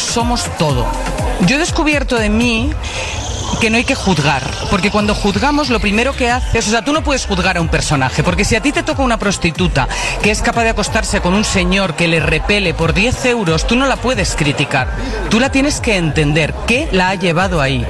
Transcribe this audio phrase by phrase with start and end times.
[0.00, 0.86] somos todo.
[1.46, 2.70] Yo he descubierto de mí
[3.60, 6.92] que no hay que juzgar, porque cuando juzgamos lo primero que haces, o sea, tú
[6.92, 9.86] no puedes juzgar a un personaje, porque si a ti te toca una prostituta
[10.22, 13.76] que es capaz de acostarse con un señor que le repele por 10 euros, tú
[13.76, 14.88] no la puedes criticar,
[15.28, 17.86] tú la tienes que entender, ¿qué la ha llevado ahí?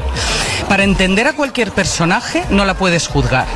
[0.69, 3.47] Para entender a cualquier personaje no la puedes juzgar.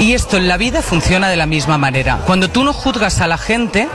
[0.00, 2.20] Y esto en la vida funciona de la misma manera.
[2.24, 3.86] Cuando tú no juzgas a la gente,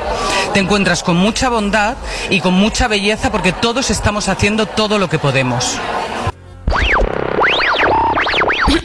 [0.54, 1.98] te encuentras con mucha bondad
[2.30, 5.82] y con mucha belleza porque todos estamos haciendo todo lo que podemos.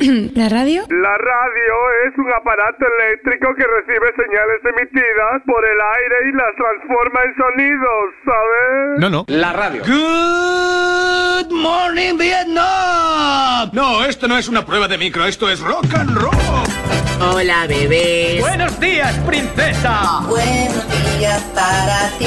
[0.34, 0.86] ¿La radio?
[0.88, 1.74] La radio
[2.08, 7.36] es un aparato eléctrico que recibe señales emitidas por el aire y las transforma en
[7.36, 8.98] sonidos, ¿sabes?
[8.98, 9.24] No, no.
[9.28, 9.82] La radio.
[9.84, 13.68] Good morning, Vietnam.
[13.74, 16.79] No, esto no es una prueba de micro, esto es rock and roll.
[17.22, 18.40] Hola, bebés.
[18.40, 20.22] Buenos días, princesa.
[20.26, 20.84] Buenos
[21.18, 22.26] días para ti,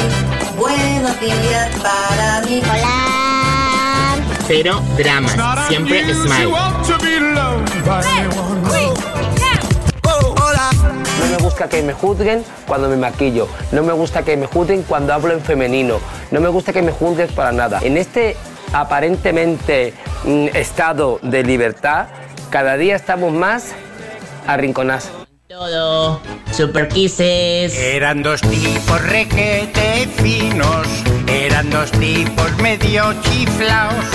[0.56, 2.62] buenos días para mí.
[2.72, 4.18] Hola.
[4.46, 5.36] Cero dramas,
[5.68, 6.52] siempre smile.
[11.20, 13.48] No me gusta que me juzguen cuando me maquillo.
[13.72, 15.98] No me gusta que me juzguen cuando hablo en femenino.
[16.30, 17.80] No me gusta que me juzguen para nada.
[17.82, 18.38] En este
[18.74, 22.10] aparentemente mm, estado de libertad,
[22.52, 23.74] cada día estamos más
[24.48, 25.12] arrinconados.
[25.48, 26.20] Todo.
[26.52, 27.78] Super kisses.
[27.78, 30.88] Eran dos tipos requete finos,
[31.28, 34.06] eran dos tipos medio chiflaos.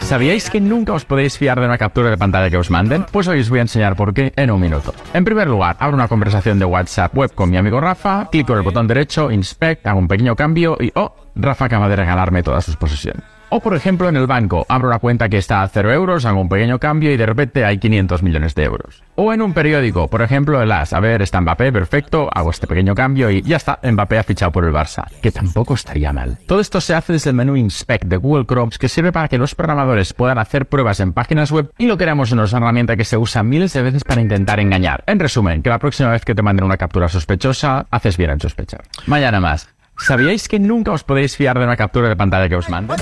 [0.00, 3.04] ¿Sabíais que nunca os podéis fiar de una captura de pantalla que os manden?
[3.12, 4.94] Pues hoy os voy a enseñar por qué en un minuto.
[5.12, 8.60] En primer lugar, abro una conversación de WhatsApp web con mi amigo Rafa, clico en
[8.60, 11.14] el botón derecho, inspect, hago un pequeño cambio y ¡oh!
[11.36, 13.37] Rafa acaba de regalarme todas sus posesiones.
[13.50, 16.40] O por ejemplo en el banco, abro una cuenta que está a 0 euros, hago
[16.40, 19.02] un pequeño cambio y de repente hay 500 millones de euros.
[19.14, 22.66] O en un periódico, por ejemplo el AS, a ver, está Mbappé, perfecto, hago este
[22.66, 26.38] pequeño cambio y ya está, Mbappé ha fichado por el Barça, que tampoco estaría mal.
[26.46, 29.38] Todo esto se hace desde el menú Inspect de Google Chrome, que sirve para que
[29.38, 33.04] los programadores puedan hacer pruebas en páginas web y lo queramos es una herramienta que
[33.04, 35.04] se usa miles de veces para intentar engañar.
[35.06, 38.40] En resumen, que la próxima vez que te manden una captura sospechosa, haces bien en
[38.40, 38.82] sospechar.
[39.06, 39.77] Mañana más.
[40.06, 42.96] ¿Sabíais que nunca os podéis fiar de una captura de pantalla que os manden?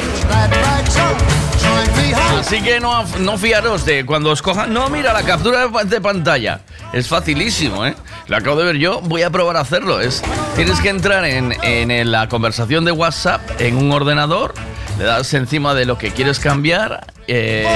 [2.41, 4.73] Así que no, no fiaros de cuando os cojan.
[4.73, 6.61] No, mira, la captura de, de pantalla.
[6.93, 7.95] Es facilísimo, ¿eh?
[8.29, 10.01] Lo acabo de ver yo, voy a probar a hacerlo.
[10.01, 10.23] Es,
[10.55, 14.55] tienes que entrar en, en la conversación de WhatsApp en un ordenador,
[14.99, 17.07] le das encima de lo que quieres cambiar.
[17.27, 17.67] eh,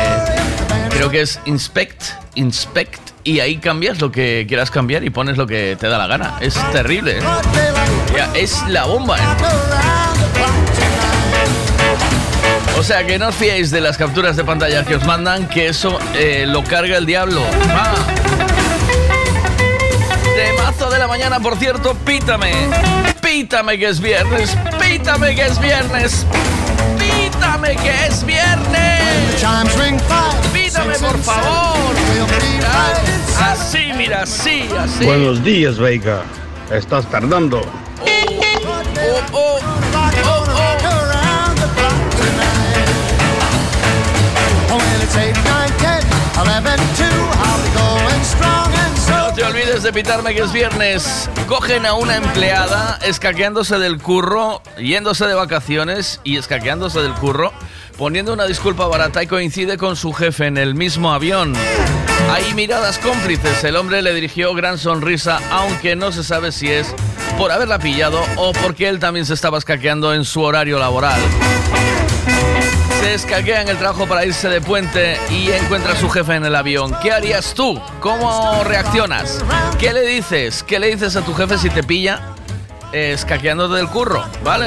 [0.91, 2.02] creo que es inspect,
[2.34, 6.06] inspect, y ahí cambias lo que quieras cambiar y pones lo que te da la
[6.06, 6.34] gana.
[6.41, 7.22] Es terrible, ¿eh?
[8.16, 9.22] Ya, es la bomba, ¿eh?
[12.78, 15.69] O sea, que no os fiéis de las capturas de pantalla que os mandan, que
[15.69, 17.43] eso eh, lo carga el diablo.
[17.75, 17.94] ¡Ah!
[20.34, 22.53] Temazo de la mañana, por cierto, pítame.
[23.20, 24.56] Pítame que es viernes.
[24.81, 26.26] Pítame que es viernes.
[26.99, 29.41] Pítame que es viernes.
[30.53, 31.94] Pítame, por favor.
[32.66, 35.04] Ah, Así, mira, así, así.
[35.04, 36.22] Buenos días, Veiga.
[36.70, 37.60] Estás tardando.
[37.60, 38.04] Oh,
[39.32, 39.59] oh, oh,
[49.83, 51.31] De pitarme que es viernes.
[51.47, 57.51] Cogen a una empleada escaqueándose del curro, yéndose de vacaciones y escaqueándose del curro,
[57.97, 61.55] poniendo una disculpa barata y coincide con su jefe en el mismo avión.
[62.31, 63.65] Hay miradas cómplices.
[63.65, 66.95] El hombre le dirigió gran sonrisa, aunque no se sabe si es
[67.39, 71.21] por haberla pillado o porque él también se estaba escaqueando en su horario laboral.
[73.00, 76.44] Se escaquea en el trabajo para irse de puente y encuentra a su jefe en
[76.44, 76.94] el avión.
[77.02, 77.81] ¿Qué harías tú?
[77.99, 79.43] ¿Cómo reaccionas?
[79.79, 80.62] ¿Qué le dices?
[80.62, 82.20] ¿Qué le dices a tu jefe si te pilla
[82.93, 84.23] eh, escaqueándote del curro?
[84.44, 84.67] ¿Vale?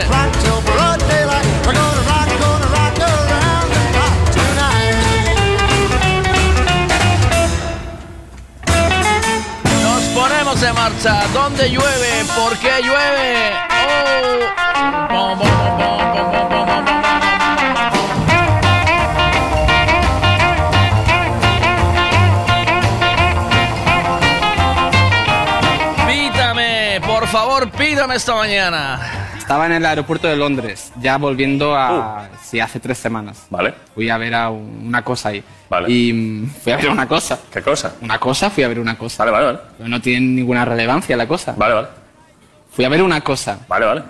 [9.84, 11.24] Nos ponemos en marcha.
[11.34, 12.26] ¿Dónde llueve?
[12.36, 13.54] ¿Por qué llueve?
[15.12, 15.36] Oh.
[15.36, 16.53] Bom, bom, bom.
[27.84, 29.00] Pídame esta mañana.
[29.38, 32.30] Estaba en el aeropuerto de Londres, ya volviendo a...
[32.42, 33.46] Sí, hace tres semanas.
[33.50, 33.74] Vale.
[33.94, 35.44] Fui a ver a un- una cosa ahí.
[35.70, 35.92] Vale.
[35.92, 37.38] Y mm, fui a ver una cosa.
[37.52, 37.96] ¿Qué cosa?
[38.02, 39.26] Una cosa, fui a ver una cosa.
[39.26, 39.60] Vale, vale, vale.
[39.78, 41.54] Pero no tiene ninguna relevancia la cosa.
[41.58, 41.88] Vale, vale.
[42.72, 43.60] Fui a ver una cosa.
[43.68, 44.04] Vale, vale.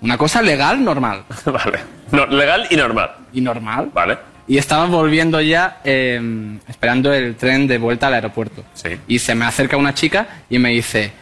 [0.00, 1.24] Una cosa legal, normal.
[1.46, 1.78] Vale.
[2.12, 3.10] No, legal y normal.
[3.32, 3.90] Y normal.
[3.92, 4.18] Vale.
[4.46, 6.20] Y estaba volviendo ya, eh,
[6.68, 8.62] esperando el tren de vuelta al aeropuerto.
[8.74, 8.90] Sí.
[9.08, 11.12] Y se me acerca una chica y me dice,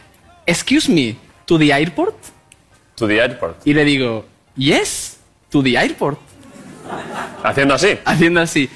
[0.45, 1.15] Excuse me,
[1.45, 2.15] ¿to the airport?
[2.95, 3.65] To the airport.
[3.65, 4.25] Y le digo,
[4.55, 5.17] Yes,
[5.49, 6.17] to the airport.
[7.43, 7.99] Haciendo así.
[8.05, 8.69] Haciendo así.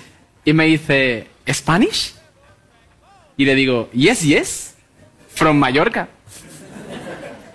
[0.43, 2.13] Y me dice, ¿Spanish?
[3.37, 4.75] Y le digo, yes, yes,
[5.33, 6.09] from Mallorca.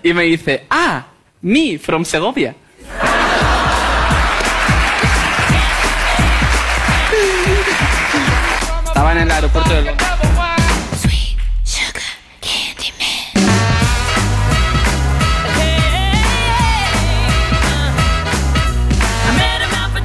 [0.03, 1.07] Y me dice, ah,
[1.43, 2.55] me, from Segovia.
[8.87, 10.14] Estaba en el aeropuerto de Londres.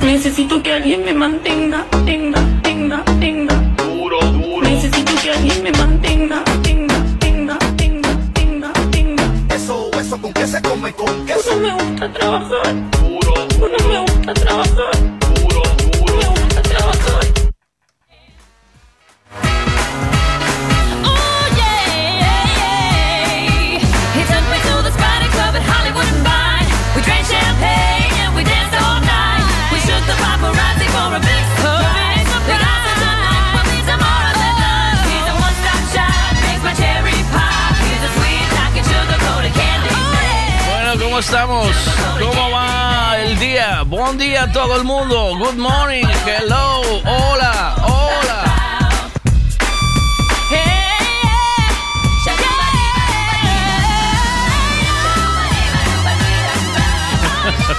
[0.10, 3.54] Necesito que alguien me mantenga, tenga, tenga, tenga.
[3.78, 4.68] Duro, duro.
[4.68, 9.24] Necesito que alguien me mantenga, tenga, tenga, tenga, tenga, tenga.
[9.54, 11.54] Eso, eso con qué se come con queso.
[11.54, 12.74] No me gusta trabajar.
[13.00, 13.34] Duro.
[13.60, 15.19] No me gusta trabajar.
[41.30, 41.70] Estamos?
[42.20, 43.84] ¿Cómo va el día?
[43.84, 45.38] Buen día a todo el mundo.
[45.38, 46.04] Good morning.
[46.26, 46.82] Hello.
[47.06, 47.76] Hola.
[47.84, 48.90] Hola.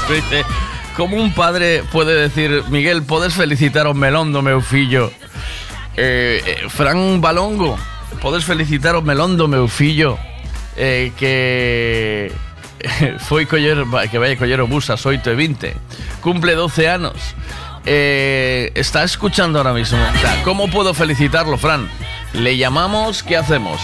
[0.97, 5.11] ¿Cómo un padre puede decir, Miguel, podes felicitar ao Melondo, meu fillo?
[5.97, 7.77] Eh, eh, Fran Balongo,
[8.23, 10.17] podes felicitar ao Melondo, meu fillo?
[10.77, 12.31] Eh, que
[13.29, 15.77] foi coller, que vai coller o bus ás 8 e 20
[16.21, 17.35] Cumple 12 anos
[17.85, 21.89] eh, Está escuchando ahora mismo O sea, ¿Cómo puedo felicitarlo, Fran?
[22.33, 23.81] Le llamamos, ¿qué hacemos?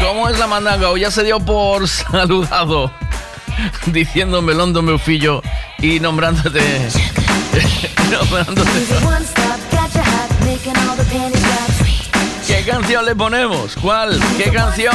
[0.00, 0.90] ¿Cómo es la mandanga?
[0.90, 2.92] ¿O ya se dio por saludado?
[3.86, 5.42] Diciendo Melondo, meu fillo
[5.78, 6.60] Y Nombrándote
[12.46, 13.76] ¿Qué canción le ponemos?
[13.76, 14.20] ¿Cuál?
[14.36, 14.94] ¿Qué canción?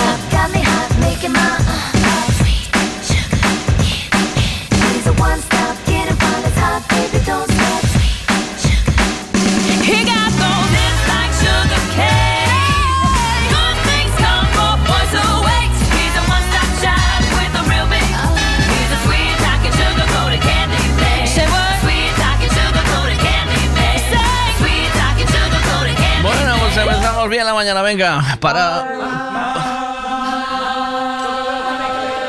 [27.55, 28.85] Mañana, venga, para...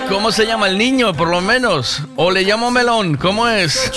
[0.08, 2.00] ¿Cómo se llama el niño, por lo menos?
[2.14, 3.16] ¿O le llamo Melón?
[3.16, 3.90] ¿Cómo es?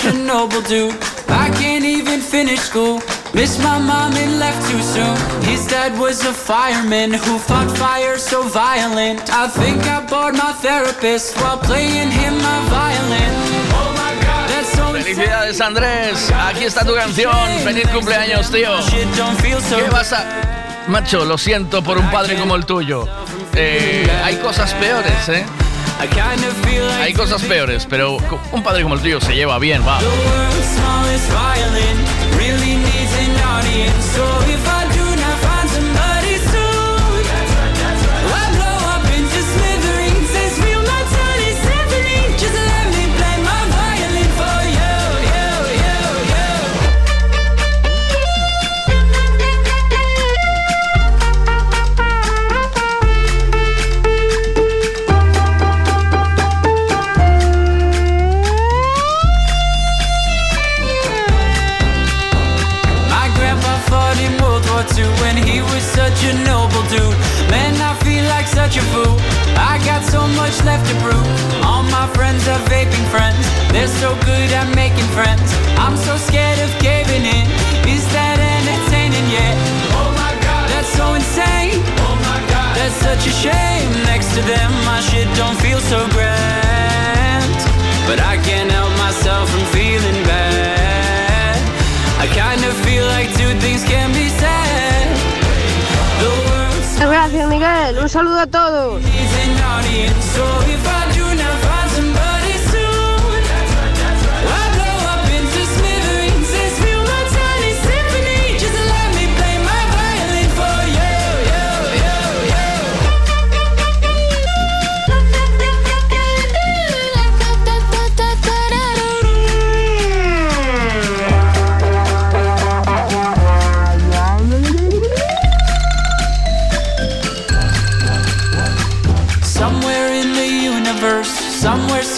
[3.32, 5.16] Missed my mom and left too soon.
[5.44, 9.22] His dad was a fireman who fought fire so violent.
[9.32, 13.34] I think I bored my therapist while playing him my violin.
[13.72, 16.32] Oh my god, that's so Felicidades, Andrés.
[16.48, 17.32] Aquí está tu canción.
[17.64, 18.72] Feliz cumpleaños, tío.
[18.82, 20.49] ¿Qué vas a...?
[20.90, 23.08] Macho, lo siento por un padre como el tuyo.
[23.56, 25.46] Eh, hay cosas peores, ¿eh?
[27.00, 28.18] Hay cosas peores, pero
[28.52, 30.00] un padre como el tuyo se lleva bien, va.
[34.40, 34.79] The
[70.36, 71.28] much left to prove.
[71.64, 73.42] All my friends are vaping friends.
[73.72, 75.48] They're so good at making friends.
[75.78, 77.46] I'm so scared of caving in.
[77.88, 79.56] Is that entertaining yet?
[79.98, 81.82] Oh my god, that's so insane.
[82.06, 83.90] Oh my god, that's such a shame.
[84.06, 87.56] Next to them, my shit don't feel so grand.
[88.10, 88.72] But I can't
[97.60, 99.02] Un saludo a todos.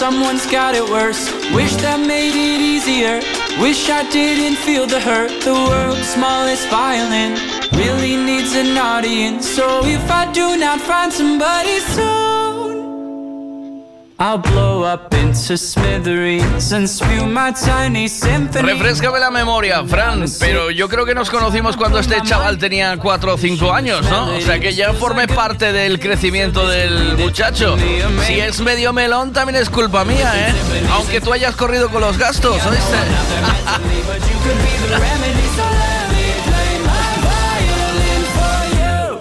[0.02, 1.30] Someone's got it worse.
[1.54, 3.22] Wish that made it easier.
[3.62, 5.30] Wish I didn't feel the hurt.
[5.44, 7.38] The world's smallest violin
[7.78, 9.48] really needs an audience.
[9.48, 12.31] So if I do not find somebody soon,
[14.24, 18.72] I'll blow up into smithereens and spew my tiny symphony.
[18.72, 23.34] Refrescame la memoria, Fran, pero yo creo que nos conocimos cuando este chaval tenía 4
[23.34, 24.36] o 5 años, ¿no?
[24.36, 27.76] O sea que ya formé parte del crecimiento del muchacho.
[28.24, 30.54] Si es medio melón, también es culpa mía, ¿eh?
[30.92, 32.98] Aunque tú hayas corrido con los gastos, ¿oíste?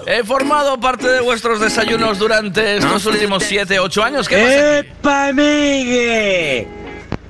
[0.05, 4.27] He formado parte de vuestros desayunos durante estos últimos 7, 8 años.
[4.27, 4.77] ¿Qué pasa?
[4.79, 6.67] ¡Epa, amigue!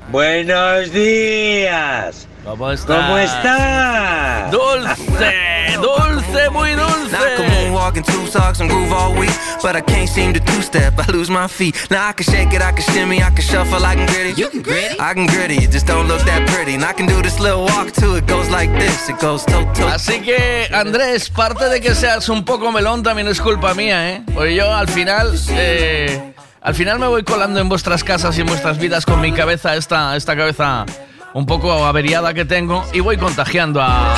[0.10, 2.28] Buenos días.
[2.43, 2.98] ¿Cómo estás?
[2.98, 4.51] ¿Cómo estás?
[4.51, 7.12] Dulce, dulce, muy dulce.
[7.12, 9.29] Now I can moonwalk in two socks and groove all week,
[9.62, 10.98] but I can't seem to two-step.
[10.98, 11.75] I lose my feet.
[11.91, 14.41] Now I can shake it, I can shimmy, I can shuffle, I can gritty.
[14.41, 15.00] You can gritty?
[15.00, 16.74] I can gritty, it just don't look that pretty.
[16.74, 18.15] And I can do this little walk too.
[18.15, 19.88] It goes like this, it goes toe toe.
[19.91, 24.24] Así que, Andrés, parte de que seas un poco melón también es culpa mía, ¿eh?
[24.33, 28.48] Porque yo al final, eh, al final me voy colando en vuestras casas y en
[28.48, 30.88] vuestras vidas con mi cabeza, esta, esta cabeza
[31.33, 34.15] un poco averiada que tengo, y voy contagiando a...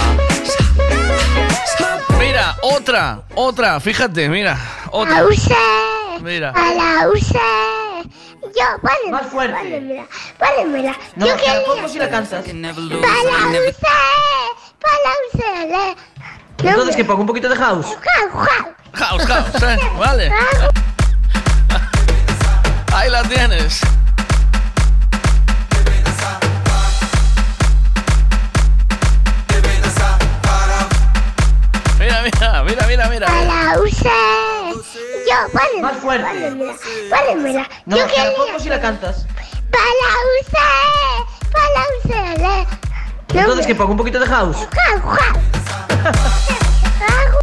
[2.19, 4.57] Mira, otra, otra, fíjate, mira,
[4.91, 5.23] otra.
[6.21, 6.51] Mira.
[6.55, 7.39] A la use.
[8.43, 9.11] Yo, párenme.
[9.11, 9.53] Más fuerte.
[9.53, 10.05] Párenmela.
[10.39, 10.95] Párenmela.
[11.15, 11.65] No, Yo la quería.
[11.65, 12.45] pongo si la cansas.
[12.45, 13.01] Para la use.
[14.79, 15.11] Para la
[16.63, 17.87] le- Entonces, que pongo un poquito de house.
[17.87, 18.73] Jau, jau.
[18.93, 19.77] House, house, ¿eh?
[19.97, 20.31] Vale.
[22.93, 23.81] Ahí la tienes.
[32.75, 33.75] Mira, mira, mira, la.
[33.75, 33.83] Yo.
[35.81, 36.23] Más fuerte.
[36.25, 36.73] Párenmela.
[37.09, 37.69] Párenmela.
[37.85, 38.35] No, Yo te la quería.
[38.35, 39.25] pongo si la cantas.
[39.71, 39.91] Para la.
[41.51, 41.67] Para
[42.37, 42.65] la
[43.29, 44.57] Entonces, que pongo un poquito de house.
[44.57, 45.01] Jau,
[46.99, 47.42] jau.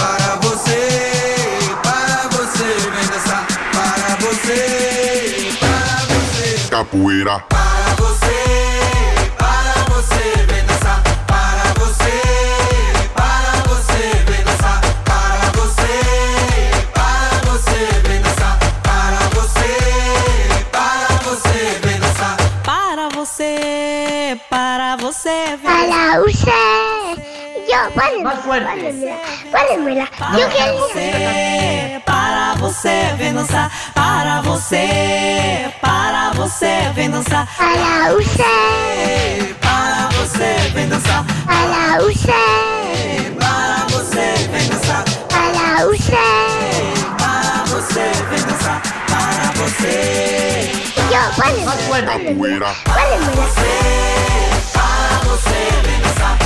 [6.71, 7.43] Capoeira.
[7.49, 11.03] Para você, para você, vem dançar.
[11.27, 12.21] Para você,
[13.13, 14.79] para você, vem dançar.
[15.03, 15.99] Para você,
[16.93, 18.57] para você, vem dançar.
[18.81, 19.75] Para você,
[20.71, 22.37] para você, vem dançar.
[22.63, 25.59] Para você, para você.
[25.61, 26.90] Para la use.
[27.71, 28.23] Yo, párenme.
[28.25, 28.67] Más fuerte.
[28.67, 29.15] Párenmela.
[29.51, 30.09] Párenmela.
[30.33, 30.73] No, Yo para quería.
[30.73, 33.71] você, para você, vem dançar.
[33.93, 37.47] Para você, para você, vem dançar.
[37.57, 38.43] Para use.
[39.61, 41.23] Para você, vem dançar.
[41.45, 42.27] Para use.
[43.39, 45.03] Para você, vem dançar.
[45.29, 46.11] Para use.
[47.17, 48.81] Para você, vem dançar.
[49.07, 50.71] Para você.
[51.09, 51.63] Yo, párenme.
[51.65, 52.05] Más fuerte.
[52.05, 52.75] Párenmela.
[52.83, 53.71] Para você.
[54.73, 56.37] Para você, para você, vem dançar.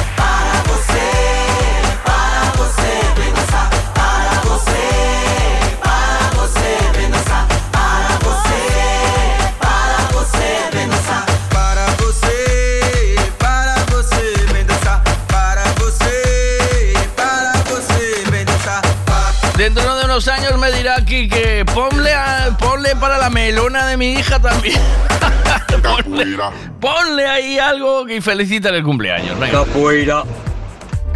[19.57, 23.97] Dentro de unos años me dirá aquí que ponle, a- ponle para la melona de
[23.97, 24.79] mi hija también.
[26.81, 29.39] ponle, ahí algo y felicítale el cumpleaños.
[29.39, 29.63] Venga.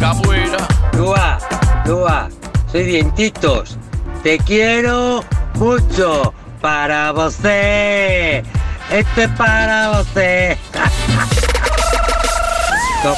[0.00, 0.58] Capoeira.
[0.92, 1.38] Dúa,
[1.84, 2.28] Dúa,
[2.72, 3.76] soy Dientitos.
[4.22, 5.22] Te quiero
[5.54, 6.32] mucho.
[6.60, 8.44] Para você.
[8.90, 10.58] Esto es para você.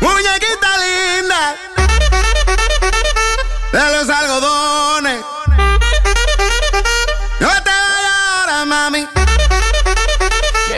[0.00, 1.54] Muñequita linda
[3.72, 5.20] de los algodones.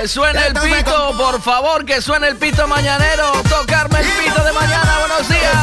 [0.06, 3.32] Suene el pito, por favor, que suene el pito mañanero.
[3.49, 5.56] Tocarme el pito de mañana, buenos días.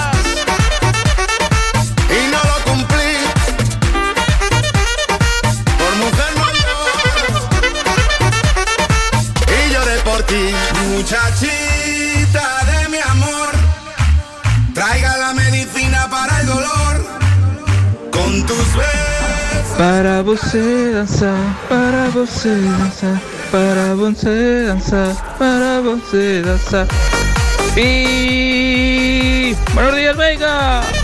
[2.10, 3.17] Y no lo cumplí.
[5.77, 6.33] Por mujer
[9.48, 10.55] Y lloré por ti,
[10.89, 13.50] muchachita de mi amor.
[14.74, 17.05] Traiga la medicina para el dolor.
[18.12, 19.77] Con tus besos.
[19.77, 21.38] Para você dançar,
[21.69, 26.88] para você dançar para você danzar, para você danzar.
[27.77, 31.00] Y buenos días, Vega.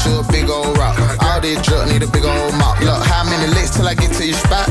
[0.00, 0.98] out, you a big old rock.
[1.22, 2.80] All this drug need a big old mop.
[2.80, 4.66] Look, how many licks till I get to your spot?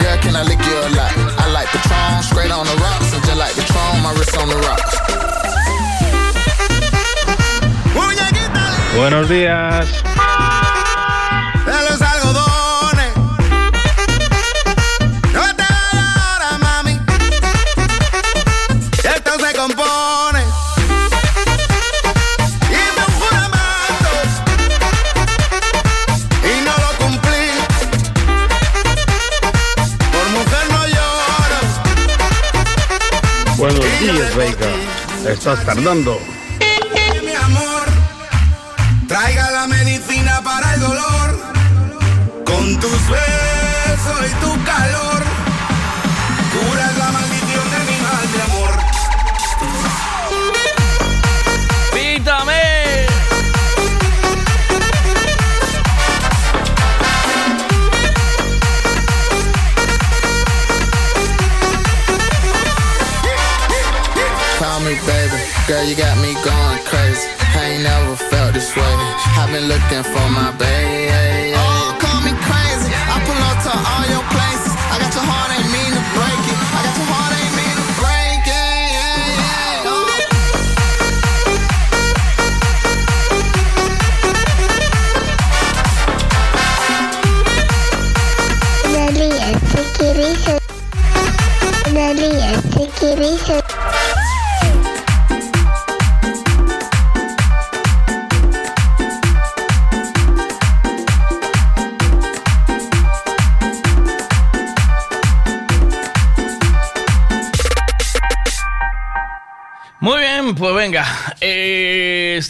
[0.00, 1.12] Girl, can I lick you a lot?
[1.38, 3.12] I like Patron, straight on the rocks.
[3.14, 4.94] And just like Patron, my wrist on the rocks.
[8.94, 10.13] Buenos días.
[35.46, 36.18] estás tardando.
[37.22, 37.84] Mi amor,
[39.06, 41.38] traiga la medicina para el dolor.
[42.46, 44.63] Con tus besos y tu
[65.66, 67.26] Girl, you got me going crazy.
[67.56, 68.82] I ain't never felt this way.
[68.82, 70.73] I've been looking for my baby.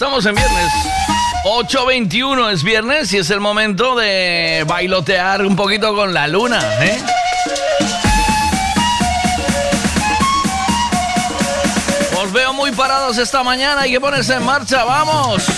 [0.05, 0.73] Estamos en viernes.
[1.47, 6.61] 8.21 es viernes y es el momento de bailotear un poquito con la luna.
[6.85, 7.03] ¿eh?
[12.23, 15.54] Os veo muy parados esta mañana, hay que ponerse en marcha, ¡vamos!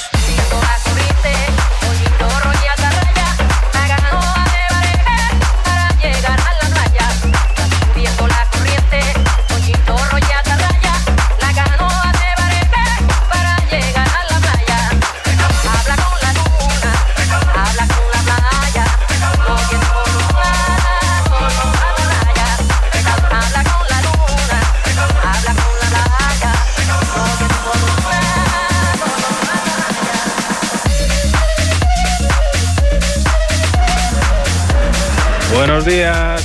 [35.77, 36.36] Buenos días.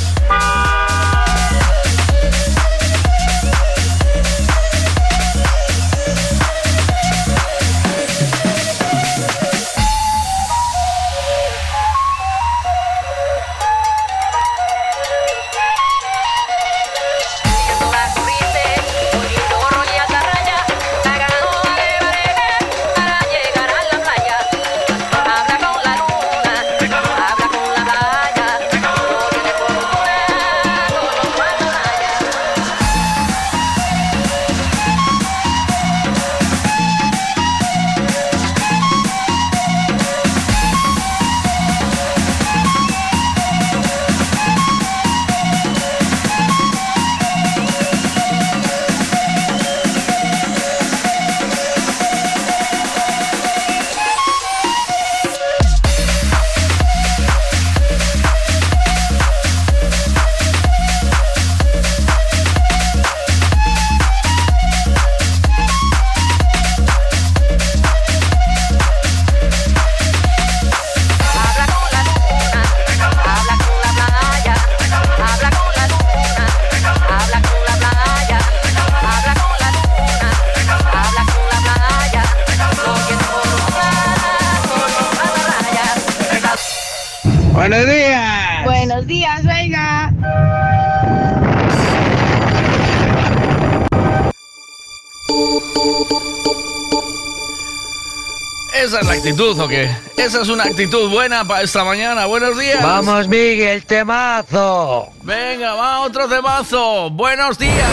[99.21, 99.87] Actitud, ¿o qué?
[100.17, 102.25] Esa es una actitud buena para esta mañana.
[102.25, 102.81] Buenos días.
[102.81, 105.09] Vamos, Miguel, temazo.
[105.21, 107.11] Venga, va otro temazo.
[107.11, 107.91] Buenos días.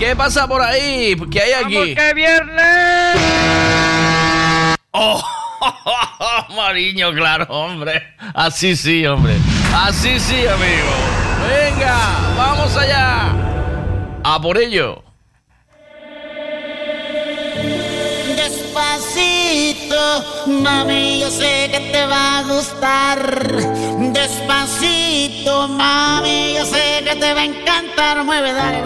[0.00, 1.14] ¿Qué pasa por ahí?
[1.30, 1.94] ¿Qué hay aquí?
[1.94, 3.16] ¡Que viernes!
[4.90, 5.22] ¡Oh!
[6.56, 8.02] Mariño, claro, hombre.
[8.34, 9.36] Así sí, hombre.
[9.72, 10.90] Así sí, amigo.
[11.48, 11.96] Venga,
[12.36, 13.28] vamos allá.
[14.24, 15.01] A por ello.
[20.46, 23.18] Mami, yo sé que te va a gustar.
[24.12, 28.24] Despacito, mami, yo sé que te va a encantar.
[28.24, 28.82] Mueve, dale.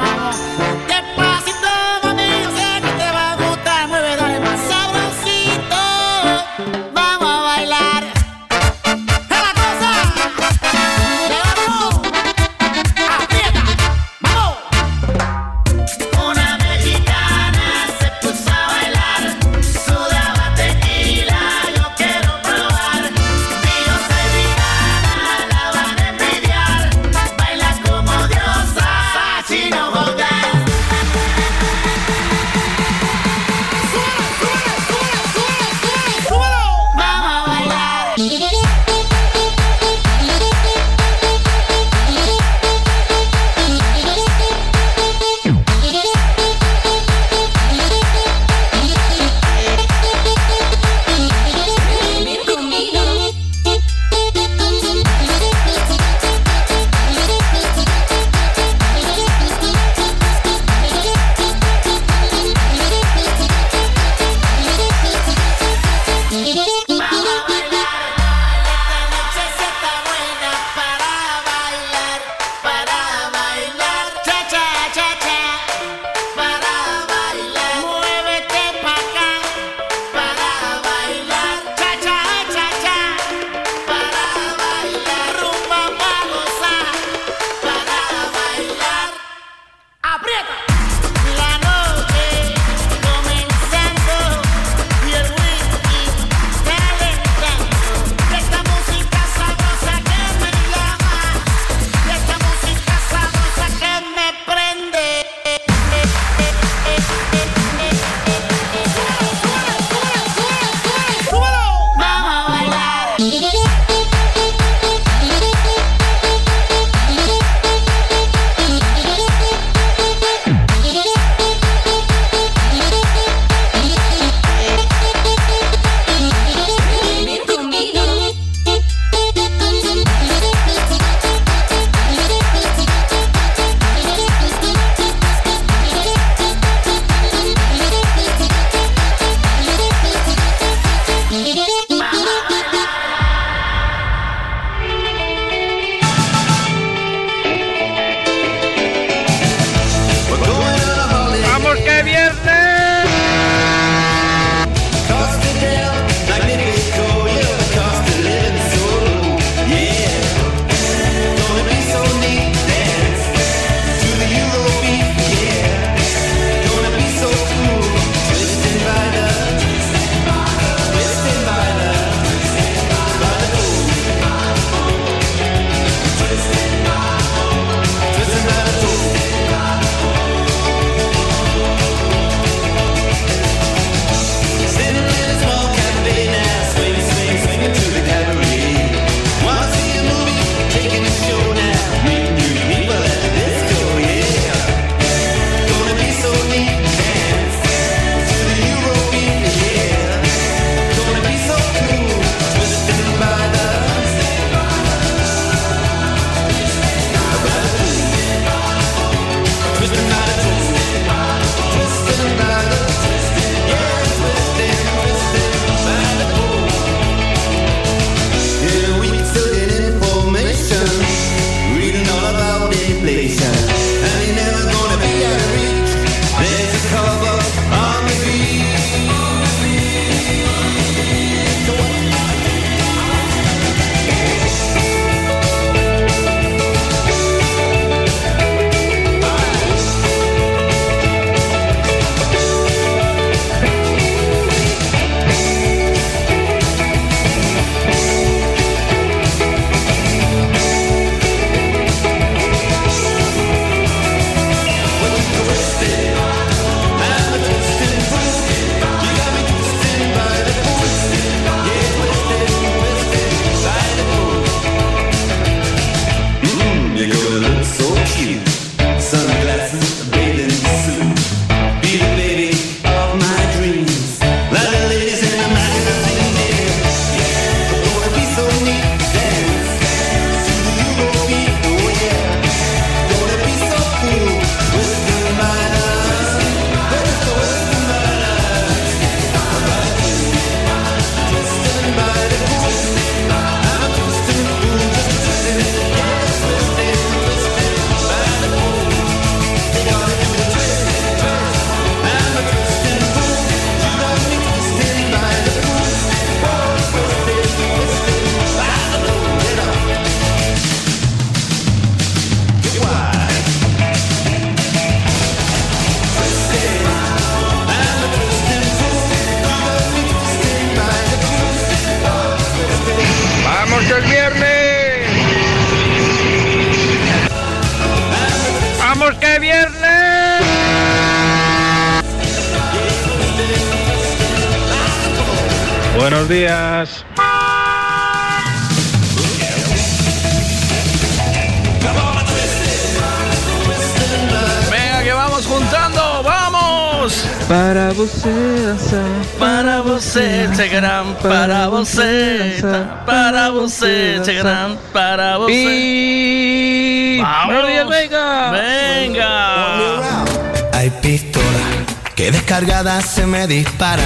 [351.22, 352.62] Para você,
[353.05, 355.52] para você, chegarán, para você.
[355.52, 357.20] Y...
[357.20, 357.46] Vamos.
[357.46, 358.50] Buenos días, venga.
[358.50, 360.24] Venga.
[360.72, 364.05] Hay pistolas que descargadas se me disparan.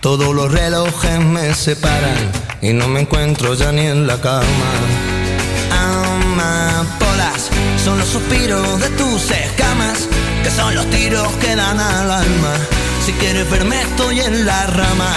[0.00, 2.18] Todos los relojes me separan
[2.60, 4.42] y no me encuentro ya ni en la cama.
[5.70, 7.50] Amapolas
[7.84, 10.08] son los suspiros de tus escamas,
[10.42, 12.54] que son los tiros que dan al alma.
[13.04, 15.12] Si quieres verme estoy en la rama.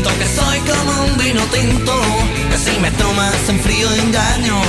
[0.00, 2.00] Que soy como un vino tinto
[2.50, 4.60] Que si me tomas en frío engaño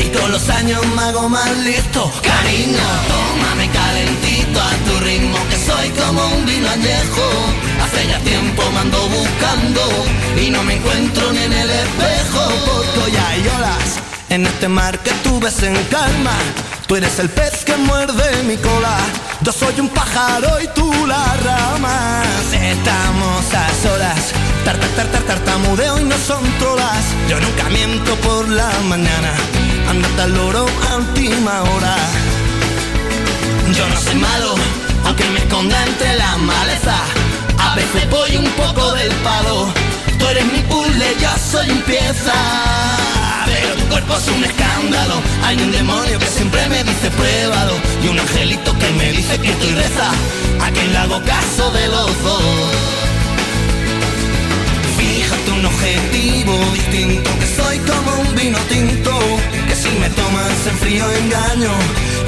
[0.00, 2.10] Y con los años me hago más listo.
[2.22, 7.26] Cariño, tómame calentito a tu ritmo Que soy como un vino añejo.
[7.82, 9.80] Hace ya tiempo me ando buscando
[10.40, 12.42] Y no me encuentro ni en el espejo.
[12.66, 16.32] Porque hoy hay olas en este mar que tú ves en calma.
[16.86, 18.96] Tú eres el pez que muerde mi cola.
[19.42, 22.22] Yo soy un pájaro y tú la rama.
[22.50, 24.32] Estamos a solas
[24.64, 29.32] tar, tar, tar, tar, Tartamudeo y no son trolas Yo nunca miento por la mañana.
[29.88, 31.96] Andate al loro a última hora.
[33.74, 34.54] Yo no soy malo
[35.06, 36.96] Aunque me esconda entre la maleza.
[37.58, 39.68] A veces voy un poco del palo.
[40.18, 42.34] Tú eres mi puzzle, yo soy un pieza.
[43.46, 45.14] Pero tu cuerpo es un escándalo.
[45.44, 49.50] Hay un demonio que siempre me dice pruébalo Y un angelito que me dice que
[49.50, 50.10] estoy reza.
[50.60, 53.01] A quien le hago caso de los dos
[55.50, 59.18] Un objetivo distinto Que soy como un vino tinto
[59.68, 61.72] Que si me tomas en frío engaño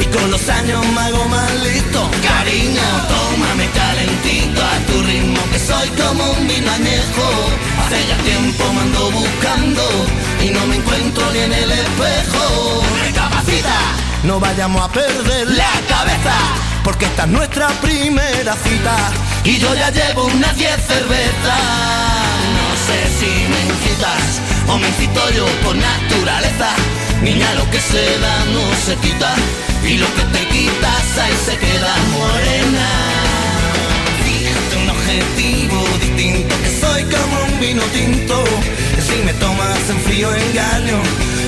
[0.01, 2.11] Y con los años me hago más listo.
[2.23, 7.27] Cariño, tómame calentito a tu ritmo Que soy como un vino añejo.
[7.87, 9.83] Hace ya tiempo me ando buscando
[10.43, 12.83] Y no me encuentro ni en el espejo.
[13.07, 13.79] Recapacita,
[14.25, 16.35] no vayamos a perder la cabeza
[16.83, 18.97] Porque esta es nuestra primera cita
[19.45, 22.14] Y yo ya llevo unas 10 cervezas
[22.87, 26.71] sé si me incitas o me incito yo por naturaleza.
[27.23, 29.35] Niña, lo que se da no se quita
[29.83, 31.93] Y lo que te quitas ahí se queda.
[32.13, 32.89] Morena
[34.25, 38.45] Fíjate un objetivo distinto Que soy como un vino tinto.
[38.95, 40.99] Que si me tomas en frío engaño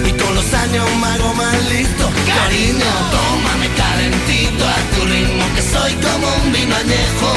[0.08, 2.04] Y con los años me hago más listo.
[2.26, 7.30] Cariño, tómame calentito a tu ritmo Que soy como un vino añejo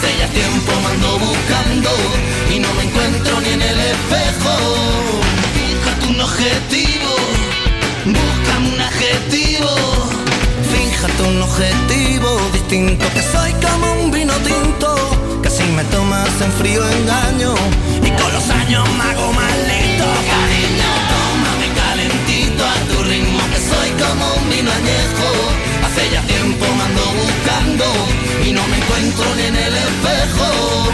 [0.00, 1.90] Hace ya tiempo me ando buscando
[2.50, 4.54] Y no me encuentro ni en el espejo.
[5.52, 7.16] Fíjate un objetivo
[8.06, 9.68] Búscame un adjetivo.
[10.72, 14.96] Fíjate un objetivo distinto Que soy como un vino tinto.
[15.42, 17.52] Que si me tomas en frío engaño
[18.02, 23.60] Y con los años me hago más listo Cariño, tómame calentito a tu ritmo Que
[23.68, 25.69] soy como un vino añejo
[26.00, 27.84] Hace tiempo me ando buscando
[28.42, 30.88] Y no me encuentro ni en el espejo.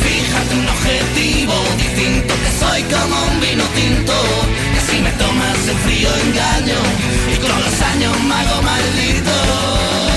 [0.00, 4.12] Fíjate un objetivo distinto Que soy como un vino tinto
[4.72, 6.78] Que si me tomas en frío engaño
[7.32, 10.13] Y con los años me hago maldito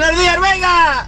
[0.00, 1.04] ¡Buenos días, venga!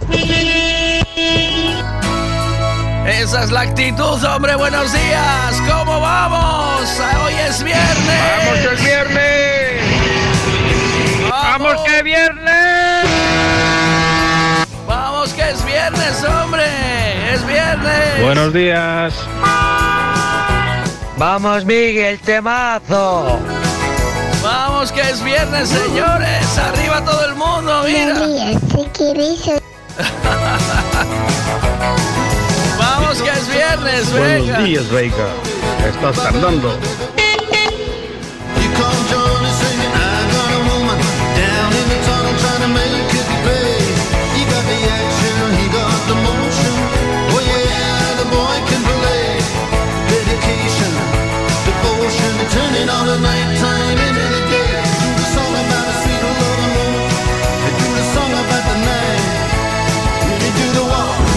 [3.07, 4.53] Esa es la actitud, hombre.
[4.55, 5.61] Buenos días.
[5.67, 7.01] ¿Cómo vamos?
[7.25, 8.21] Hoy es viernes.
[8.37, 9.81] ¡Vamos, que es viernes!
[11.27, 13.05] ¡Vamos, que es viernes!
[14.85, 17.33] Vamos, que es viernes, hombre.
[17.33, 18.21] Es viernes.
[18.21, 19.15] Buenos días.
[21.17, 23.39] ¡Vamos, Miguel, temazo!
[24.83, 26.57] Vamos, que es viernes, señores.
[26.57, 28.19] Arriba todo el mundo, mira.
[32.77, 34.39] Vamos, que es viernes, venga.
[34.39, 35.29] Buenos días, Veiga.
[35.87, 36.77] Estás tardando.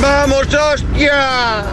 [0.00, 1.64] Vamos, hostia!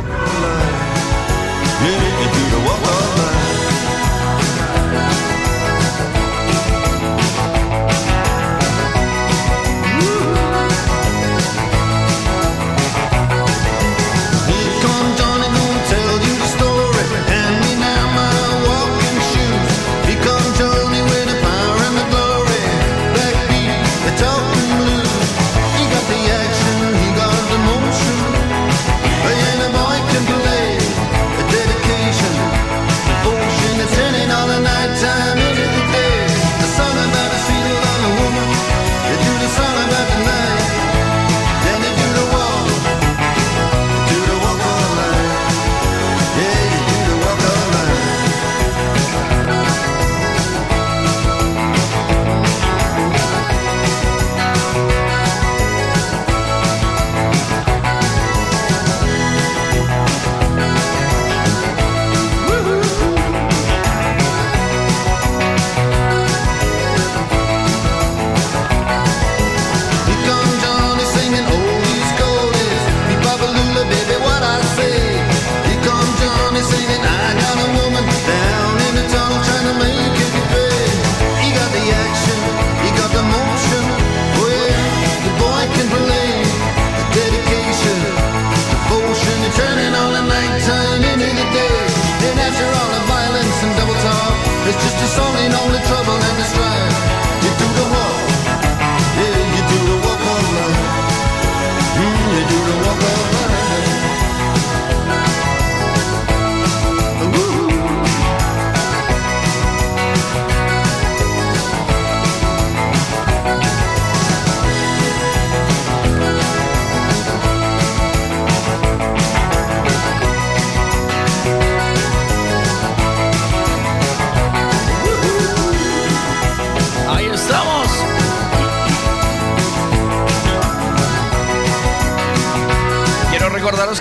[94.74, 96.23] It's just a song in only trouble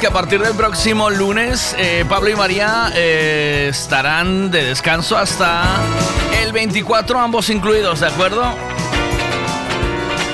[0.03, 5.63] que a partir del próximo lunes, eh, Pablo y María eh, estarán de descanso hasta
[6.43, 8.43] el 24, ambos incluidos, ¿de acuerdo?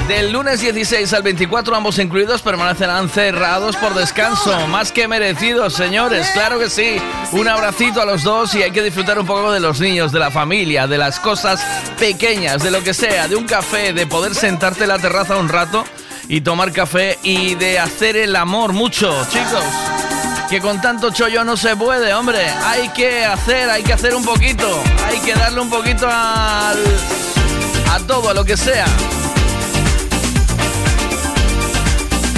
[0.09, 4.67] Del lunes 16 al 24, ambos incluidos permanecerán cerrados por descanso.
[4.69, 6.97] Más que merecidos, señores, claro que sí.
[7.33, 10.19] Un abracito a los dos y hay que disfrutar un poco de los niños, de
[10.19, 11.63] la familia, de las cosas
[11.99, 15.51] pequeñas, de lo que sea, de un café, de poder sentarte en la terraza un
[15.51, 15.85] rato
[16.29, 19.65] y tomar café y de hacer el amor mucho, chicos.
[20.51, 22.49] Que con tanto chollo no se puede, hombre.
[22.49, 24.83] Hay que hacer, hay que hacer un poquito.
[25.07, 26.79] Hay que darle un poquito al,
[27.91, 28.87] a todo, a lo que sea.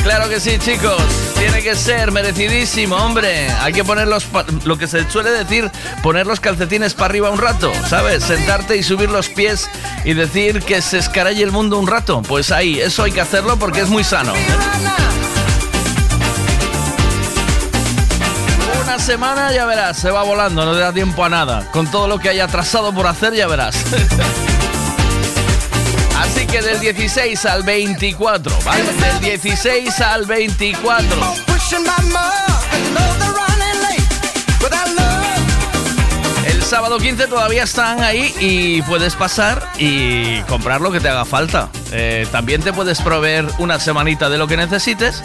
[0.03, 1.30] Claro que sí, chicos.
[1.41, 3.51] Tiene que ser merecidísimo, hombre.
[3.63, 4.27] Hay que poner los
[4.65, 5.71] lo que se suele decir,
[6.03, 8.25] poner los calcetines para arriba un rato, ¿sabes?
[8.25, 9.67] Sentarte y subir los pies
[10.05, 12.21] y decir que se escaralle el mundo un rato.
[12.21, 14.35] Pues ahí, eso hay que hacerlo porque es muy sano.
[18.85, 21.71] Una semana ya verás, se va volando, no te da tiempo a nada.
[21.71, 23.77] Con todo lo que hay atrasado por hacer ya verás.
[26.51, 28.83] Que del 16 al 24, ¿vale?
[28.83, 31.17] Del 16 al 24.
[36.45, 41.25] El sábado 15 todavía están ahí y puedes pasar y comprar lo que te haga
[41.25, 41.69] falta.
[41.93, 45.23] Eh, también te puedes proveer una semanita de lo que necesites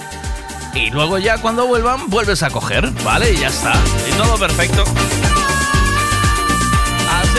[0.76, 3.34] y luego ya cuando vuelvan vuelves a coger, ¿vale?
[3.34, 3.74] Y ya está.
[4.08, 4.84] Y todo perfecto.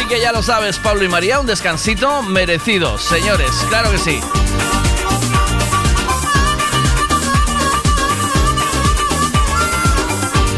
[0.09, 4.21] Que ya lo sabes, Pablo y María, un descansito merecido, señores, claro que sí.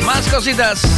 [0.04, 0.97] Más cositas.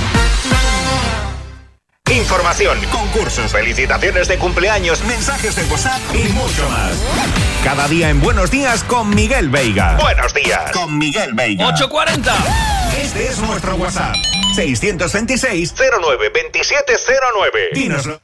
[2.11, 6.91] Información, concursos, felicitaciones de cumpleaños, mensajes de WhatsApp y mucho más.
[7.63, 9.95] Cada día en Buenos Días con Miguel Veiga.
[9.95, 11.69] Buenos días con Miguel Veiga.
[11.69, 12.35] 840.
[13.01, 14.15] Este es nuestro WhatsApp.
[14.55, 17.69] 626 09 2709.
[17.73, 18.21] Dinos lo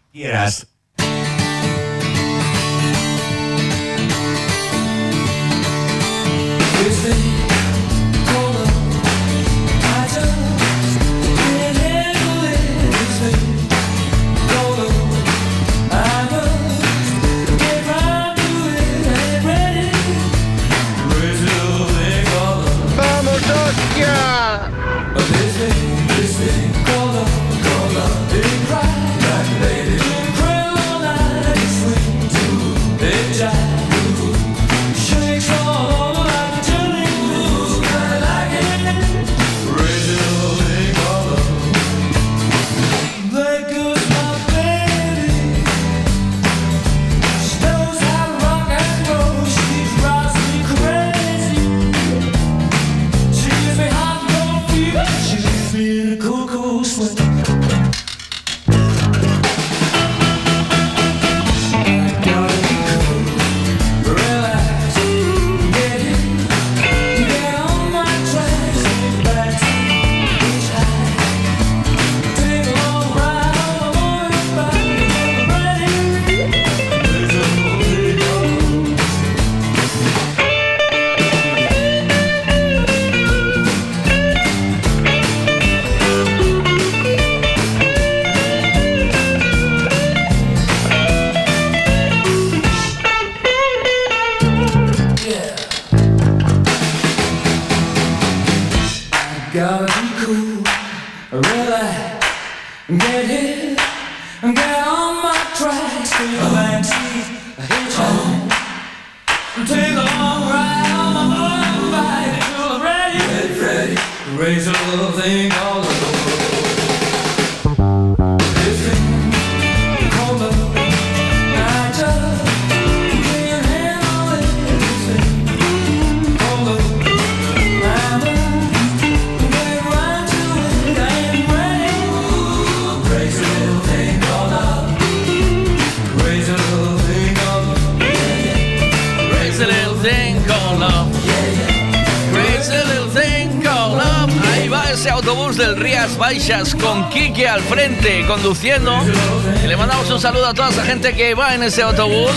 [149.61, 152.31] Y le mandamos un saludo a toda esa gente que va en ese autobús.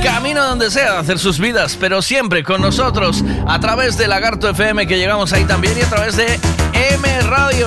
[0.00, 4.48] Camino donde sea a hacer sus vidas, pero siempre con nosotros a través de Lagarto
[4.48, 6.38] FM que llegamos ahí también y a través de
[6.72, 7.66] M Radio.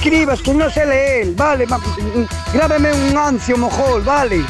[0.00, 1.66] Escribas, que no sé leer, vale,
[2.54, 4.42] grábeme un ancio mojol, vale.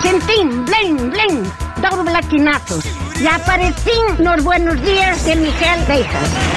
[0.00, 1.42] Sentín, blen, blen,
[1.82, 2.84] dos blaquinazos.
[3.20, 6.53] Y aparecí los buenos días de Miguel Beijas.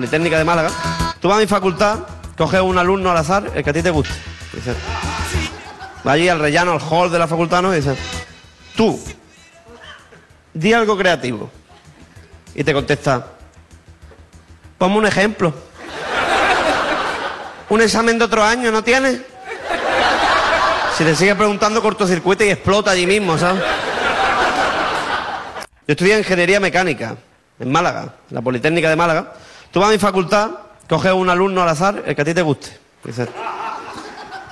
[0.00, 0.70] Politécnica de Málaga.
[1.20, 1.98] Tú vas a mi facultad,
[2.34, 4.14] coges un alumno al azar, el que a ti te guste.
[4.50, 4.74] Dices,
[6.06, 7.70] va allí al rellano, al hall de la facultad, ¿no?
[7.74, 7.98] Y dices,
[8.74, 8.98] tú,
[10.54, 11.50] di algo creativo.
[12.54, 13.26] Y te contesta,
[14.78, 15.52] ponme un ejemplo.
[17.68, 19.20] Un examen de otro año, ¿no tienes?
[20.96, 23.62] Si te sigue preguntando cortocircuito y explota allí mismo, ¿sabes?
[25.86, 27.16] Yo estudié ingeniería mecánica
[27.58, 29.34] en Málaga, en la Politécnica de Málaga.
[29.70, 30.50] Tú vas a mi facultad,
[30.88, 32.76] coges un alumno al azar, el que a ti te guste.
[33.04, 33.28] Dices,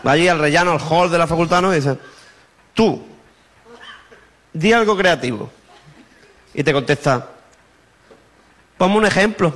[0.06, 1.72] va allí al rellano, al hall de la facultad, ¿no?
[1.72, 1.96] Y dices,
[2.74, 3.04] tú,
[4.52, 5.50] di algo creativo.
[6.54, 7.28] Y te contesta,
[8.76, 9.52] ponme un ejemplo.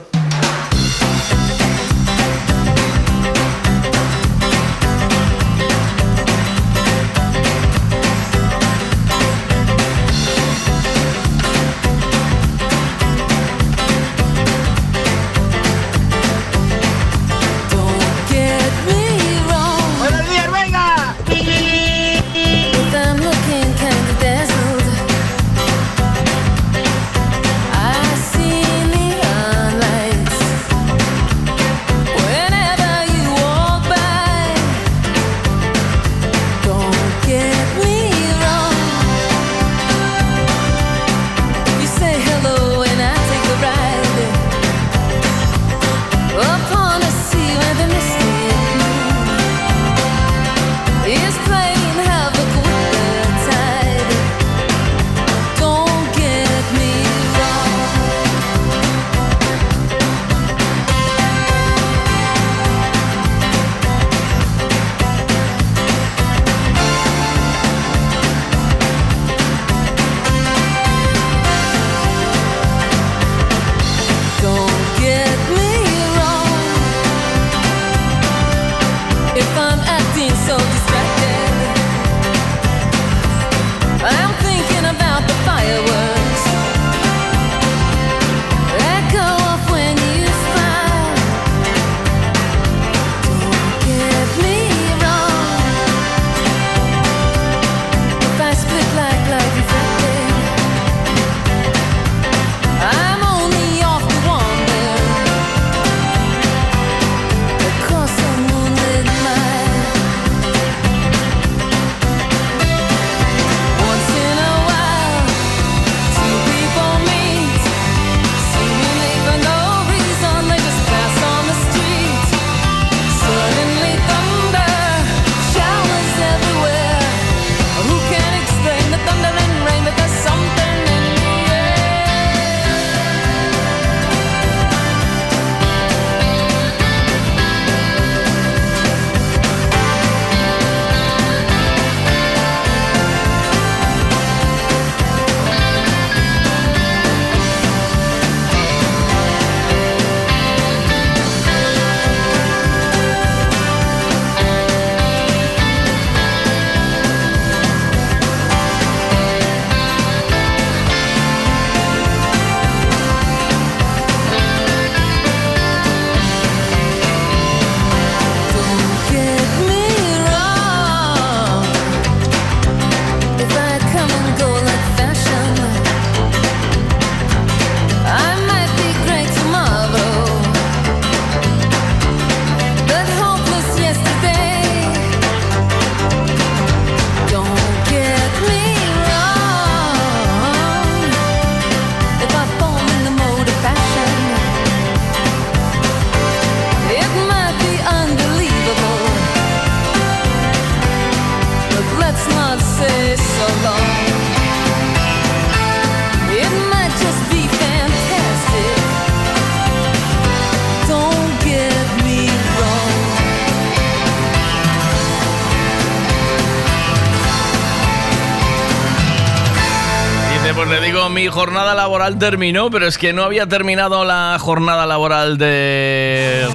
[221.53, 226.49] Jornada laboral terminó, pero es que no había terminado la jornada laboral de.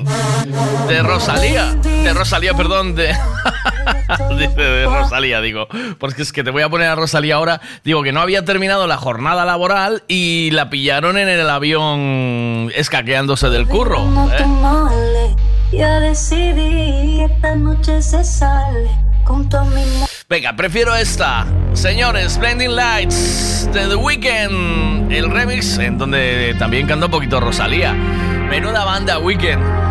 [0.87, 1.75] de Rosalía.
[1.75, 3.15] De Rosalía, perdón, de.
[4.07, 5.67] De Rosalía, digo.
[5.99, 7.61] Porque es que te voy a poner a Rosalía ahora.
[7.83, 13.49] Digo que no había terminado la jornada laboral y la pillaron en el avión escaqueándose
[13.49, 14.03] del curro.
[14.31, 15.35] ¿eh?
[15.73, 18.89] Ya decidí esta noche se sale
[19.25, 19.47] con
[20.29, 21.45] Venga, prefiero esta.
[21.71, 27.93] Señores, Blending Lights de The Weeknd, el remix en donde también cantó un poquito Rosalía.
[27.93, 29.86] Menuda banda Weekend.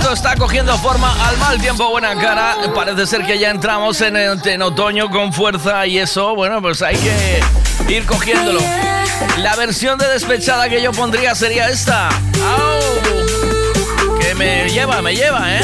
[0.00, 2.56] Esto está cogiendo forma al mal tiempo, buena cara.
[2.74, 6.96] Parece ser que ya entramos en, en otoño con fuerza y eso, bueno, pues hay
[6.96, 7.42] que
[7.94, 8.60] ir cogiéndolo.
[9.36, 12.08] La versión de despechada que yo pondría sería esta.
[14.22, 15.60] Que me lleva, me lleva, ¿eh?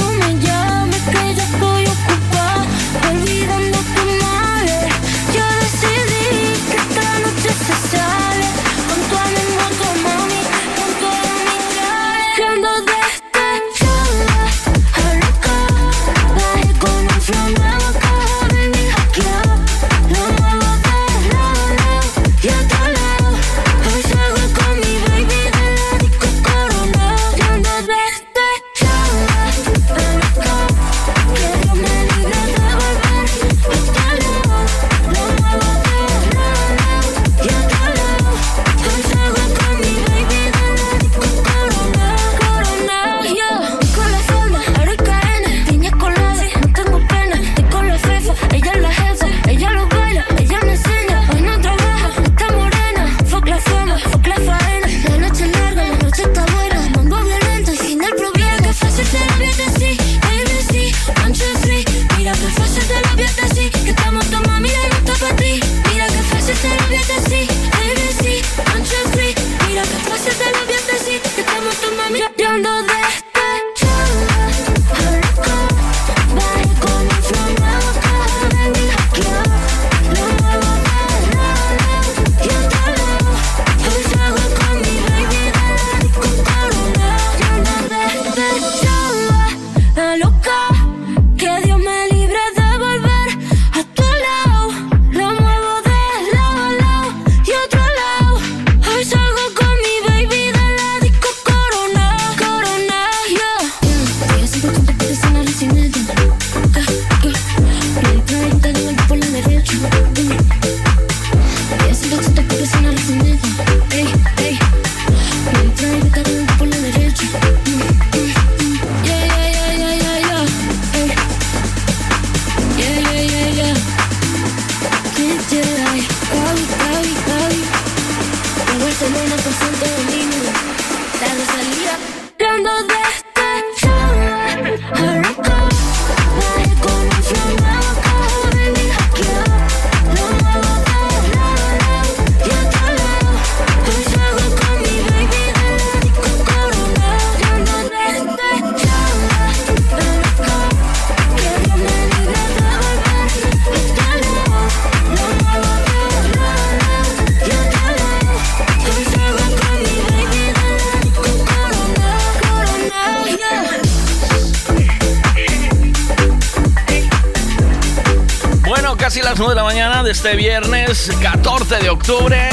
[170.27, 172.46] Este viernes 14 de octubre.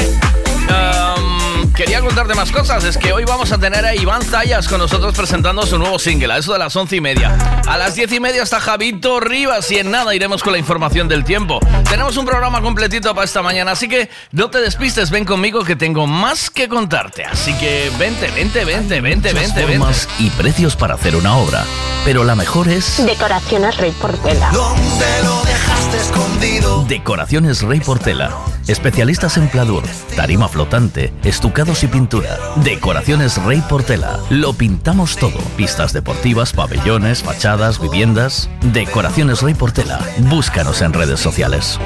[4.14, 7.36] Iván Zayas con nosotros presentando su nuevo single, a eso de las 11 y media.
[7.66, 11.08] A las 10 y media está Javito Rivas y en nada iremos con la información
[11.08, 11.58] del tiempo.
[11.90, 15.74] Tenemos un programa completito para esta mañana, así que no te despistes, ven conmigo que
[15.74, 17.24] tengo más que contarte.
[17.24, 19.78] Así que vente, vente, vente, vente, vente, vente.
[19.78, 21.64] formas y precios para hacer una obra.
[22.04, 24.48] Pero la mejor es Decoraciones Rey Portela.
[24.52, 26.84] ¿Dónde lo dejaste escondido?
[26.84, 28.30] Decoraciones Rey Portela.
[28.66, 29.82] Especialistas en pladur,
[30.16, 32.38] tarima flotante, estucados y pintura.
[32.56, 34.18] Decoraciones Rey Portela.
[34.30, 35.38] Lo pintamos todo.
[35.56, 38.48] Pistas deportivas, pabellones, fachadas, viviendas.
[38.72, 40.00] Decoraciones Rey Portela.
[40.30, 41.78] Búscanos en redes sociales.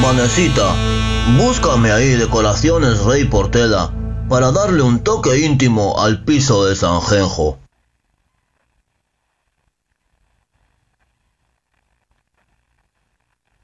[0.00, 0.74] Manecita,
[1.38, 3.92] búscame ahí decoraciones Rey Portela
[4.28, 7.61] para darle un toque íntimo al piso de Sanjenjo.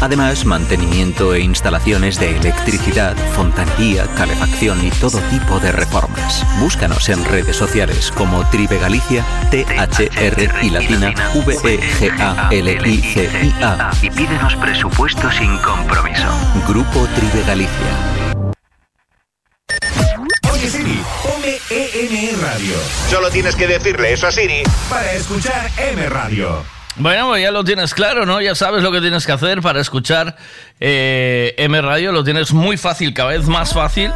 [0.00, 6.42] Además, mantenimiento e instalaciones de electricidad, fontanería, calefacción y todo tipo de reformas.
[6.58, 11.12] Búscanos en redes sociales como Tribe Galicia, T-H-R y latina,
[11.44, 11.90] V-E-G-A-L-I-C-I-A.
[14.00, 16.28] Y pídenos presupuesto sin compromiso.
[16.66, 17.70] Grupo Tribe Galicia.
[20.50, 22.74] Oye Siri, ponme EME Radio.
[23.10, 26.79] Solo tienes que decirle eso a Siri para escuchar M Radio.
[26.96, 28.40] Bueno, ya lo tienes claro, ¿no?
[28.40, 30.36] Ya sabes lo que tienes que hacer para escuchar
[30.80, 32.12] eh, M Radio.
[32.12, 34.10] Lo tienes muy fácil, cada vez más fácil.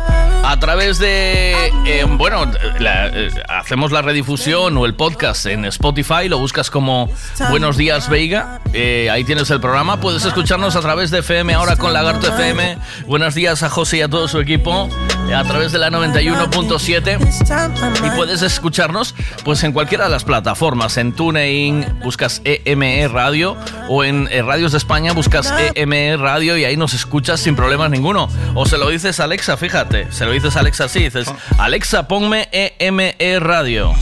[0.46, 1.72] A través de.
[1.86, 2.44] eh, bueno,
[2.78, 6.28] eh, hacemos la redifusión o el podcast en Spotify.
[6.28, 7.08] Lo buscas como
[7.48, 8.60] Buenos Días Veiga.
[8.74, 10.00] eh, ahí tienes el programa.
[10.00, 12.76] Puedes escucharnos a través de FM ahora con Lagarto FM.
[13.06, 14.90] Buenos días a José y a todo su equipo.
[15.34, 18.06] a través de la 91.7.
[18.06, 20.98] Y puedes escucharnos pues en cualquiera de las plataformas.
[20.98, 23.56] En TuneIn buscas EME Radio
[23.88, 27.90] o en eh, Radios de España buscas EME Radio y ahí nos escuchas sin problemas
[27.90, 28.28] ninguno.
[28.54, 30.10] O se lo dices a Alexa, fíjate.
[30.12, 31.04] Se lo dices a Alexa así.
[31.04, 31.28] Dices,
[31.58, 33.94] Alexa, ponme EME Radio.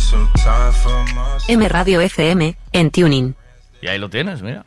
[1.49, 3.35] M Radio FM, en Tuning.
[3.81, 4.65] Y ahí lo tienes, mira.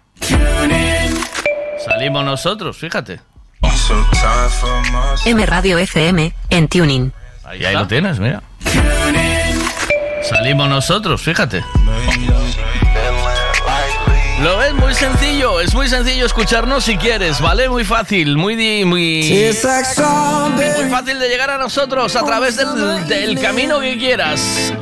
[1.83, 3.21] Salimos nosotros, fíjate.
[5.25, 7.11] M Radio FM, en Tuning.
[7.43, 8.41] Ahí, ahí lo tienes, mira.
[10.23, 11.63] Salimos nosotros, fíjate.
[14.75, 17.69] Muy sencillo, es muy sencillo escucharnos si quieres, ¿vale?
[17.69, 18.55] Muy fácil, muy
[18.85, 19.23] muy
[20.81, 24.73] muy fácil de llegar a nosotros a través del, del camino que quieras.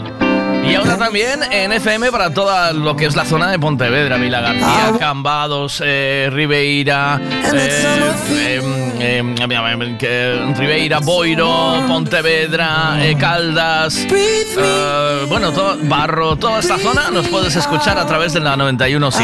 [0.65, 4.41] Y ahora también en FM para toda lo que es la zona de Pontevedra, Vila
[4.41, 7.19] García, Cambados, eh, Ribeira,
[7.53, 8.61] eh,
[8.99, 17.09] em, em, em, Ribeira, Boiro, Pontevedra, eh, Caldas, eh, bueno, todo, Barro, toda esta zona
[17.11, 19.23] nos puedes escuchar a través de la 91.7.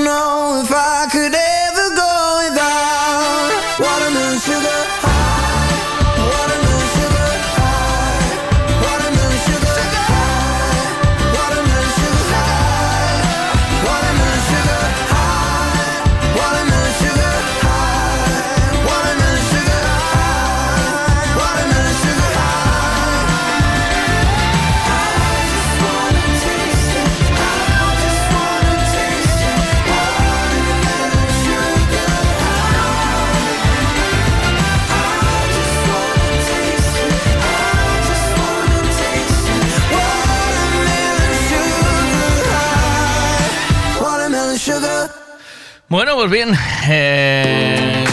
[45.91, 46.57] Bueno, pues bien.
[46.87, 48.05] Eh,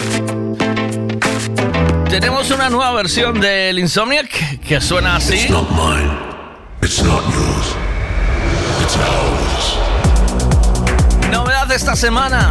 [2.10, 5.46] tenemos una nueva versión del Insomniac que suena así.
[11.30, 12.50] Novedad de esta semana.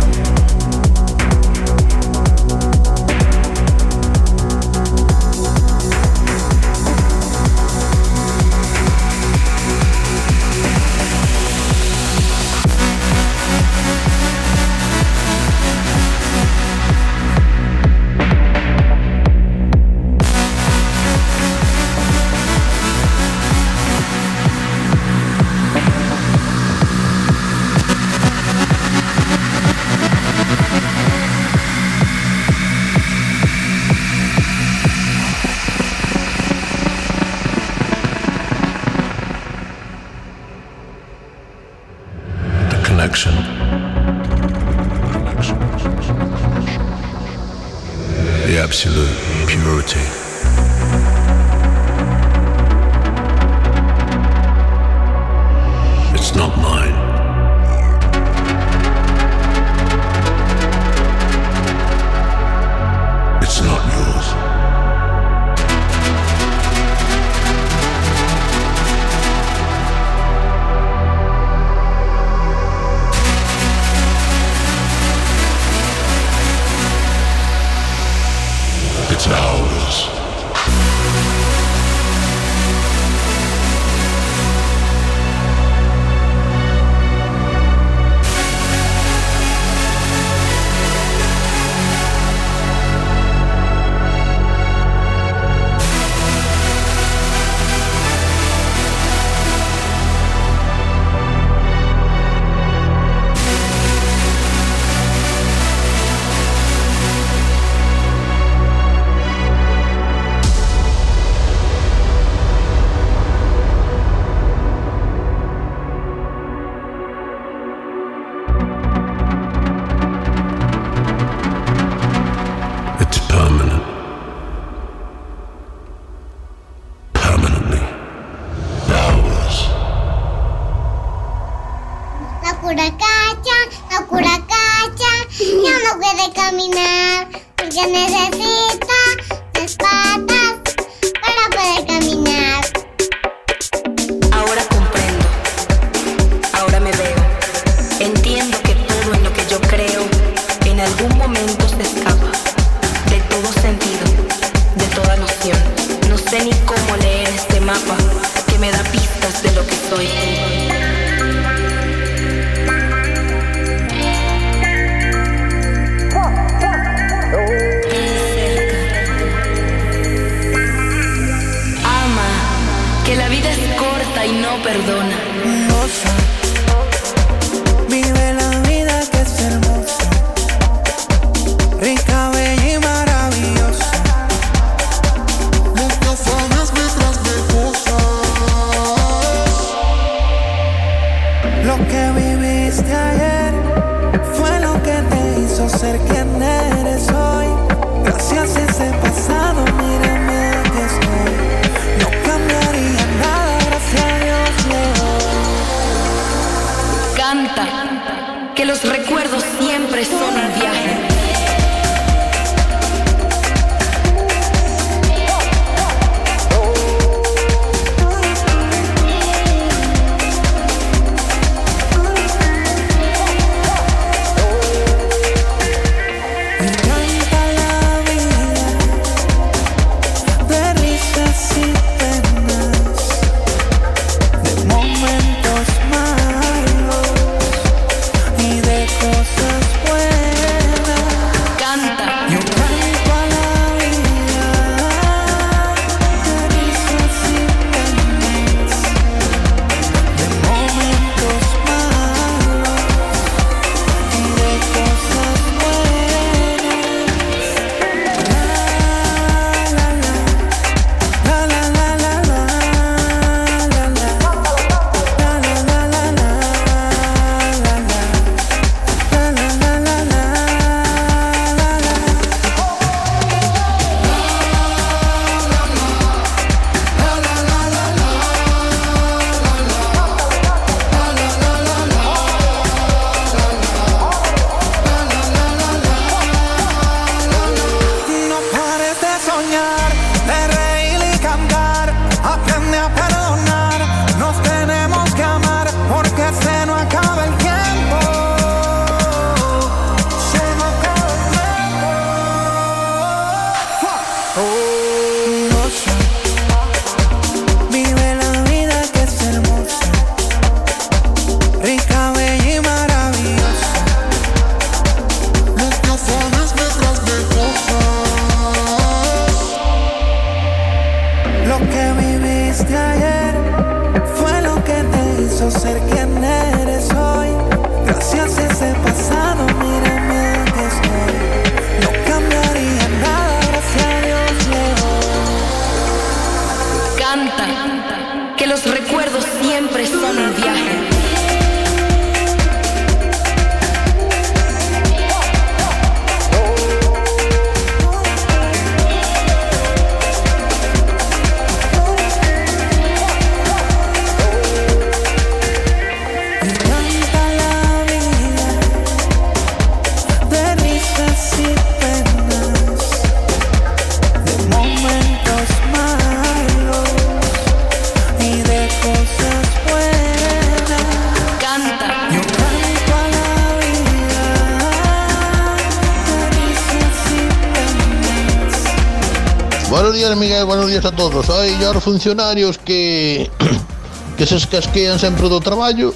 [381.66, 383.30] os funcionarios que
[384.18, 385.93] que se escasquean sempre do traballo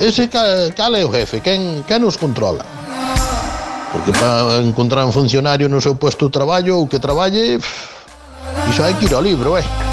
[0.00, 1.40] ese cal, cal é o jefe?
[1.40, 2.64] Quen, quen nos controla?
[3.92, 7.60] Porque para encontrar un funcionario no seu posto de traballo ou que traballe
[8.70, 9.83] iso hai que ir ao libro, eh.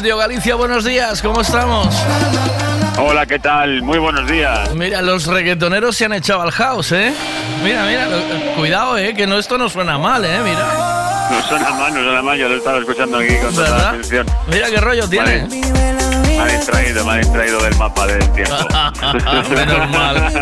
[0.00, 1.88] Galicia, buenos días, ¿cómo estamos?
[2.98, 3.82] Hola, ¿qué tal?
[3.82, 4.72] Muy buenos días.
[4.74, 7.12] Mira, los reggaetoneros se han echado al house, ¿eh?
[7.64, 8.06] Mira, mira,
[8.56, 9.12] cuidado, ¿eh?
[9.14, 10.38] Que no, esto no suena mal, ¿eh?
[10.44, 11.28] Mira.
[11.32, 13.88] No suena mal, no suena mal, yo lo estaba escuchando aquí con toda ¿Verdad?
[13.88, 14.26] atención.
[14.46, 15.48] Mira qué rollo tiene.
[16.52, 18.54] Ha distraído, me ha distraído del mapa del tiempo.
[19.50, 20.32] Menos mal.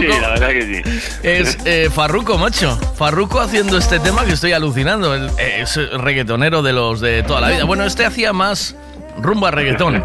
[0.00, 1.00] Sí, la verdad que sí.
[1.22, 2.76] Es eh, Farruko, macho.
[2.96, 5.14] Farruko haciendo este tema que estoy alucinando.
[5.14, 7.64] El- eh, es reggaetonero de los de toda la vida.
[7.64, 8.76] Bueno, este hacía más
[9.18, 10.04] rumba reggaetón.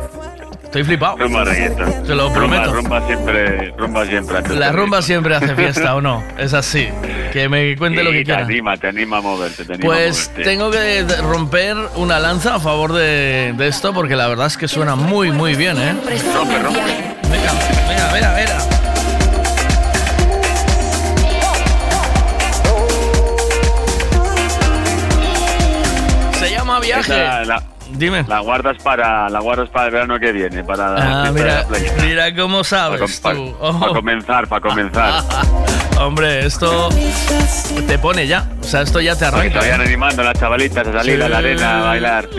[0.63, 1.17] Estoy flipado.
[1.17, 2.03] Rumba reggaetón.
[2.03, 2.73] Te lo prometo.
[2.73, 4.37] Rumba, rumba siempre, rumba siempre.
[4.37, 6.21] antes La rumba siempre hace fiesta, ¿o no?
[6.37, 6.89] Es así.
[7.35, 8.45] Que me cuente lo que te quiera.
[8.45, 10.43] anima, te anima a moverte, te anima Pues a moverte.
[10.49, 14.69] tengo que romper una lanza a favor de, de esto porque la verdad es que
[14.69, 15.93] suena muy, muy bien, ¿eh?
[16.33, 16.79] Rompe, rompe.
[17.29, 18.57] Mira, mira, mira.
[26.33, 27.13] Se llama Viaje.
[27.45, 27.61] La,
[27.91, 28.25] Dime.
[28.27, 31.67] La guardas para, la guardas para el verano que viene, para la Ah, mira, la
[31.67, 31.93] playa.
[32.01, 33.55] mira cómo sabes Para, tú.
[33.59, 33.93] Oh.
[33.93, 35.23] comenzar, para comenzar.
[35.99, 36.89] Hombre, esto
[37.87, 38.47] te pone ya.
[38.61, 39.59] O sea, esto ya te arranca.
[39.59, 41.21] vayan animando las chavalitas a salir Sí.
[41.23, 42.29] a la arena a bailar.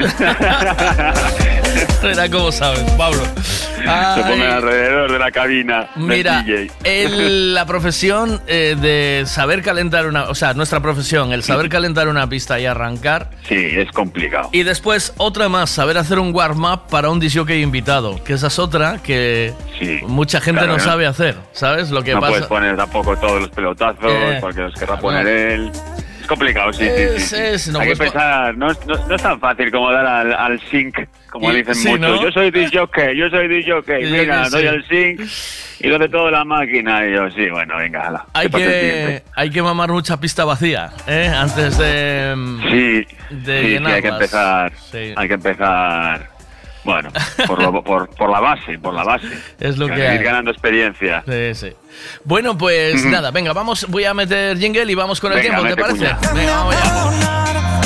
[2.03, 3.23] Mira cómo sabes, Pablo.
[3.37, 4.23] Se Ay.
[4.23, 5.89] pongan alrededor de la cabina.
[5.95, 6.71] del Mira, DJ.
[6.85, 12.09] el- la profesión eh, de saber calentar una, o sea, nuestra profesión, el saber calentar
[12.09, 13.31] una pista y arrancar.
[13.49, 14.49] Sí, es complicado.
[14.53, 18.59] Y después otra más, saber hacer un warm-up para un disjockey invitado, que esa es
[18.59, 19.53] otra que
[20.07, 20.85] mucha gente claro, no ¿no?
[20.85, 21.91] sabe hacer, ¿sabes?
[21.91, 22.31] Lo que no pasa.
[22.33, 25.71] puedes poner tampoco todos los pelotazos Eh, porque los querrá poner él.
[26.21, 27.37] Es complicado, sí, sí, sí, Es- sí.
[27.39, 30.05] es- no Hay que puedes po- pensar, no, es- no, es tan fácil como dar
[30.07, 32.21] al, al sync, como Y- dicen sí, muchos.
[32.21, 33.47] Yo soy disjockey, yo soy.
[33.49, 34.51] Sí, Mira, sí.
[34.51, 35.21] doy al sync
[35.79, 37.07] y lo de toda la máquina.
[37.07, 38.25] Y yo, sí, bueno, venga, hala.
[38.33, 41.31] Hay que, hay que mamar mucha pista vacía, ¿eh?
[41.33, 42.35] Antes de,
[42.73, 44.73] Sí, de sí, sí, hay que empezar.
[44.91, 45.13] Sí.
[45.15, 46.31] Hay que empezar.
[46.87, 47.11] Bueno,
[47.47, 49.27] por, lo- por, por la base, por la base.
[49.61, 50.19] Es lo que Ir hay.
[50.19, 51.23] ganando experiencia.
[51.27, 51.73] Sí, sí.
[52.25, 55.75] Bueno, pues nada, venga, vamos, voy a meter jingle y vamos con el Venga, tiempo,
[55.77, 55.99] ¿te parece?
[55.99, 56.19] cuña.
[56.35, 57.77] Venga, vamos allá.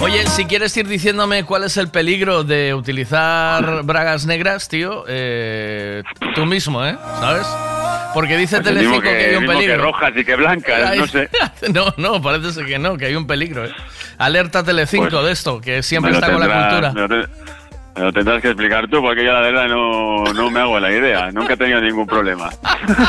[0.00, 6.02] Oye, si quieres ir diciéndome cuál es el peligro de utilizar bragas negras, tío, eh,
[6.34, 6.96] tú mismo, ¿eh?
[7.20, 7.46] ¿Sabes?
[8.12, 9.74] Porque dice Pues el Telecinco mismo que, hay un peligro.
[9.76, 11.28] que rojas y que blancas, Ay, no sé.
[11.72, 13.72] no, no, parece que no, que hay un peligro, ¿eh?
[14.18, 16.92] Alerta Telecinco Pues, de esto, que siempre está con la cultura.
[17.96, 20.50] Me lo, te- me lo tendrás que explicar tú, porque yo la verdad no, no
[20.50, 21.30] me hago la idea.
[21.32, 22.50] Nunca he tenido ningún problema.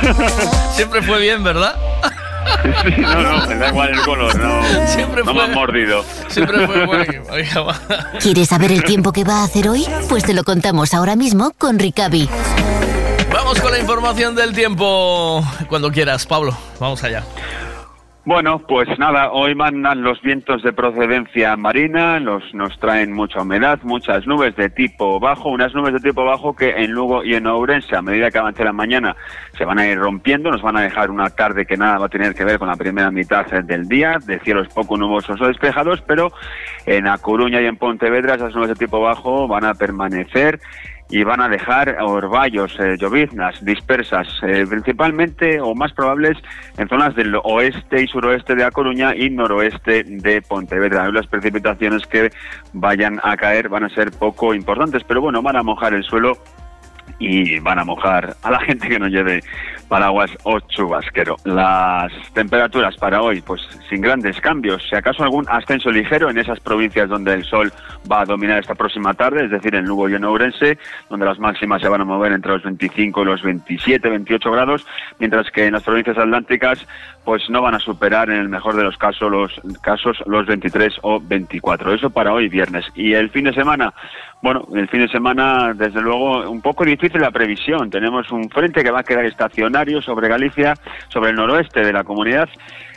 [0.71, 1.75] Siempre fue bien, ¿verdad?
[2.83, 6.05] Sí, no, no, me da igual el color, no, Siempre no me fue- han mordido.
[6.27, 7.05] Siempre fue bueno.
[8.21, 9.85] ¿Quieres saber el tiempo que va a hacer hoy?
[10.09, 12.29] Pues te lo contamos ahora mismo con Ricavi.
[13.33, 16.55] Vamos con la información del tiempo cuando quieras, Pablo.
[16.79, 17.23] Vamos allá.
[18.25, 23.77] Bueno, pues nada, hoy mandan los vientos de procedencia marina, los, nos traen mucha humedad,
[23.83, 27.45] muchas nubes de tipo bajo, unas nubes de tipo bajo que en Lugo y en
[27.45, 29.15] Ourense, a medida que avance la mañana,
[29.55, 32.09] se van a ir rompiendo, nos van a dejar una tarde que nada va a
[32.09, 36.01] tener que ver con la primera mitad del día, de cielos poco nubosos o despejados,
[36.01, 36.31] pero
[36.87, 40.59] en A Coruña y en Pontevedra esas nubes de tipo bajo van a permanecer
[41.09, 46.37] y van a dejar orvallos, eh, lloviznas dispersas, eh, principalmente o más probables
[46.77, 51.11] en zonas del oeste y suroeste de A Coruña y noroeste de Pontevedra.
[51.11, 52.31] Las precipitaciones que
[52.73, 56.37] vayan a caer van a ser poco importantes, pero bueno, van a mojar el suelo
[57.19, 59.41] y van a mojar a la gente que no lleve
[59.87, 61.35] paraguas o chubasquero.
[61.43, 66.59] Las temperaturas para hoy, pues sin grandes cambios, si acaso algún ascenso ligero en esas
[66.59, 67.71] provincias donde el sol
[68.11, 70.77] va a dominar esta próxima tarde, es decir, en Lugo y en Ourense,
[71.09, 74.85] donde las máximas se van a mover entre los 25 y los 27, 28 grados,
[75.19, 76.85] mientras que en las provincias atlánticas
[77.23, 80.99] pues no van a superar en el mejor de los casos los casos los 23
[81.01, 81.93] o 24.
[81.93, 82.85] Eso para hoy viernes.
[82.93, 83.93] Y el fin de semana,
[84.41, 87.89] bueno, el fin de semana desde luego un poco difícil la previsión.
[87.89, 90.75] Tenemos un frente que va a quedar estacionario sobre Galicia,
[91.09, 92.49] sobre el noroeste de la comunidad.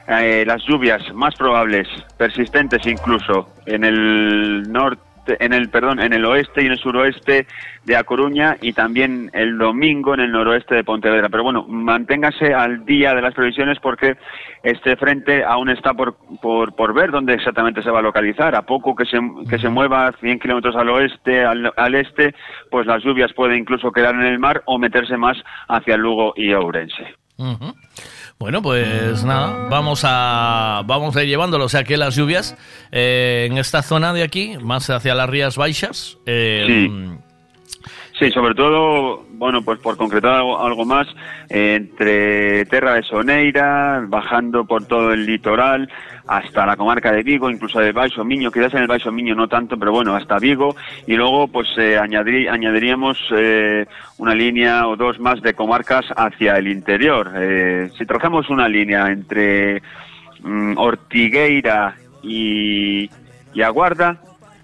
[0.09, 1.87] Eh, las lluvias más probables,
[2.17, 5.09] persistentes incluso, en el norte
[5.41, 7.47] en el perdón, en el oeste y en el suroeste
[7.89, 11.29] de A Coruña y también el domingo en el noroeste de Pontevedra.
[11.31, 14.17] Pero bueno, manténgase al día de las previsiones porque
[14.63, 18.55] este frente aún está por, por, por ver dónde exactamente se va a localizar.
[18.55, 22.35] A poco que se, que se mueva 100 kilómetros al oeste, al, al este,
[22.71, 25.39] pues las lluvias pueden incluso quedar en el mar o meterse más
[25.69, 27.17] hacia Lugo y Ourense.
[28.39, 31.65] Bueno, pues nada, vamos a vamos a ir llevándolo.
[31.65, 32.57] O sea que las lluvias
[32.93, 37.28] eh, en esta zona de aquí, más hacia las Rías Baixas, eh, Sí.
[38.19, 41.07] Sí, sobre todo, bueno, pues por concretar algo, más,
[41.49, 45.89] entre Terra de Soneira, bajando por todo el litoral,
[46.27, 49.47] hasta la comarca de Vigo, incluso de Baixo Miño, quizás en el Baixo Miño no
[49.47, 50.75] tanto, pero bueno, hasta Vigo,
[51.07, 53.87] y luego pues eh, añadir- añadiríamos eh,
[54.19, 57.31] una línea o dos más de comarcas hacia el interior.
[57.37, 59.81] Eh, si trazamos una línea entre
[60.43, 63.09] mm, Ortigueira y,
[63.55, 64.19] y Aguarda,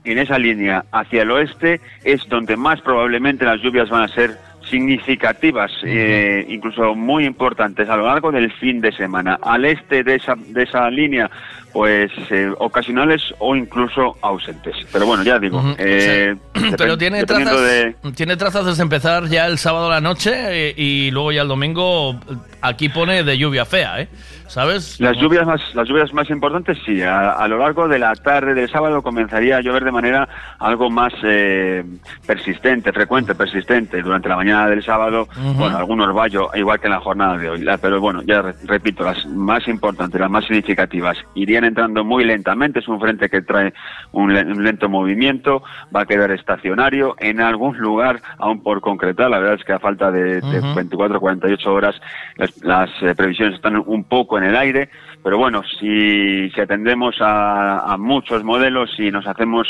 [0.05, 4.39] en esa línea hacia el oeste es donde más probablemente las lluvias van a ser
[4.69, 9.39] significativas, eh, incluso muy importantes a lo largo del fin de semana.
[9.43, 11.31] Al este de esa, de esa línea,
[11.75, 14.75] pues eh, ocasionales o incluso ausentes.
[14.93, 16.35] Pero bueno, ya digo, eh,
[16.79, 20.33] pero tiene trazas, de- tiene trazas desde empezar ya el sábado a la noche
[20.71, 22.15] eh, y luego ya el domingo
[22.63, 24.09] aquí pone de lluvia fea, ¿eh?
[24.47, 25.01] ¿Sabes?
[25.01, 27.03] Las lluvias más, las lluvias más importantes, sí.
[27.03, 30.29] A, a lo largo de la tarde del sábado comenzaría a llover de manera
[30.61, 31.83] algo más eh,
[32.25, 34.01] persistente, frecuente, persistente.
[34.03, 35.55] Durante la mañana del sábado, Ujú.
[35.55, 37.63] bueno, algunos vallo, igual que en la jornada de hoy.
[37.63, 42.25] La- pero bueno, ya re- repito, las más importantes, las más significativas, irían entrando muy
[42.25, 42.79] lentamente.
[42.81, 43.73] Es un frente que trae
[44.13, 45.63] un, le- un lento movimiento,
[45.95, 49.31] va a quedar estacionario en algún lugar, aún por concretar.
[49.31, 50.75] La verdad es que a falta de, de Ujú.
[50.75, 52.01] 24 48 horas,
[52.37, 54.89] las, las, eh, previsiones están un poco en el aire,
[55.23, 59.67] pero bueno, si, si atendemos a, a muchos modelos y nos hacemos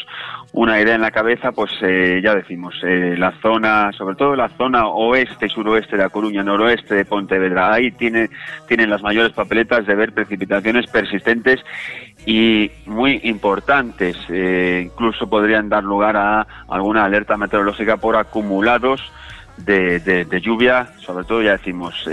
[0.56, 4.48] una idea en la cabeza, pues eh, ya decimos, eh, la zona, sobre todo la
[4.50, 8.30] zona oeste y suroeste de A Coruña, noroeste de Pontevedra, ahí tiene,
[8.68, 11.60] tienen las mayores papeletas de ver precipitaciones persistentes
[12.24, 14.16] y muy importantes.
[14.28, 19.02] Eh, incluso podrían dar lugar a alguna alerta meteorológica por acumulados
[19.56, 22.06] de, de- de lluvia, sobre todo ya decimos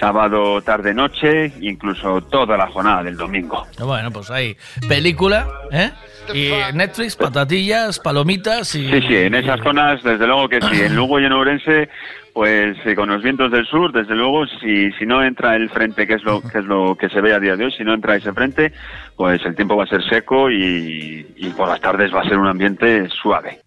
[0.00, 3.66] sábado, tarde, noche, incluso toda la jornada del domingo.
[3.78, 4.56] Bueno, pues ahí,
[4.88, 5.90] película, ¿eh?
[6.32, 8.88] Y Netflix, patatillas, palomitas y...
[8.90, 10.80] Sí, sí, en esas zonas, desde luego que sí.
[10.80, 11.88] En Lugo y en Ourense,
[12.32, 16.06] pues eh, con los vientos del sur, desde luego, si, si no entra el frente,
[16.06, 17.92] que es lo que es lo que se ve a día de hoy, si no
[17.92, 18.72] entra ese frente,
[19.16, 22.38] pues el tiempo va a ser seco y, y por las tardes va a ser
[22.38, 23.60] un ambiente suave.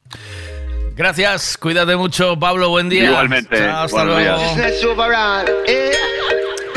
[0.96, 3.06] Gracias, cuídate mucho, Pablo, buen día.
[3.06, 4.38] Igualmente, Chao, hasta luego.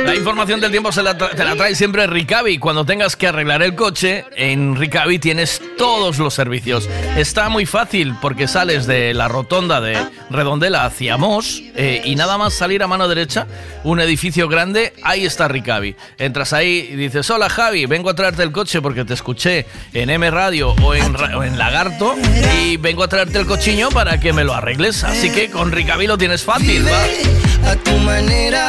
[0.05, 2.59] La información del tiempo se la te la trae siempre Ricavi.
[2.59, 6.89] Cuando tengas que arreglar el coche, en Ricavi tienes todos los servicios.
[7.17, 9.99] Está muy fácil porque sales de la rotonda de
[10.31, 13.47] Redondela hacia Mos eh, y nada más salir a mano derecha,
[13.85, 15.97] un edificio grande, ahí está Ricavi.
[16.19, 20.11] Entras ahí y dices, hola Javi, vengo a traerte el coche porque te escuché en
[20.11, 22.15] M Radio o en, Ra- o en Lagarto
[22.63, 25.03] y vengo a traerte el cochiño para que me lo arregles.
[25.05, 27.71] Así que con Ricavi lo tienes fácil, ¿va?
[27.71, 28.69] a tu manera,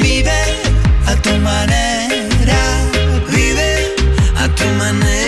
[0.00, 0.40] Vive
[1.06, 2.62] a tu manera,
[3.28, 3.70] vive
[4.36, 5.19] a tu manera,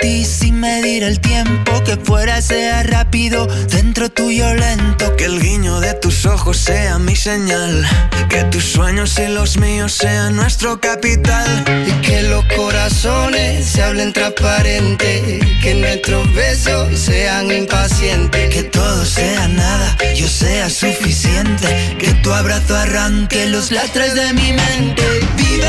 [0.00, 5.78] ti sin medir el tiempo, que fuera sea rápido, dentro tuyo lento, que el guiño
[5.80, 7.86] de tus ojos sea mi señal,
[8.28, 11.46] que tus sueños y los míos sean nuestro capital,
[11.86, 19.48] y que los corazones se hablen transparente, que nuestros besos sean impacientes, que todo sea
[19.48, 25.02] nada, yo sea suficiente, que tu abrazo arranque los lastres de mi mente,
[25.36, 25.68] vive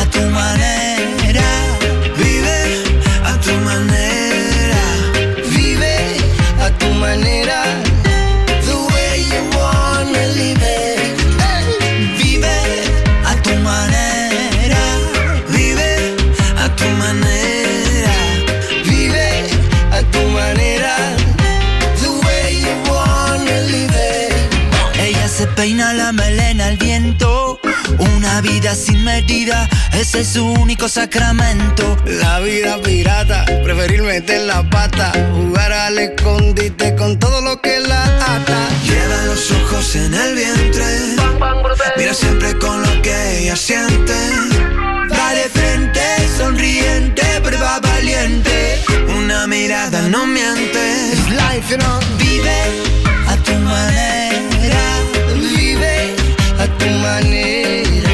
[0.00, 1.77] a tu manera.
[7.08, 7.60] Manera,
[8.66, 11.16] the way you wanna live it.
[12.18, 12.56] Vive
[13.30, 14.84] a tu manera,
[15.54, 15.90] vive
[16.64, 18.16] a tu manera,
[18.88, 19.28] vive
[19.98, 20.94] a tu manera,
[22.00, 24.32] the way you wanna live it.
[25.06, 25.87] Ella se peina
[28.40, 31.96] vida sin medida, ese es su único sacramento.
[32.06, 38.04] La vida pirata, preferir meter la pata, jugar al escondite con todo lo que la
[38.04, 38.68] ata.
[38.84, 40.84] Lleva los ojos en el vientre,
[41.96, 44.14] mira siempre con lo que ella siente.
[45.08, 46.00] Dale frente,
[46.36, 48.82] sonriente, prueba valiente.
[49.16, 51.14] Una mirada no miente.
[51.30, 52.08] Life, you.
[52.18, 52.60] Vive
[53.26, 54.84] a tu manera,
[55.34, 56.14] vive
[56.58, 58.07] a tu manera.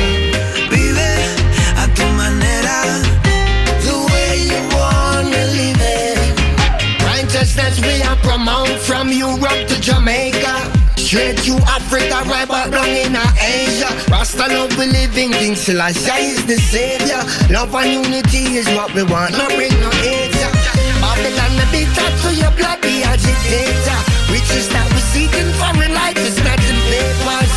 [8.44, 10.52] From Europe to Jamaica.
[10.96, 13.88] Straight to Africa, right back down in Asia.
[14.12, 17.24] Rasta love we living things, Selassie is the savior.
[17.48, 20.36] Love and unity is what we want, not bring no hate.
[20.36, 20.52] ya.
[21.00, 23.98] Babylon, the big top to your blood, the agitator.
[24.28, 27.54] Riches that we seeking for in life is not in papers.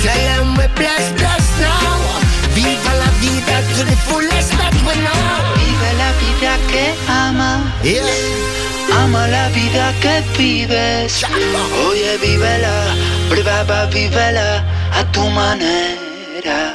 [0.00, 2.00] Tell them we're blessed, blessed now.
[2.56, 5.20] Viva la vida to the fullest that we know.
[5.60, 7.60] Vive la vida que ama.
[7.84, 8.31] Yeah.
[9.72, 11.24] Que vives.
[11.88, 12.94] Oye, vívela,
[13.30, 14.62] prueba, vívela
[14.92, 16.74] a tu manera.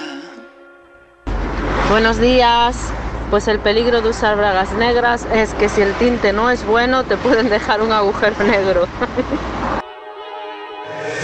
[1.90, 2.91] Buenos días.
[3.30, 7.03] Pues el peligro de usar bragas negras es que si el tinte no es bueno
[7.03, 8.88] te pueden dejar un agujero negro.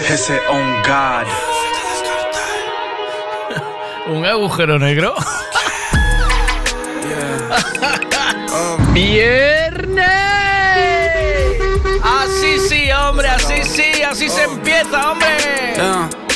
[0.07, 1.25] Ese on God.
[4.15, 5.15] ¿Un agujero negro?
[8.93, 9.62] ¡Viernes!
[14.14, 15.27] Así sí, así se empieza, hombre.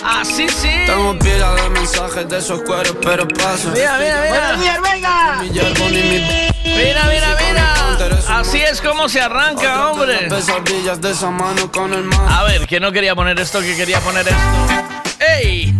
[0.04, 0.70] Así sí.
[0.86, 3.70] Tengo pila de mensajes de esos cueros, pero paso.
[3.72, 4.30] Mira, mira, mira.
[4.30, 5.42] Buenos días, venga.
[6.64, 8.40] Mira, mira, mira.
[8.40, 10.28] Así es como se arranca, hombre.
[12.28, 15.16] A ver, que no quería poner esto, que quería poner esto.
[15.20, 15.76] ¡Ey!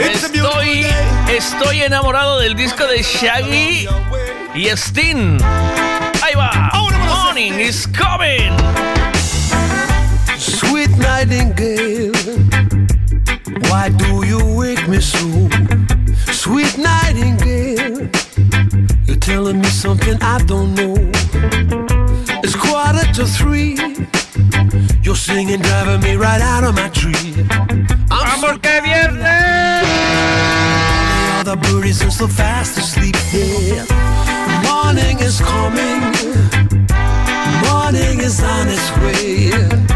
[0.00, 0.86] Estoy,
[1.28, 3.88] estoy enamorado del disco de Shaggy
[4.54, 5.38] y Sting.
[6.22, 6.70] Ahí va.
[7.06, 8.95] Morning is coming.
[10.86, 12.12] Sweet nightingale,
[13.68, 15.18] why do you wake me so?
[16.30, 18.08] Sweet nightingale,
[19.04, 20.94] you're telling me something I don't know.
[22.44, 23.74] It's quarter to three,
[25.02, 27.34] you're singing, driving me right out of my tree.
[28.08, 29.26] I'm Vamos que viernes.
[31.34, 33.16] All the birdies are so fast asleep.
[33.32, 33.84] Yeah.
[34.62, 36.00] Morning is coming.
[37.66, 39.95] Morning is on its way.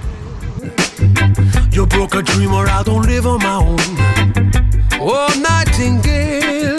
[1.81, 3.79] You broke a dream or I don't live on my own.
[5.01, 6.77] Oh, nightingale.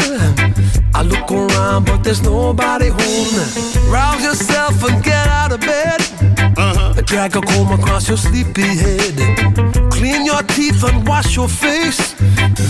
[0.94, 3.90] I look around, but there's nobody home.
[3.90, 6.00] Rouse yourself and get out of bed.
[6.56, 7.02] Uh-huh.
[7.02, 9.16] Drag a comb across your sleepy head.
[9.90, 12.14] Clean your teeth and wash your face.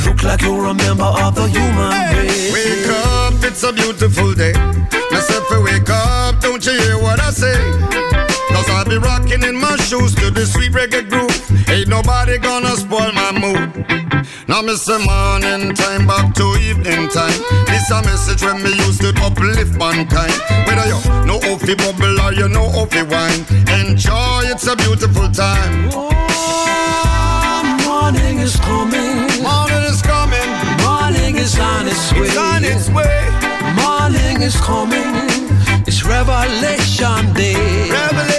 [0.07, 2.51] Look like you're a member of the human race.
[2.51, 4.55] Wake up, it's a beautiful day.
[5.11, 7.92] Myself, wake up, don't you hear what I say?
[8.83, 11.31] I'll be rocking in my shoes to the sweet reggae groove.
[11.71, 13.87] Ain't nobody gonna spoil my mood.
[14.49, 14.99] Now, Mr.
[14.99, 17.39] Morning time back to evening time.
[17.71, 20.35] This a message when me used to uplift mankind.
[20.67, 23.47] Whether you know off the bubble or you know off the wine.
[23.87, 25.89] Enjoy, it's a beautiful time.
[25.95, 26.11] Oh,
[27.87, 29.31] morning is coming.
[29.47, 30.51] Morning is coming.
[30.83, 32.27] Morning is on its way.
[32.27, 33.31] It's on its way.
[33.79, 35.15] Morning is coming.
[35.87, 37.55] It's Revelation Day.
[37.89, 38.32] Revelation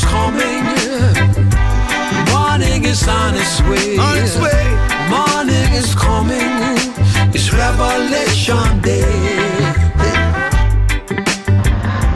[0.00, 0.64] is coming.
[2.32, 3.98] Morning is on its way.
[3.98, 4.64] On its way.
[5.08, 6.50] Morning is coming.
[7.34, 9.04] It's Revelation Day.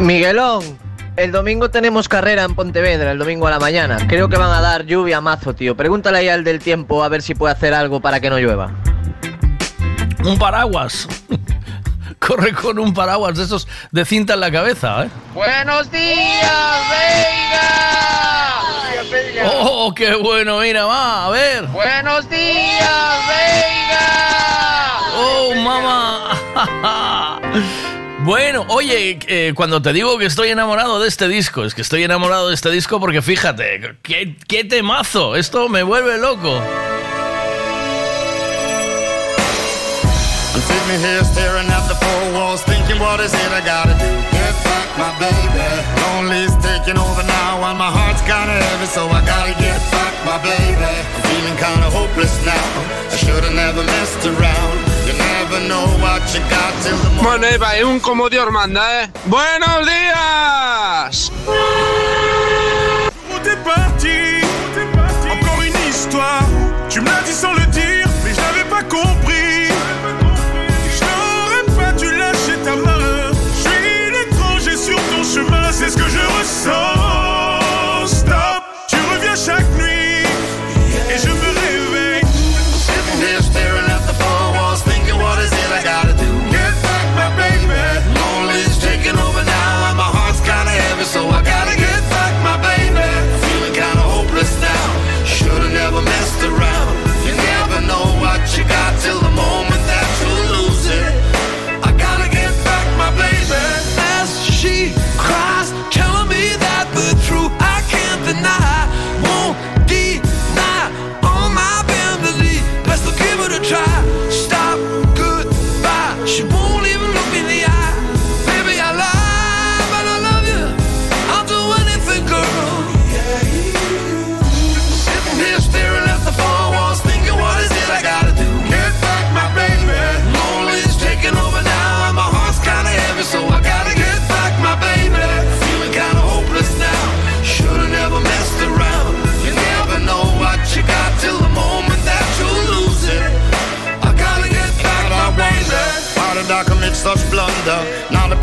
[0.00, 0.78] Miguelón,
[1.16, 3.98] el domingo tenemos carrera en Pontevedra, el domingo a la mañana.
[4.08, 5.76] Creo que van a dar lluvia mazo, tío.
[5.76, 8.72] Pregúntale ahí al del tiempo a ver si puede hacer algo para que no llueva.
[10.24, 11.08] Un paraguas.
[12.18, 15.08] Corre con un paraguas de esos de cinta en la cabeza, ¿eh?
[15.34, 16.52] Buenos días,
[16.90, 17.70] Veiga.
[19.46, 20.60] ¡Oh, qué bueno!
[20.60, 21.66] Mira, va, a ver.
[21.66, 25.00] Buenos días, Veiga.
[25.16, 26.30] ¡Oh, mamá!
[28.24, 32.04] Bueno, oye, eh, cuando te digo que estoy enamorado de este disco, es que estoy
[32.04, 36.58] enamorado de este disco porque fíjate, qué, qué temazo, esto me vuelve loco.
[40.84, 44.10] I'm here staring at the four walls, thinking what is it I gotta do?
[44.36, 45.64] Get back, my baby.
[46.04, 50.36] Lonely's taking over now, and my heart's kinda heavy, so I gotta get back, my
[50.44, 50.92] baby.
[51.16, 52.04] I'm feeling kinda hopeless.
[52.14, 52.66] hopeless now.
[53.10, 54.76] I should've never messed around.
[55.06, 57.24] You never know what you got till the morning.
[57.24, 59.08] Bueno, Eva, es un como Dios manda, ¿eh?
[59.26, 61.32] ¡Buenos días!
[76.64, 76.93] So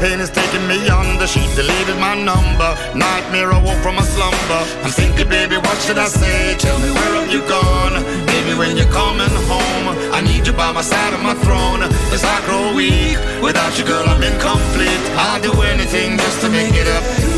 [0.02, 1.28] pain is taking me under.
[1.28, 2.70] She deleted my number.
[2.98, 4.62] Nightmare, I woke from a slumber.
[4.84, 6.58] I'm thinking, baby, what should I say?
[6.58, 7.96] Tell me where have you gone?
[8.26, 9.86] Baby, when you're coming home,
[10.18, 11.84] I need you by my side of my throne.
[12.16, 15.04] As I grow weak, without you, girl, I'm incomplete.
[15.24, 17.31] I'll do anything just to make it up.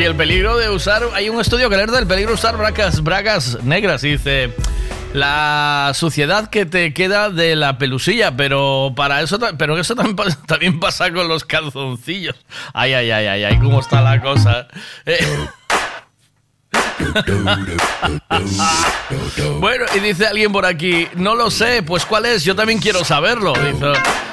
[0.00, 1.02] Aquí el peligro de usar.
[1.12, 4.02] Hay un estudio que alerta del peligro de usar bragas, bragas negras.
[4.02, 4.54] Y dice.
[5.12, 9.94] La suciedad que te queda de la pelusilla, pero para eso, pero eso
[10.46, 12.34] también pasa con los calzoncillos.
[12.72, 14.68] Ay, ay, ay, ay, ay, cómo está la cosa.
[15.04, 15.18] Eh.
[19.58, 23.04] Bueno, y dice alguien por aquí, no lo sé, pues cuál es, yo también quiero
[23.04, 23.52] saberlo.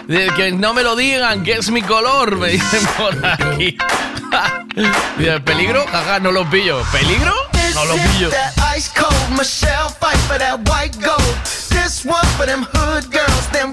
[0.07, 3.77] Dice, que no me lo digan, que es mi color, me dicen por aquí.
[5.17, 5.85] dice, ¿peligro?
[5.91, 6.81] Jaja, no lo pillo.
[6.91, 7.33] ¿Peligro?
[7.73, 8.29] No lo pillo.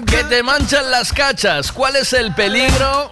[0.05, 1.71] Que te manchan las cachas.
[1.71, 3.11] ¿Cuál es el peligro?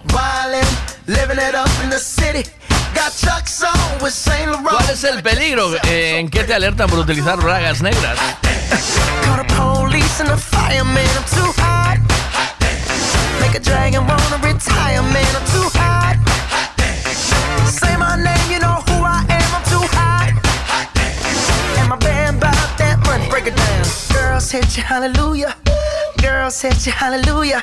[4.62, 5.74] ¿Cuál es el peligro?
[5.84, 8.18] Eh, ¿En qué te alertan por utilizar bragas negras?
[9.24, 11.04] Call the police and the fireman.
[11.16, 11.98] I'm too hot.
[13.40, 15.36] Make a dragon wanna retire, man.
[15.36, 16.16] I'm too hot.
[17.66, 19.54] Say my name, you know who I am.
[19.54, 20.32] I'm too hot.
[21.78, 23.28] And my band bought that money.
[23.28, 23.84] Break it down.
[24.12, 25.54] Girls hit you, hallelujah.
[26.22, 27.62] Girls hit you, hallelujah.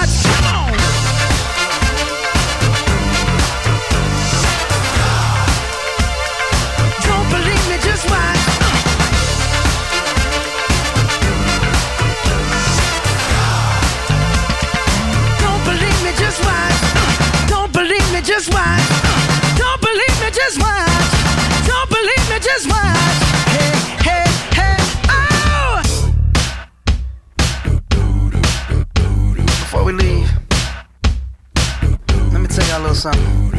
[29.71, 30.29] Before we leave,
[32.33, 33.53] let me tell y'all a little something.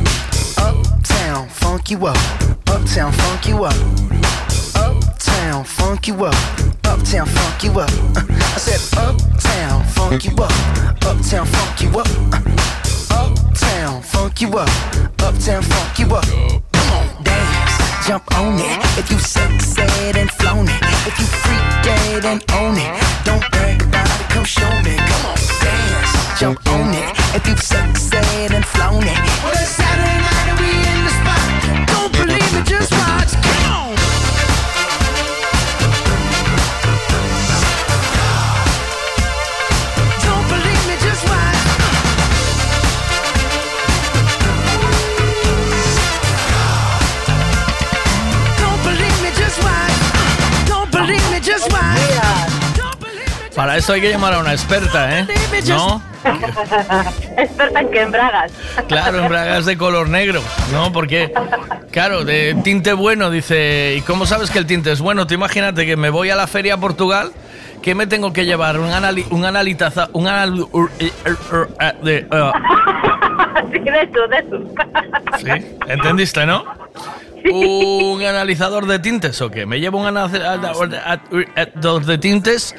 [0.59, 2.19] Uptown, funk you up.
[2.69, 3.75] Uptown, funk you up.
[4.77, 6.35] Uptown, funk you up.
[6.85, 7.89] Uptown, funk you up.
[8.29, 10.53] I said, Uptown, funk you up.
[11.03, 12.09] Uptown, funk you up.
[13.11, 14.69] Uptown, funk you up.
[15.23, 16.27] Uptown, funk you up.
[16.75, 18.99] Come on, dance, jump on it.
[18.99, 20.83] If you suck, said and flown it.
[21.07, 23.25] If you freak dead and own it.
[23.25, 23.52] Don't
[24.43, 24.97] Come show me.
[24.97, 27.17] Come on, dance, jump on it.
[27.37, 31.87] If you sexed and flown it, well it's Saturday night and we in the spot.
[31.87, 33.31] Don't believe me, just watch.
[33.41, 33.82] Come on.
[53.55, 55.27] Para eso hay que llamar a una experta, ¿eh?
[55.69, 56.03] ¿No?
[57.37, 58.53] Experta en que en bragas.
[58.89, 60.41] Claro, en bragas de color negro,
[60.73, 60.93] ¿no?
[60.93, 61.33] Porque,
[61.91, 65.27] claro, de tinte bueno, dice, ¿y cómo sabes que el tinte es bueno?
[65.27, 67.33] Tú imagínate que me voy a la feria a Portugal,
[67.83, 68.79] ¿qué me tengo que llevar?
[68.79, 70.57] Un, anali un analitaza, un anal...
[70.57, 70.89] de, uh,
[73.73, 74.59] Sí, de eso, de eso.
[75.39, 75.51] ¿Sí?
[75.89, 76.65] ¿Entendiste, no?
[77.51, 79.67] ¿Un analizador de tintes o qué?
[79.67, 82.75] Me llevo un analizador de tintes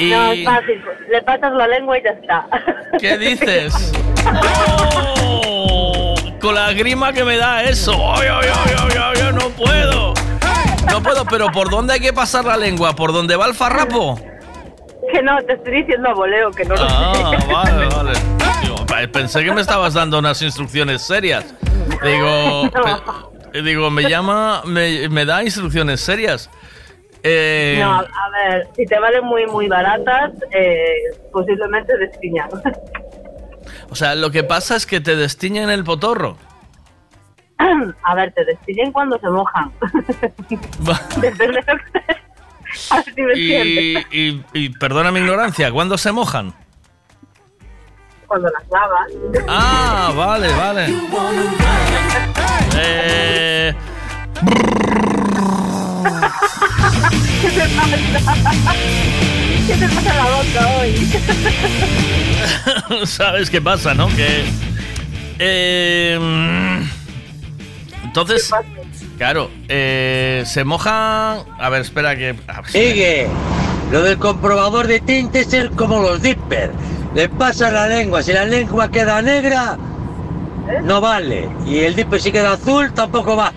[0.00, 0.10] y...
[0.10, 0.82] No, es fácil.
[1.10, 2.46] Le pasas la lengua y ya está.
[2.98, 3.92] ¿Qué dices?
[5.22, 6.14] ¡Oh!
[6.40, 7.92] Con la grima que me da eso.
[8.14, 8.48] ¡Ay, ay,
[8.78, 10.14] ay, ay, no puedo!
[10.90, 12.94] No puedo, pero ¿por dónde hay que pasar la lengua?
[12.96, 14.18] ¿Por dónde va el farrapo?
[15.12, 17.46] Que no, te estoy diciendo a voleo, que no lo Ah, sé.
[17.52, 19.08] vale, vale.
[19.12, 21.44] Pensé que me estabas dando unas instrucciones serias.
[22.02, 22.70] Digo,
[23.52, 26.50] pe- digo, me llama, me, me da instrucciones serias.
[27.22, 30.94] Eh, No, a ver, si te valen muy, muy baratas, eh,
[31.32, 32.48] posiblemente destiñan.
[33.90, 36.36] o sea, lo que pasa es que te destiñen el potorro.
[38.04, 39.70] A ver, te destiñen cuando se mojan.
[41.20, 42.20] Depende de lo que-
[42.90, 43.34] A ver si me
[44.12, 46.54] y- y perdona mi ignorancia, ¿cuándo se mojan?
[48.26, 49.12] Cuando las lavas.
[49.48, 50.86] Ah, vale, vale.
[52.82, 53.74] Eh,
[57.40, 57.96] ¿Qué te pasa?
[59.66, 60.94] ¿Qué te pasa la boca hoy?
[63.06, 64.08] ¿Sabes qué pasa, no?
[64.08, 64.44] Que.
[65.38, 66.18] eh,
[68.04, 68.50] entonces.
[69.18, 71.40] Claro, eh, se mojan.
[71.58, 72.34] A ver, espera que.
[72.48, 73.28] a ver, Sigue.
[73.92, 76.72] Lo del comprobador de tintes es como los dipper.
[77.14, 78.22] Le pasa la lengua.
[78.22, 79.76] Si la lengua queda negra,
[80.82, 81.48] no vale.
[81.66, 83.52] Y el dipper si queda azul, tampoco va.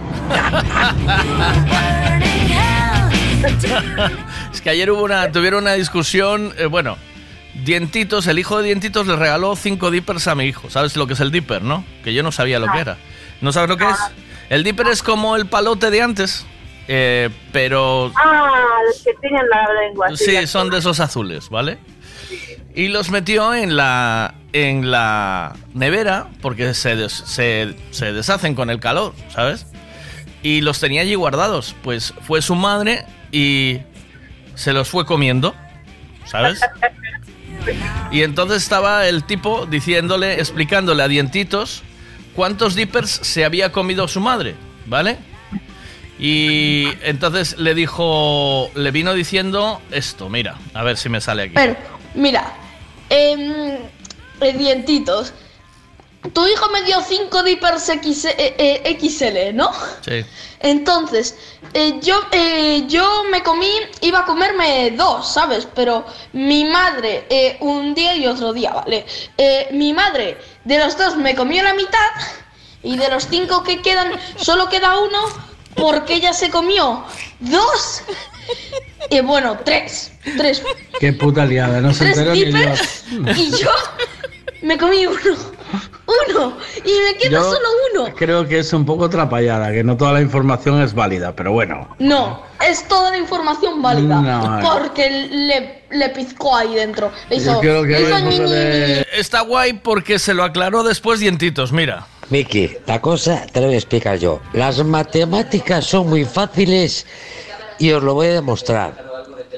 [4.54, 6.98] es que ayer hubo una, tuvieron una discusión, eh, bueno,
[7.54, 10.70] Dientitos, el hijo de Dientitos le regaló cinco dippers a mi hijo.
[10.72, 11.86] ¿Sabes lo que es el dipper, no?
[12.04, 12.98] Que yo no sabía lo que era.
[13.42, 13.98] ¿No sabes lo que es?
[14.50, 16.46] El dipper es como el palote de antes,
[16.88, 18.50] eh, pero Ah,
[18.88, 20.08] los que tienen la lengua.
[20.16, 21.78] sí, son de esos azules, ¿vale?
[22.76, 28.70] Y los metió en la, en la nevera porque se, des- se, se deshacen con
[28.70, 29.68] el calor, ¿sabes?
[30.42, 31.76] Y los tenía allí guardados.
[31.84, 33.80] Pues fue su madre y
[34.56, 35.56] se los fue comiendo,
[36.26, 36.60] ¿sabes?
[38.12, 41.84] Y entonces estaba el tipo diciéndole, explicándole a dientitos
[42.36, 44.56] cuántos dippers se había comido su madre,
[44.88, 45.18] ¿vale?
[46.20, 51.54] Y entonces le dijo, le vino diciendo esto, mira, a ver si me sale aquí.
[52.16, 52.54] Mira.
[53.14, 53.78] Em,
[54.42, 55.34] eh, dientitos.
[56.34, 59.72] Tu hijo me dio 5 dippers X, eh, eh, XL, ¿no?
[60.02, 60.26] Sí.
[60.62, 61.36] Entonces,
[61.74, 62.16] eh, yo,
[62.88, 63.70] yo me comí,
[64.02, 65.68] iba a comerme dos, ¿sabes?
[65.76, 69.06] Pero mi madre, un día y otro día, ¿vale?
[69.72, 72.12] Mi madre, de los dos me comió la mitad
[72.82, 75.20] y de los cinco que quedan, solo queda uno
[75.76, 77.04] porque ella se comió
[77.42, 78.04] dos.
[79.10, 80.12] Y bueno, tres.
[80.38, 80.64] Tres.
[81.00, 83.04] Qué puta liada, no se enteró ni Dios.
[83.38, 83.70] y yo
[84.62, 85.36] me comí uno.
[86.30, 86.58] Uno.
[86.78, 88.16] Y me queda Yo solo uno.
[88.16, 91.96] Creo que es un poco atrapallada, que no toda la información es válida, pero bueno.
[92.00, 94.22] No, es toda la información válida.
[94.22, 94.60] No.
[94.62, 97.12] Porque le, le pizcó ahí dentro.
[97.30, 99.20] Le hizo, Yo que hizo ñi, de- ñi.
[99.20, 102.06] Está guay porque se lo aclaró después dientitos, mira.
[102.30, 104.42] Miki, la cosa te la voy a explicar yo.
[104.54, 107.06] Las matemáticas son muy fáciles
[107.84, 108.96] y os lo voy a demostrar.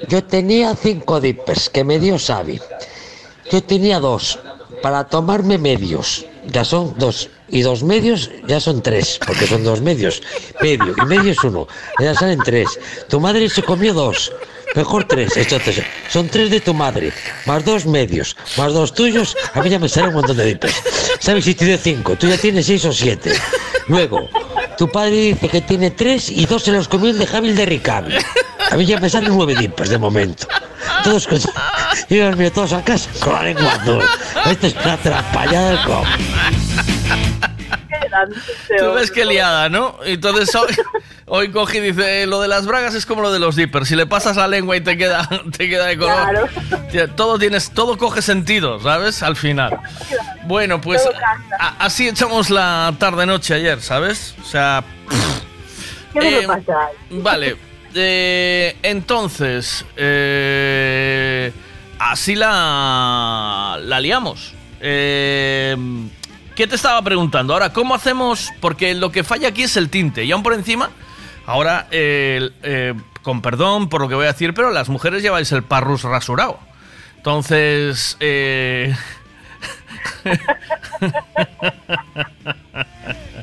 [0.07, 2.60] Yo tenía cinco dippers que me dio Xavi.
[3.52, 4.39] Yo tenía dos
[4.81, 6.26] para tomarme medios.
[6.47, 7.30] Ya son dos.
[7.49, 10.23] Y dos medios ya son tres, porque son dos medios.
[10.60, 11.68] Medio y medio es uno.
[11.99, 12.68] Ya salen tres.
[13.07, 14.31] Tu madre se comió dos.
[14.73, 15.38] Mejor tres.
[15.38, 17.14] Entonces, son tres de tu madre,
[17.45, 19.38] más dos medios, más dos tuyos.
[19.53, 20.81] A mí ya me sale un montón de dippers.
[21.19, 22.15] ¿Sabes si tiene cinco?
[22.15, 23.34] Tú ya tienes seis o siete.
[23.88, 24.27] Luego,
[24.77, 27.56] tu padre dice que tiene tres y dos se los comió el de Javi el
[27.56, 28.15] de Ricardo.
[28.72, 30.47] A mí ya me salen nueve dippers de momento.
[31.03, 31.39] Todos con...
[32.10, 34.03] Dios mío, todos a casa con la lengua azul.
[34.45, 36.06] Esto es una trapallada del com.
[38.77, 39.97] Tú ves que liada, ¿no?
[40.06, 40.73] Entonces hoy,
[41.27, 43.88] hoy coge y dice, lo de las bragas es como lo de los dippers.
[43.88, 45.27] Si le pasas la lengua y te queda,
[45.57, 46.49] te queda de color.
[46.91, 49.23] Tía, Todo, tienes, todo coge sentido, ¿sabes?
[49.23, 49.80] Al final.
[50.45, 51.02] Bueno, pues
[51.60, 54.35] a- así echamos la tarde-noche ayer, ¿sabes?
[54.41, 54.84] O sea...
[56.14, 56.89] ¿Qué me eh, pasa?
[57.10, 57.57] Vale.
[57.93, 61.52] eh, entonces, eh,
[61.99, 64.53] así la, la liamos.
[64.80, 65.76] Eh,
[66.56, 67.52] ¿Qué te estaba preguntando?
[67.53, 68.52] Ahora, ¿cómo hacemos?
[68.61, 70.23] Porque lo que falla aquí es el tinte.
[70.23, 70.89] Y aún por encima,
[71.45, 75.51] ahora, eh, eh, con perdón por lo que voy a decir, pero las mujeres lleváis
[75.51, 76.59] el parrus rasurado.
[77.17, 78.93] Entonces, eh,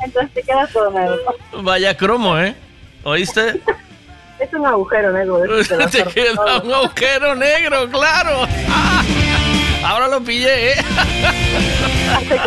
[0.05, 1.17] Entonces te queda todo negro.
[1.63, 2.55] vaya cromo, ¿eh?
[3.05, 3.61] ¿Oíste?
[4.39, 5.41] Es un agujero negro.
[5.57, 6.05] Te sorpresa.
[6.13, 8.47] queda un agujero negro, claro.
[8.69, 9.03] Ah,
[9.85, 10.75] Ahora lo pillé, ¿eh?
[12.29, 12.39] Te ¿eh?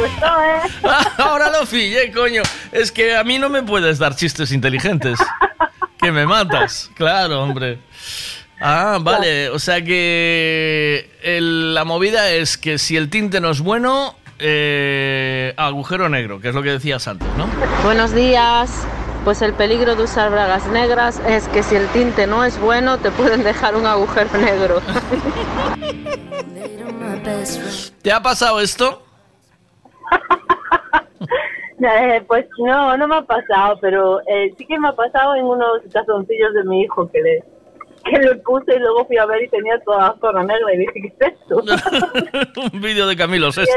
[1.18, 2.42] Ahora lo pillé, coño.
[2.72, 5.20] Es que a mí no me puedes dar chistes inteligentes.
[5.98, 6.90] Que me matas.
[6.96, 7.80] Claro, hombre.
[8.62, 9.50] Ah, vale.
[9.50, 15.54] O sea que el- la movida es que si el tinte no es bueno, eh,
[15.58, 17.48] agujero negro, que es lo que decías antes, ¿no?
[17.84, 18.86] Buenos días.
[19.26, 23.00] Pues el peligro de usar bragas negras es que si el tinte no es bueno,
[23.00, 24.80] te pueden dejar un agujero negro.
[28.04, 29.02] ¿Te ha pasado esto?
[31.78, 35.46] Eh, pues no, no me ha pasado, pero eh, sí que me ha pasado en
[35.46, 37.44] unos calzoncillos de mi hijo que le,
[38.06, 40.78] que le puse y luego fui a ver y tenía toda la zona negra y
[40.78, 41.58] dije, ¿qué es esto?
[42.74, 43.76] Un vídeo de Camilo Sesto.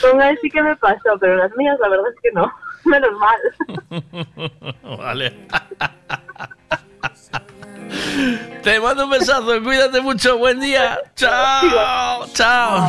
[0.00, 2.52] Con él sí que me pasó, pero las mías la verdad es que no.
[2.84, 3.38] Menos mal.
[4.98, 5.34] Vale.
[8.62, 11.00] Te mando un besazo, cuídate mucho, buen día.
[11.14, 12.88] Chao, chao.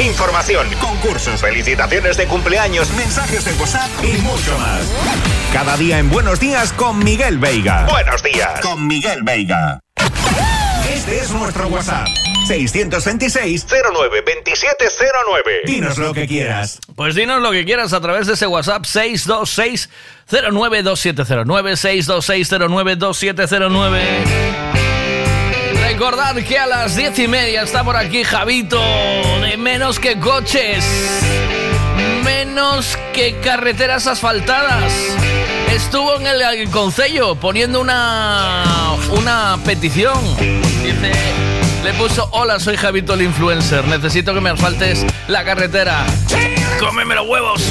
[0.00, 4.80] Información, concursos, felicitaciones de cumpleaños, mensajes de WhatsApp y mucho más.
[5.52, 7.86] Cada día en Buenos Días con Miguel Veiga.
[7.88, 9.78] Buenos días con Miguel Veiga.
[10.92, 12.08] Este es nuestro WhatsApp.
[12.48, 15.60] 626 09 2709.
[15.64, 16.80] Dinos lo que quieras.
[16.96, 19.90] Pues dinos lo que quieras a través de ese WhatsApp 626
[20.28, 22.48] 092709 626
[22.98, 24.83] 092709.
[25.94, 28.82] Recordad que a las diez y media está por aquí Javito
[29.40, 30.84] de menos que coches,
[32.24, 34.92] menos que carreteras asfaltadas.
[35.70, 40.18] Estuvo en el Concello poniendo una, una petición.
[40.82, 41.12] Dice,
[41.84, 46.04] le puso, hola, soy Javito el influencer, necesito que me asfaltes la carretera.
[46.80, 47.62] Cómeme los huevos.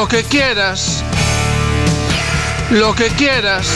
[0.00, 1.04] Lo que quieras.
[2.70, 3.68] Lo que quieras.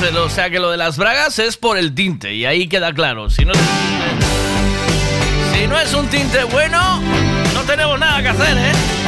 [0.00, 3.30] O sea que lo de las bragas es por el tinte y ahí queda claro.
[3.30, 3.52] Si no
[5.52, 7.00] si no es un tinte bueno,
[7.52, 9.07] no tenemos nada que hacer, ¿eh?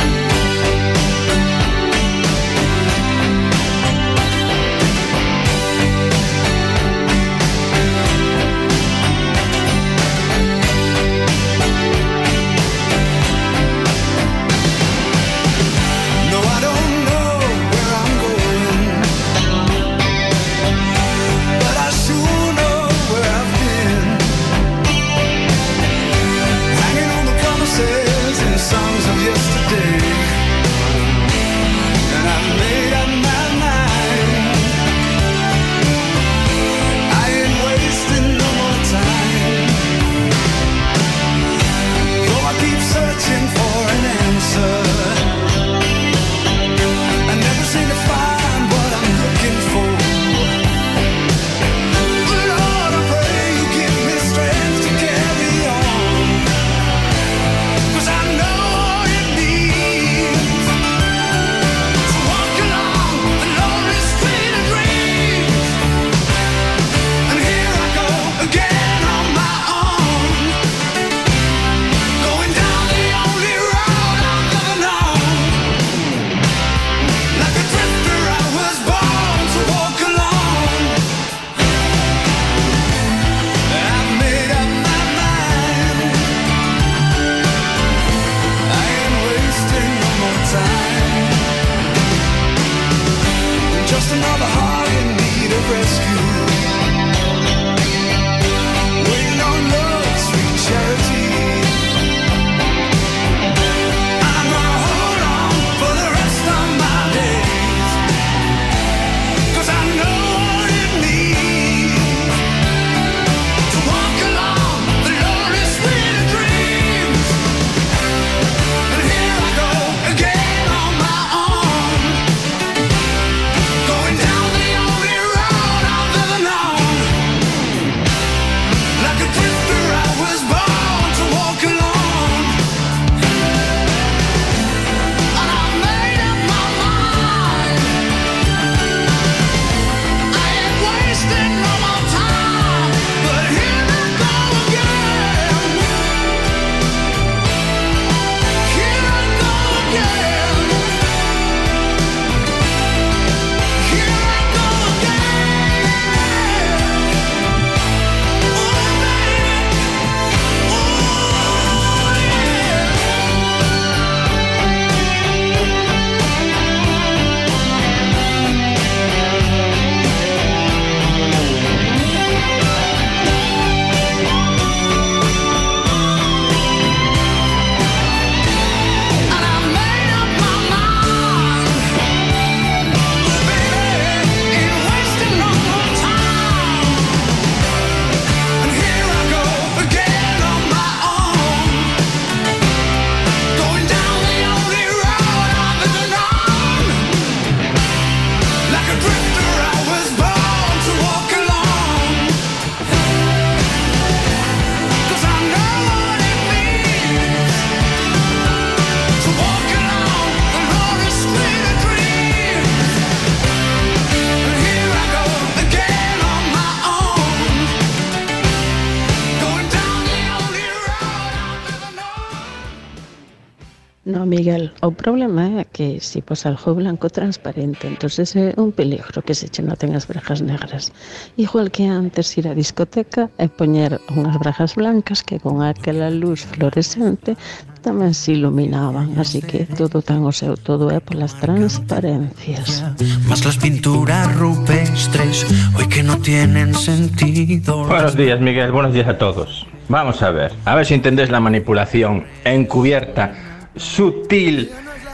[224.40, 229.36] Miguel, o problema é que si pos algo blanco transparente, entonces é un peligro que
[229.36, 230.96] se che noten as brajas negras.
[231.36, 236.48] Igual que antes ir á discoteca e poñer unhas brajas blancas que con aquela luz
[236.48, 237.36] fluorescente
[237.84, 242.80] tamén se iluminaban, así que todo tan o seu, todo é polas transparencias.
[243.28, 245.44] Más las pinturas rupestres,
[245.76, 247.84] hoy que no tienen sentido.
[247.84, 248.72] Buenos días, Miguel.
[248.72, 249.68] Buenos días a todos.
[249.92, 254.70] Vamos a ver, a ver si entendés la manipulación encubierta, sutil,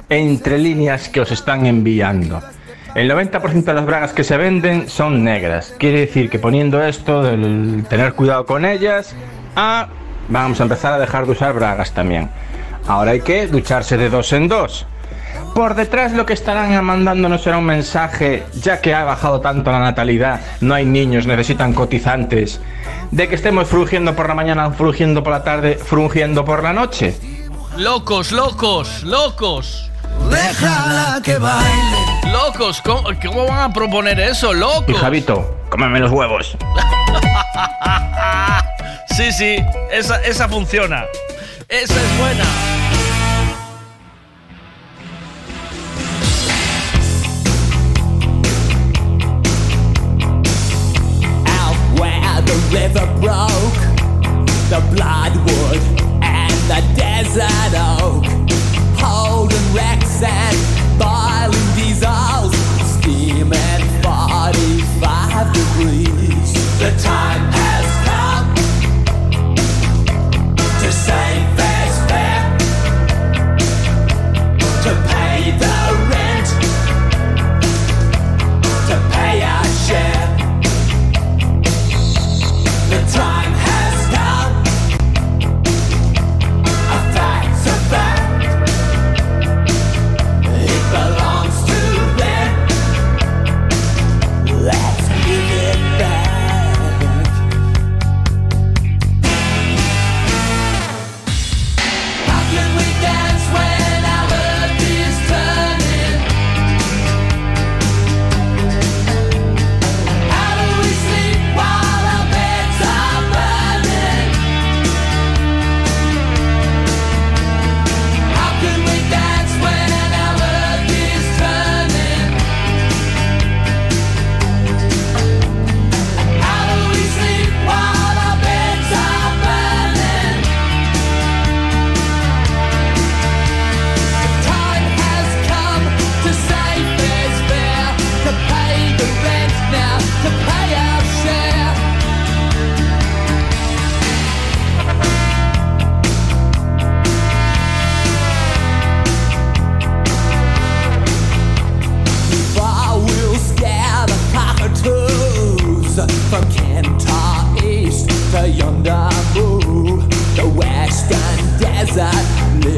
[0.09, 2.43] entre líneas que os están enviando.
[2.95, 5.75] El 90% de las bragas que se venden son negras.
[5.79, 9.15] Quiere decir que poniendo esto, del tener cuidado con ellas,
[9.55, 9.89] ah,
[10.29, 12.31] vamos a empezar a dejar de usar bragas también.
[12.87, 14.87] Ahora hay que ducharse de dos en dos.
[15.55, 19.81] Por detrás lo que estarán mandándonos será un mensaje, ya que ha bajado tanto la
[19.81, 22.61] natalidad, no hay niños, necesitan cotizantes,
[23.11, 27.15] de que estemos frugiendo por la mañana, frugiendo por la tarde, frugiendo por la noche.
[27.79, 29.91] Locos, locos, locos.
[30.31, 32.33] Déjala que baile.
[32.33, 32.81] locos.
[32.81, 34.97] ¿Cómo, cómo van a proponer eso, Y locos?
[34.99, 36.57] Javito, cómeme los huevos.
[39.17, 39.57] sí, sí,
[39.91, 41.05] esa, esa funciona.
[41.69, 42.45] Esa es buena.
[51.47, 53.81] out where the river broke,
[54.71, 56.06] the bloodwood
[56.69, 58.25] the desert oak,
[58.99, 60.57] holding wrecks and
[60.99, 62.53] boiling diesels,
[62.83, 66.53] steaming 45 degrees.
[66.81, 68.55] The time has come
[70.81, 71.46] to save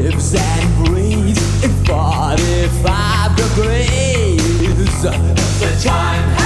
[0.09, 5.01] lives and breathes in 45 degrees.
[5.01, 6.38] The time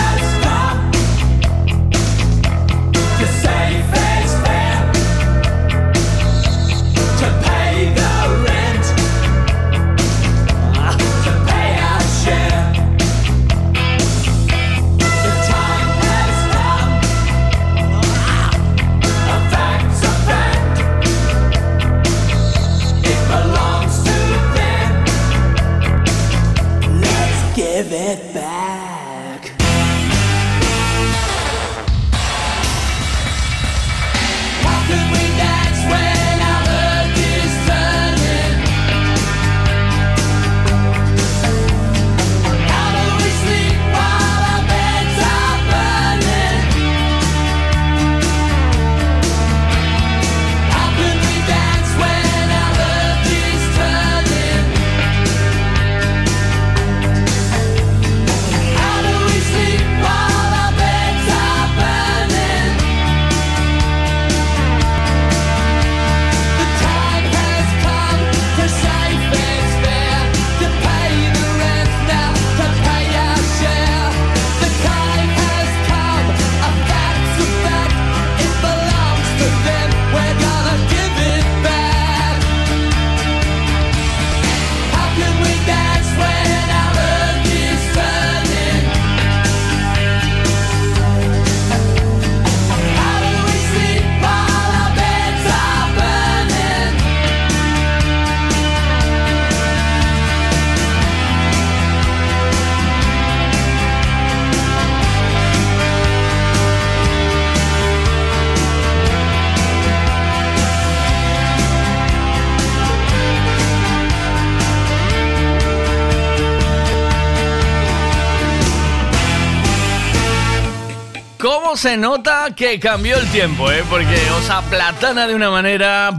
[121.74, 123.84] ¿Cómo se nota que cambió el tiempo, eh?
[123.90, 126.12] Porque os aplatana de una manera...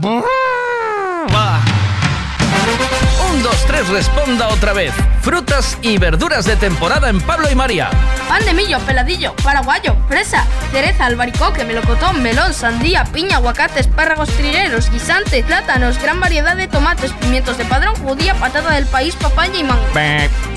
[1.33, 1.61] Va.
[3.31, 4.91] Un, dos, tres, responda otra vez.
[5.21, 7.89] Frutas y verduras de temporada en Pablo y María.
[8.27, 14.91] Pan de millo, peladillo, paraguayo, fresa, cereza, albaricoque, melocotón, melón, sandía, piña, aguacate, espárragos trileros,
[14.91, 19.63] guisantes, plátanos, gran variedad de tomates, pimientos de padrón, judía, patata del país, papaya y
[19.63, 19.85] mango.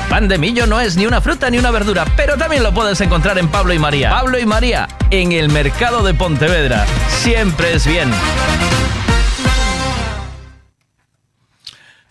[0.09, 2.99] Pan de millo no es ni una fruta ni una verdura, pero también lo puedes
[3.03, 4.09] encontrar en Pablo y María.
[4.09, 6.87] Pablo y María, en el mercado de Pontevedra.
[7.09, 8.11] Siempre es bien.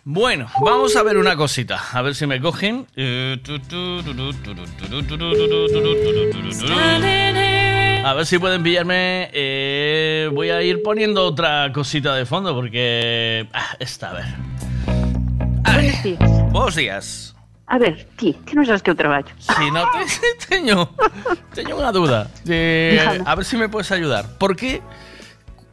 [0.03, 1.81] Bueno, vamos a ver una cosita.
[1.91, 2.85] A ver si me cogen.
[8.05, 9.29] A ver si pueden pillarme.
[9.33, 13.47] Eh, voy a ir poniendo otra cosita de fondo porque.
[13.51, 14.25] Ah, esta, a ver.
[15.65, 16.51] Buenos días.
[16.51, 17.36] Buenos días.
[17.67, 19.27] A ver, ti, que non sabes que eu traballo.
[19.43, 19.99] Si no, te,
[20.47, 20.87] teño,
[21.91, 22.31] duda.
[22.47, 22.95] Eh,
[23.25, 24.39] a ver si me puedes ayudar.
[24.39, 24.79] ¿Por qué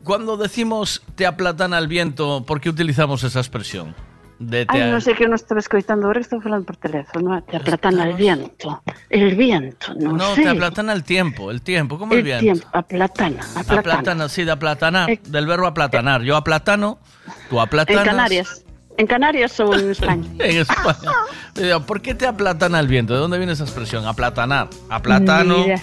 [0.02, 3.94] cuando decimos te aplatana el viento, por qué utilizamos esa expresión?
[4.42, 7.38] De te Ai, non sei que non estaba escoitando agora, estou falando por teléfono.
[7.46, 8.82] Te aplatana el viento.
[9.06, 10.42] El viento, non No, sei.
[10.42, 11.94] te aplatana el tiempo, el tiempo.
[11.94, 12.42] ¿Cómo el, el viento?
[12.42, 14.02] tiempo, aplatana, aplatana.
[14.02, 16.26] Aplatana, sí, de aplatanar, del verbo aplatanar.
[16.26, 16.98] Yo aplatano,
[17.46, 18.02] tú En aplatanas.
[18.04, 18.63] Canarias.
[18.96, 20.22] En Canarias ou en España.
[20.38, 21.80] En España.
[21.86, 23.14] ¿Por qué te aplatana el viento?
[23.14, 24.06] ¿De dónde viene esa expresión?
[24.06, 24.68] Aplatanar.
[24.88, 25.58] Aplatano.
[25.64, 25.82] Mira,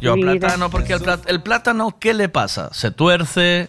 [0.00, 0.32] Yo mira.
[0.32, 2.70] aplatano porque el, plat- el plátano, ¿qué le pasa?
[2.72, 3.68] Se tuerce.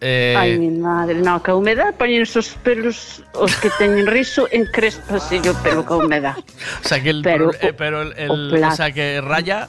[0.00, 4.66] eh, Ai, mi madre, no, que humedad poñen esos pelos os que teñen riso en
[4.66, 6.36] crespas e o pelo ca humedad.
[6.84, 9.68] o sea que el, pero eh, pero el, o o sea que raya.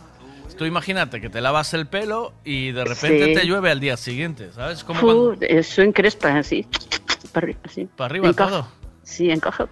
[0.63, 3.33] Tú imagínate que te lavas el pelo y de repente Sí.
[3.33, 4.85] te llueve al día siguiente, ¿sabes?
[4.85, 6.65] Como cuando- eso en crespa, así.
[7.33, 7.89] Para arriba, así.
[7.97, 8.49] Para arriba Encaja.
[8.49, 8.67] todo.
[9.03, 9.67] Sí, encaja.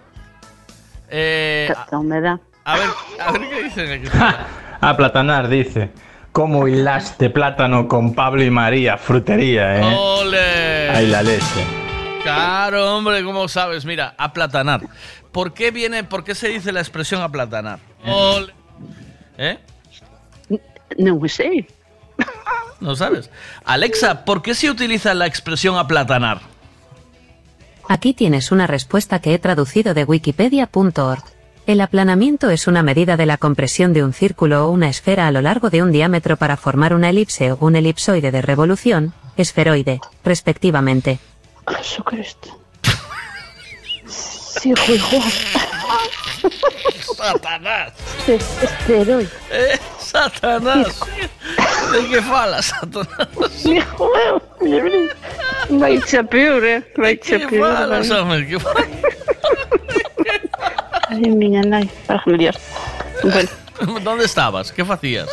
[1.08, 2.38] Eh, ca humedad.
[2.66, 2.88] a ver,
[3.20, 4.08] a ver qué dicen aquí.
[4.82, 5.92] Aplatanar, dice.
[6.30, 8.98] ¿Cómo hilaste plátano con Pablo y María?
[8.98, 9.94] Frutería, ¿eh?
[9.96, 10.90] ¡Ole!
[10.90, 11.64] Ay, la leche.
[12.22, 13.86] Claro, hombre, ¿cómo sabes?
[13.86, 14.82] Mira, aplatanar.
[15.32, 17.78] ¿Por qué viene, por qué se dice la expresión aplatanar?
[18.04, 18.52] Ole.
[19.38, 19.58] ¿Eh?
[20.98, 21.66] Non o sei.
[22.80, 23.30] ¿No sabes?
[23.64, 26.40] Alexa, ¿por qué se utiliza la expresión aplatanar?
[27.88, 31.22] Aquí tienes una respuesta que he traducido de wikipedia.org.
[31.66, 35.30] El aplanamiento es una medida de la compresión de un círculo o una esfera a
[35.30, 40.00] lo largo de un diámetro para formar una elipse o un elipsoide de revolución, esferoide,
[40.24, 41.20] respectivamente.
[41.68, 42.58] Jesucristo.
[44.08, 45.18] Sí, hijo.
[47.16, 47.92] Satanás.
[48.26, 49.28] Esteroide.
[49.50, 51.00] Eh, Satanás.
[51.92, 53.28] ¿De qué fala, Satanás?
[55.70, 56.82] Vai xa peor, eh?
[56.98, 57.72] Vai ¿Qué peor.
[57.76, 58.18] falas, vai.
[58.20, 58.46] hombre?
[58.48, 58.88] ¿Qué falas?
[61.08, 62.56] Ai, miña nai, para familiar.
[63.22, 63.48] Bueno,
[64.04, 64.72] ¿Dónde estabas?
[64.72, 65.28] ¿Qué hacías?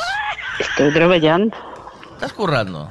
[0.59, 1.55] estou traballando.
[2.13, 2.89] ¿Estás currando?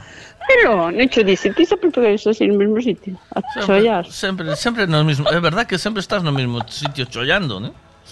[0.49, 3.21] Pero, non cho dice, ti sempre pegáis así no mesmo sitio.
[3.37, 4.09] A chollar.
[4.09, 5.29] Siempre, siempre no mismo.
[5.29, 7.71] Es verdad que siempre estás en el mismo sitio chollando, ¿no?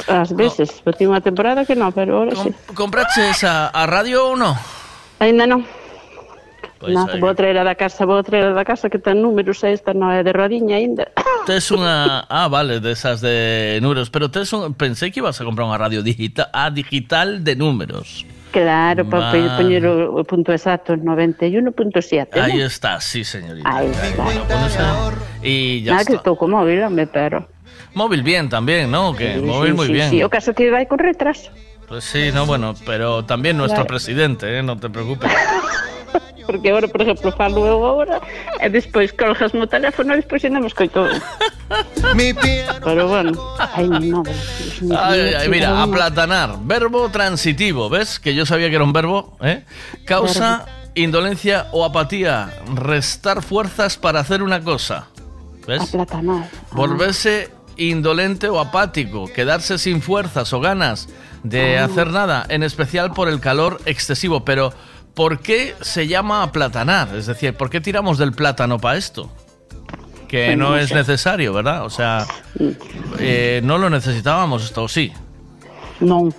[0.09, 0.91] Ás veces, oh.
[0.93, 2.53] última temporada que non, pero ahora sí.
[2.77, 4.53] ¿Compraste esa a radio o no?
[5.19, 5.65] Ainda non.
[6.77, 7.17] Pois no, aí.
[7.21, 10.13] vou traer a da casa, vou traer a da casa que ten números, esta non
[10.13, 11.09] é de rodiña aínda.
[11.49, 12.29] Tes una.
[12.29, 14.13] Ah, vale, de esas de números.
[14.13, 14.77] Pero tes un...
[14.77, 18.27] pensé que ibas a comprar una radio digital, ah, digital de números.
[18.53, 19.51] Claro, para Vale.
[19.57, 22.41] poñer o, punto exacto, 91.7.
[22.41, 22.65] Ahí ¿no?
[22.65, 23.69] está, sí, señorita.
[23.69, 24.25] Ahí Ya, está.
[24.49, 24.97] pones ahí.
[25.43, 26.21] Y ya Nada, que está.
[26.25, 27.45] estou con móvil, home, pero...
[27.97, 29.17] Móvil bien también, ¿no?
[29.17, 30.11] Que Sí, móvil sí, muy sí, bien.
[30.11, 31.49] Sí, o caso que vai con retraso.
[31.89, 33.89] Pues sí, no, bueno, pero también nuestro Claro.
[33.89, 34.63] presidente, ¿eh?
[34.63, 35.33] No te preocupes.
[36.47, 38.21] Porque agora, por exemplo, falo eu agora,
[38.61, 41.09] e despois colgas o teléfono e despois ainda me escoito.
[42.85, 44.23] Pero bueno, ai, no,
[44.95, 48.21] Ay, ay, mira, aplatanar, verbo transitivo, ¿ves?
[48.21, 49.65] Que yo sabía que era un verbo, ¿eh?
[50.05, 55.09] Causa indolencia o apatía, restar fuerzas para hacer una cosa.
[55.67, 55.83] ¿Ves?
[55.83, 56.49] Aplatanar.
[56.71, 61.09] Volverse indolente o apático, quedarse sin fuerzas o ganas
[61.43, 64.45] de hacer nada, en especial por el calor excesivo.
[64.45, 64.73] Pero,
[65.15, 67.15] ¿por qué se llama aplatanar?
[67.15, 69.31] Es decir, ¿por qué tiramos del plátano para esto?
[70.29, 71.85] Que Pues no no es necesario, ¿verdad?
[71.85, 72.27] O sea,
[73.19, 75.13] eh, no lo necesitábamos esto, ¿o sí?
[76.01, 76.35] Non,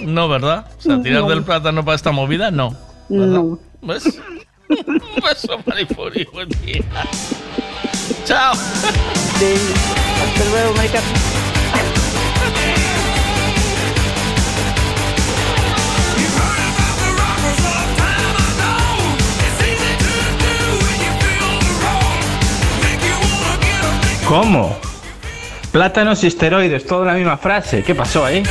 [0.00, 0.66] No, ¿verdad?
[0.78, 1.28] O sea, tirar No.
[1.28, 2.76] del plátano para esta movida, no.
[3.08, 3.60] non.
[3.82, 4.18] ¿Ves?
[4.68, 5.58] Un beso,
[6.32, 6.82] buen día.
[8.32, 8.52] Chao.
[8.52, 9.44] Hasta
[10.50, 10.72] luego.
[24.26, 24.78] ¿Cómo?
[25.70, 27.82] Plátanos y esteroides, toda la misma frase.
[27.82, 28.42] ¿Qué pasó ahí?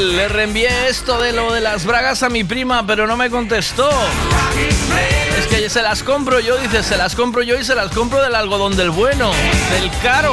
[0.00, 3.90] Le reenvié esto de lo de las bragas a mi prima, pero no me contestó.
[5.38, 8.22] Es que se las compro yo, dice, se las compro yo y se las compro
[8.22, 9.30] del algodón del bueno,
[9.70, 10.32] del caro.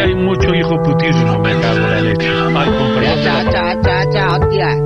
[0.00, 2.28] Hay mucho hijo putismo, me cago en la leche.
[2.56, 4.76] Ay, con perdón Chao, chao, chao, chao, tía.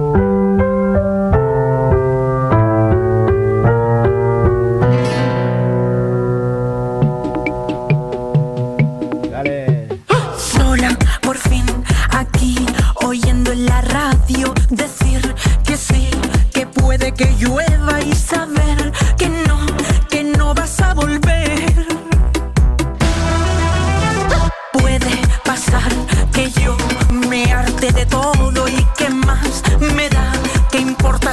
[10.36, 11.64] Sola, por fin,
[12.10, 12.56] aquí,
[13.04, 15.22] oyendo en la radio decir
[15.64, 16.08] que sí,
[16.52, 18.92] que puede que llueva y saber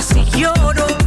[0.01, 1.00] importa si lloro,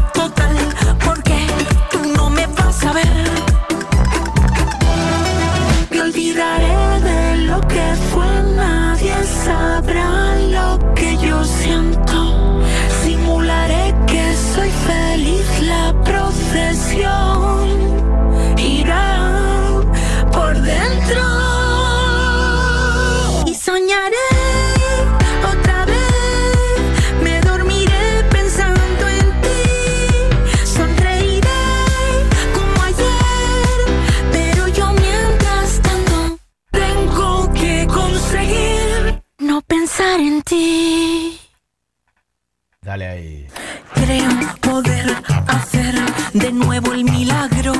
[42.94, 44.30] Creo
[44.60, 45.16] poder
[45.48, 45.96] hacer
[46.32, 47.72] de nuevo el milagro,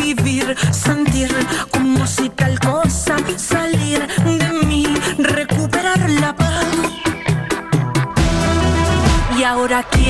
[0.00, 1.28] vivir, sentir
[1.70, 4.86] como si tal cosa salir de mí,
[5.18, 6.64] recuperar la paz.
[9.38, 10.01] Y ahora quiero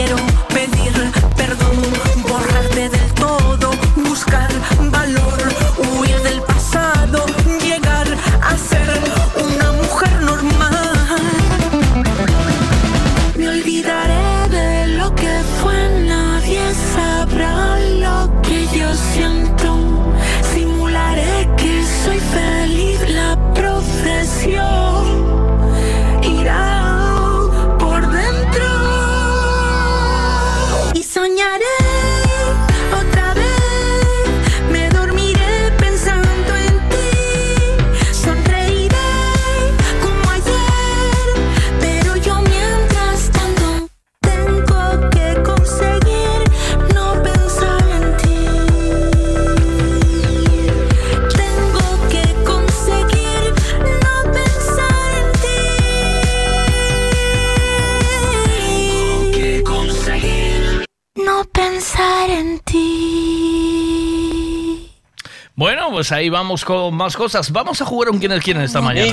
[66.03, 67.53] pues ahí vamos con más cosas.
[67.53, 69.13] Vamos a jugar un quién es quién esta mañana.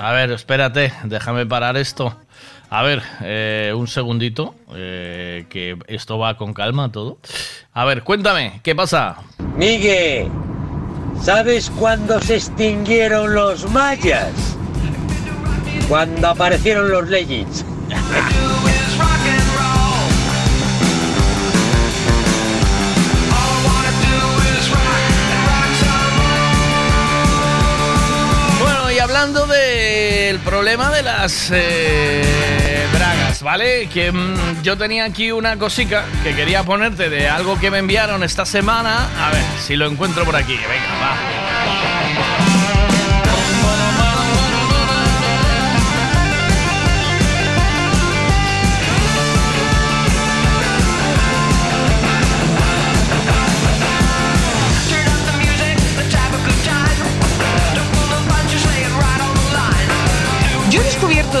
[0.00, 2.16] A ver, espérate, déjame parar esto.
[2.70, 7.18] A ver, eh, un segundito, eh, que esto va con calma todo.
[7.74, 9.18] A ver, cuéntame, ¿qué pasa?
[9.58, 10.30] Miguel,
[11.20, 14.56] ¿sabes cuándo se extinguieron los mayas?
[15.86, 17.62] Cuando aparecieron los legends.
[30.36, 32.22] del problema de las eh,
[32.92, 33.88] bragas, ¿vale?
[33.88, 38.22] Que mm, yo tenía aquí una cosica que quería ponerte de algo que me enviaron
[38.22, 39.08] esta semana.
[39.18, 40.56] A ver si lo encuentro por aquí.
[40.56, 42.55] Venga, va.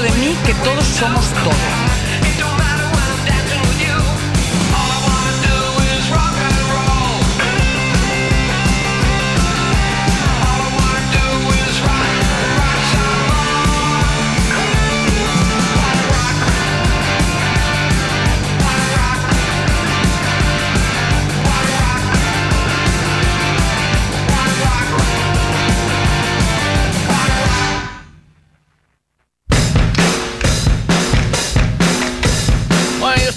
[0.02, 1.85] De mí que todos somos todo.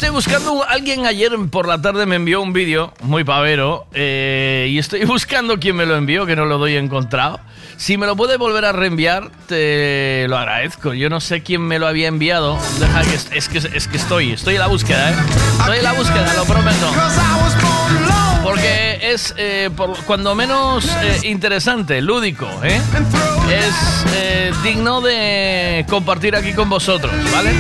[0.10, 0.64] Buscando.
[0.68, 3.88] Alguien ayer por la tarde me envió un vídeo muy pavero.
[3.94, 7.40] eh, y estoy buscando quién me lo envió, que no lo doy encontrado.
[7.78, 10.94] Si me lo puede volver a reenviar, te lo agradezco.
[10.94, 12.60] Yo no sé quién me lo había enviado.
[12.80, 13.38] Deja que.
[13.38, 14.34] Es que, es que estoy.
[14.34, 15.16] Estoy en la búsqueda, ¿eh?
[15.60, 16.92] Estoy en la búsqueda, lo prometo.
[18.44, 22.82] Porque es, eh, por, cuando menos eh, interesante, lúdico, ¿eh?
[23.50, 27.52] Es digno de compartir aquí con vosotros, ¿vale?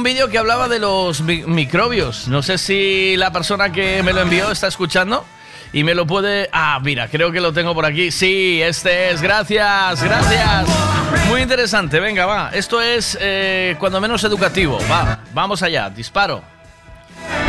[0.00, 2.26] Un vídeo que hablaba de los mi- microbios.
[2.26, 5.26] No sé si la persona que me lo envió está escuchando
[5.74, 6.48] y me lo puede...
[6.54, 8.10] Ah, mira, creo que lo tengo por aquí.
[8.10, 9.20] Sí, este es.
[9.20, 10.66] Gracias, gracias.
[11.28, 12.00] Muy interesante.
[12.00, 12.48] Venga, va.
[12.54, 14.78] Esto es eh, cuando menos educativo.
[14.90, 15.90] Va, vamos allá.
[15.90, 16.42] Disparo.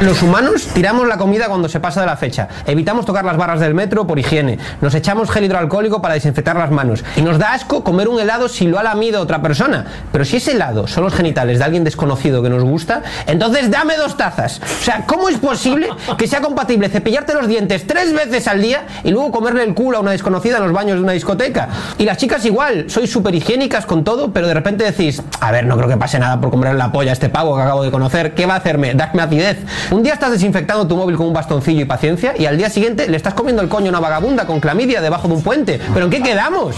[0.02, 2.48] Los humanos tiramos la comida cuando se pasa de la fecha.
[2.66, 4.58] Evitamos tocar las barras del metro por higiene.
[4.82, 7.03] Nos echamos gel hidroalcohólico para desinfectar las manos.
[7.16, 9.86] Y nos da asco comer un helado si lo ha lamido otra persona.
[10.12, 13.95] Pero si ese helado son los genitales de alguien desconocido que nos gusta, entonces dame
[13.95, 14.60] dos tazas.
[14.60, 15.88] O sea, ¿cómo es posible
[16.18, 19.99] que sea compatible cepillarte los dientes tres veces al día y luego comerle el culo
[19.99, 21.70] a una desconocida en los baños de una discoteca?
[21.99, 25.68] Y las chicas igual, sois súper higiénicas con todo, pero de repente decís, a ver,
[25.68, 27.91] no creo que pase nada por comerle la polla a este pavo que acabo de
[27.91, 28.34] conocer.
[28.34, 28.95] ¿Qué va a hacerme?
[28.95, 29.60] Darme acidez.
[29.91, 33.07] Un día estás desinfectando tu móvil con un bastoncillo y paciencia y al día siguiente
[33.07, 35.80] le estás comiendo el coño a una vagabunda con clamidia debajo de un puente.
[35.93, 36.76] ¿Pero en qué quedamos?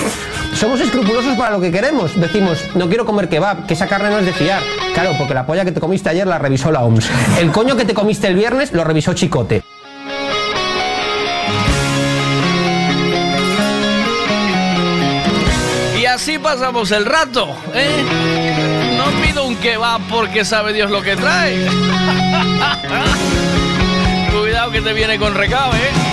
[0.55, 2.19] Somos escrupulosos para lo que queremos.
[2.19, 4.61] Decimos, no quiero comer kebab, que esa carne no es de fiar.
[4.93, 7.09] Claro, porque la polla que te comiste ayer la revisó la OMS.
[7.39, 9.63] El coño que te comiste el viernes lo revisó Chicote.
[15.99, 18.52] Y así pasamos el rato, ¿eh?
[19.63, 21.55] Un kebab porque sabe Dios lo que trae.
[24.37, 26.12] Cuidado que te viene con recado, ¿eh?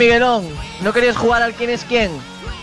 [0.00, 0.48] Miguelón,
[0.82, 2.10] ¿no querías jugar al quién es quién?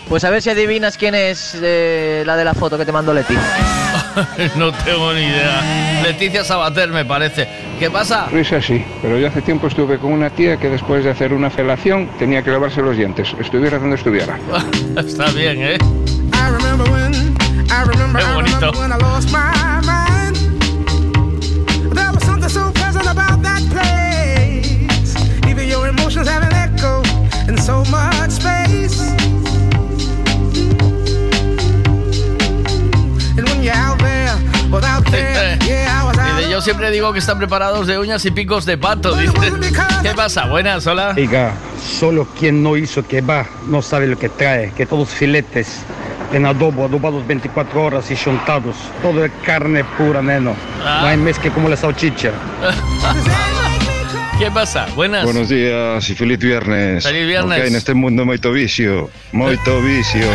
[0.10, 3.14] Pues a ver si adivinas quién es eh, la de la foto que te mandó
[3.14, 3.36] Leti.
[4.56, 6.02] no tengo ni idea.
[6.02, 7.48] Leticia Sabater, me parece.
[7.78, 8.26] ¿Qué pasa?
[8.32, 11.52] Risa sí, pero yo hace tiempo estuve con una tía que después de hacer una
[11.52, 14.40] felación tenía que lavarse los dientes, estuviera donde estuviera.
[14.98, 15.78] Está bien, ¿eh?
[16.34, 17.14] I remember when,
[17.70, 18.72] I remember, Qué bonito.
[27.68, 29.02] So much space.
[33.36, 34.34] And when you're out there,
[34.72, 36.38] without there, yeah, I was out.
[36.38, 39.14] Dice, yo siempre digo que están preparados de uñas y picos de pato.
[39.18, 39.34] Dice,
[40.02, 40.48] ¿qué pasa?
[40.48, 41.14] Buenas, hola.
[41.18, 45.82] Oiga, solo quien no hizo que va no sabe lo que trae, que todos filetes
[46.32, 50.56] en adobo, adobados 24 horas y chontados, todo de carne pura, neno.
[50.86, 51.00] Ah.
[51.02, 52.32] No hay mezcla como la salchicha.
[54.40, 54.86] ¿Qué pasa?
[54.96, 55.24] Buenas.
[55.24, 57.04] Buenos días y feliz viernes.
[57.04, 57.58] Feliz viernes.
[57.58, 60.30] Porque hai neste mundo moito vicio, moito vicio.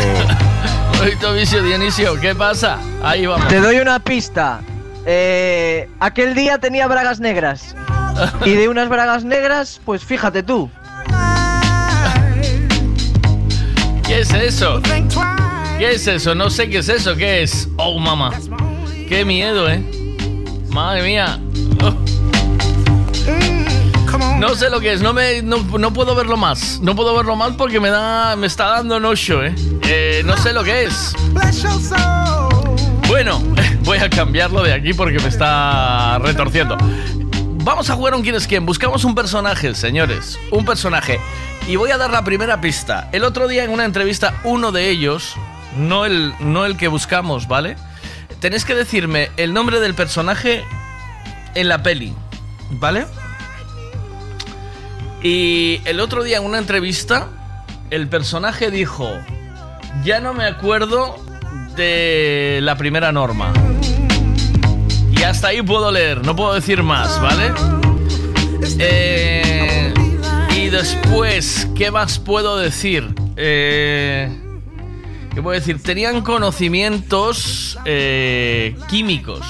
[0.99, 2.79] Oito vicio, Dionisio, ¿qué pasa?
[3.03, 3.47] Ahí vamos.
[3.47, 4.61] Te doy una pista.
[5.07, 7.77] Eh, aquel día tenía bragas negras.
[8.45, 10.69] Y de unas bragas negras, pues fíjate tú.
[14.07, 14.81] ¿Qué es eso?
[15.79, 16.35] ¿Qué es eso?
[16.35, 17.17] No sé qué es eso.
[17.17, 17.69] ¿Qué es?
[17.79, 18.33] Oh, mamá.
[19.09, 19.83] Qué miedo, ¿eh?
[20.71, 21.39] Madre mía.
[24.43, 26.81] No sé lo que es, no, me, no, no puedo verlo más.
[26.81, 29.55] No puedo verlo más porque me da me está dando nocho, ¿eh?
[29.85, 31.15] Eh, No sé lo que es.
[33.07, 33.41] Bueno,
[33.85, 36.77] voy a cambiarlo de aquí porque me está retorciendo.
[37.63, 38.67] Vamos a jugar un quién es quién.
[38.67, 40.41] Buscamos un personaje, señores.
[40.51, 41.21] Un personaje.
[41.69, 43.11] Y voy a dar la primera pista.
[43.13, 45.37] El otro día en una entrevista, uno de ellos,
[45.77, 47.77] no el, no el que buscamos, ¿vale?
[48.41, 50.65] Tenéis que decirme el nombre del personaje
[51.55, 52.13] en la peli,
[52.73, 53.07] ¿vale?
[55.23, 57.29] Y el otro día en una entrevista,
[57.91, 59.09] el personaje dijo,
[60.05, 61.17] ya no me acuerdo
[61.77, 63.53] de la primera norma.
[65.13, 67.53] Y hasta ahí puedo leer, no puedo decir más, ¿vale?
[68.81, 69.95] Eh,
[70.57, 73.15] y después, ¿qué más puedo decir?
[73.37, 74.29] Eh,
[75.33, 75.81] ¿Qué puedo decir?
[75.81, 79.47] Tenían conocimientos eh, químicos.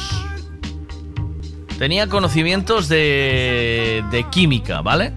[1.79, 5.15] Tenía conocimientos de, de química, ¿vale?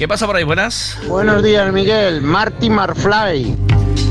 [0.00, 0.44] ¿Qué pasa por ahí?
[0.44, 0.96] Buenas.
[1.06, 2.22] Buenos días, Miguel.
[2.22, 3.54] Marty Marfly.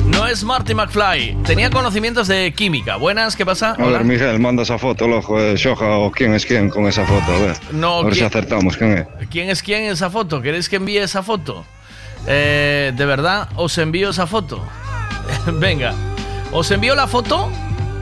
[0.05, 1.35] No es Marty McFly.
[1.47, 2.97] Tenía conocimientos de química.
[2.97, 3.71] Buenas, ¿qué pasa?
[3.71, 7.03] A ver, Miguel, manda esa foto, loco, de Shoja o quién es quién con esa
[7.07, 7.57] foto, a ver.
[7.71, 9.27] No, a ver si ¿quién- acertamos quién es.
[9.29, 10.43] ¿Quién es quién en esa foto?
[10.43, 11.65] ¿Queréis que envíe esa foto?
[12.27, 14.63] Eh, ¿De verdad os envío esa foto?
[15.53, 15.95] Venga,
[16.51, 17.49] ¿os envío la foto?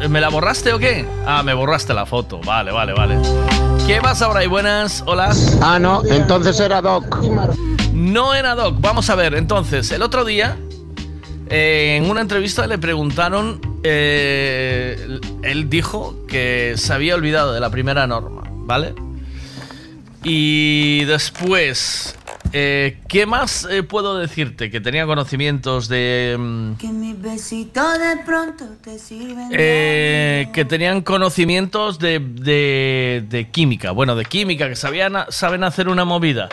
[0.09, 1.05] ¿Me la borraste o qué?
[1.25, 2.41] Ah, me borraste la foto.
[2.43, 3.17] Vale, vale, vale.
[3.87, 4.43] ¿Qué pasa ahora?
[4.43, 5.33] Y buenas, hola.
[5.61, 7.17] Ah, no, entonces era Doc.
[8.07, 8.75] No era Doc.
[8.79, 10.57] Vamos a ver, entonces, el otro día,
[11.49, 17.69] eh, en una entrevista le preguntaron, eh, él dijo que se había olvidado de la
[17.69, 18.93] primera norma, ¿vale?
[20.23, 22.15] Y después,
[22.53, 24.69] eh, ¿qué más puedo decirte?
[24.71, 26.35] Que tenía conocimientos de...
[26.37, 29.49] mm, Que mi besito de pronto te sirven.
[29.51, 36.03] que tenían conocimientos de, de- de química, bueno, de química, que sabían, saben hacer una
[36.05, 36.49] movida.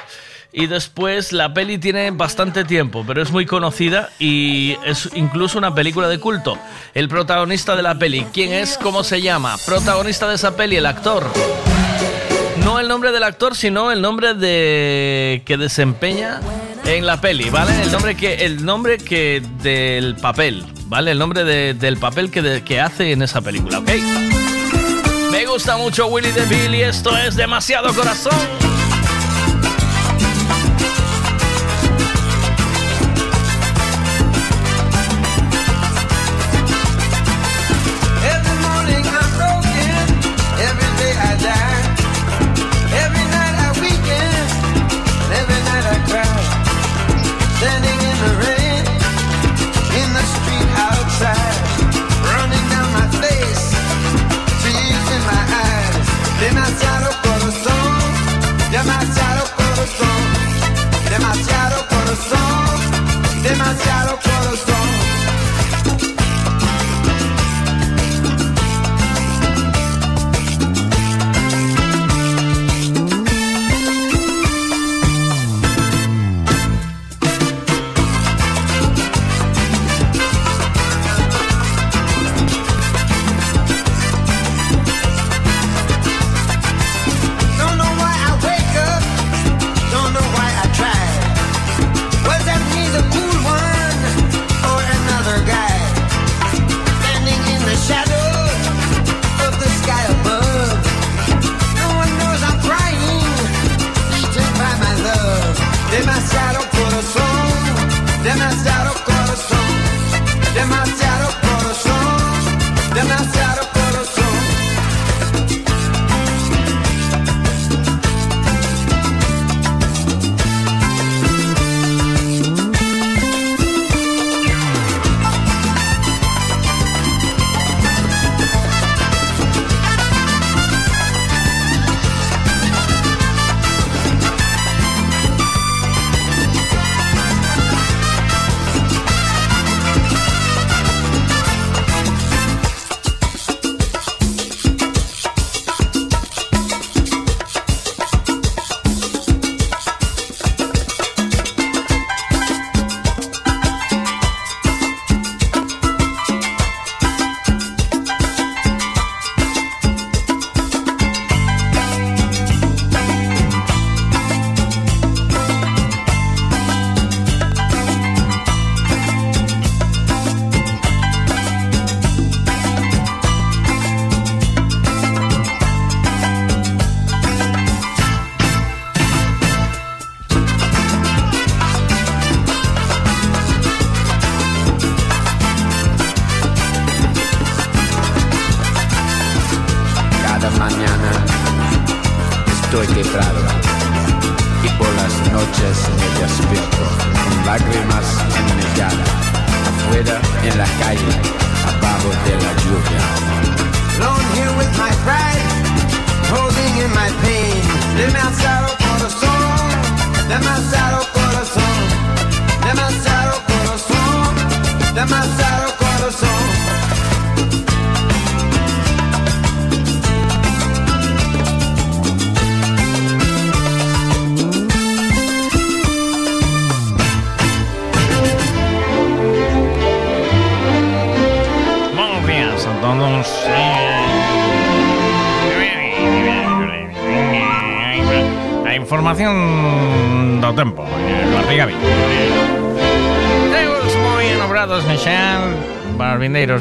[0.56, 5.74] Y después la peli tiene bastante tiempo, pero es muy conocida y es incluso una
[5.74, 6.56] película de culto.
[6.94, 8.78] El protagonista de la peli, ¿quién es?
[8.80, 9.56] ¿Cómo se llama?
[9.66, 11.26] Protagonista de esa peli, el actor.
[12.58, 16.40] No el nombre del actor, sino el nombre de que desempeña
[16.84, 17.72] en la peli, ¿vale?
[17.82, 21.10] El nombre que el nombre que del papel, ¿vale?
[21.10, 23.90] El nombre de- del papel que, de- que hace en esa película, ¿ok?
[25.32, 28.32] Me gusta mucho Willy DeVille y esto es demasiado corazón.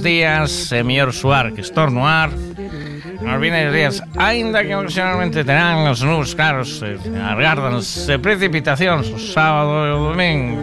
[0.03, 2.30] Días, mellor suar que estornuar.
[3.23, 9.88] Nos vindeiros días, aínda que ocasionalmente terán os nubes claros, eh, agárdanse precipitacións o sábado
[9.88, 10.59] e o domingo.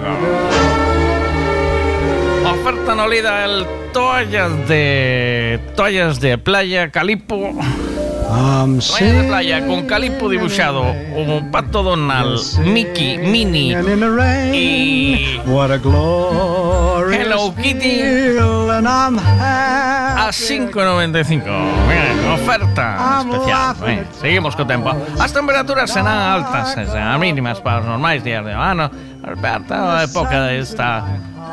[2.45, 7.57] Oferta no Lida el toallas de toallas de playa Calipo.
[8.29, 10.83] Toallas de playa con Calipo dibujado,
[11.17, 13.73] un pato Donald, Mickey, Minnie
[14.53, 15.79] y What a
[17.51, 18.01] Hello Kitty
[18.81, 21.43] a 5.95.
[21.89, 23.75] Mira, oferta especial.
[23.81, 24.91] Venga, seguimos con tempo.
[25.19, 28.91] As temperaturas serán altas, serán mínimas para os normais días de verano.
[29.23, 31.05] Alberta, a época de esta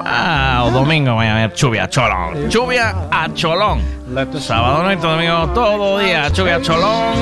[0.06, 2.50] Ah, o domingo vai haber chuvia a cholón.
[2.50, 3.82] Chuvia a cholón.
[4.40, 7.16] Sábado noite, domingo, todo día, chuvia a cholón.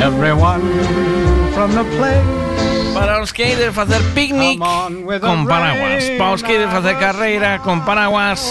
[0.00, 0.62] Everyone
[1.54, 2.41] from the place
[3.02, 4.60] Para os que ides facer picnic
[5.20, 6.04] con paraguas.
[6.18, 8.46] Para os que ides facer carreira con paraguas.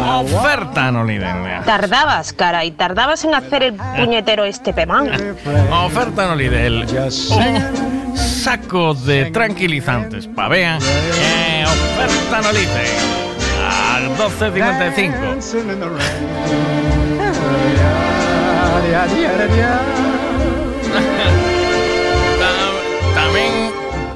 [0.00, 1.62] Oferta no Lidl.
[1.66, 5.10] Tardabas, cara, y tardabas en hacer el puñetero este pemán.
[5.84, 6.86] Oferta no Lidl.
[7.30, 10.80] Un saco de tranquilizantes pa' vean.
[10.82, 12.70] Eh, oferta no Lidl.
[13.68, 15.10] A 12.55.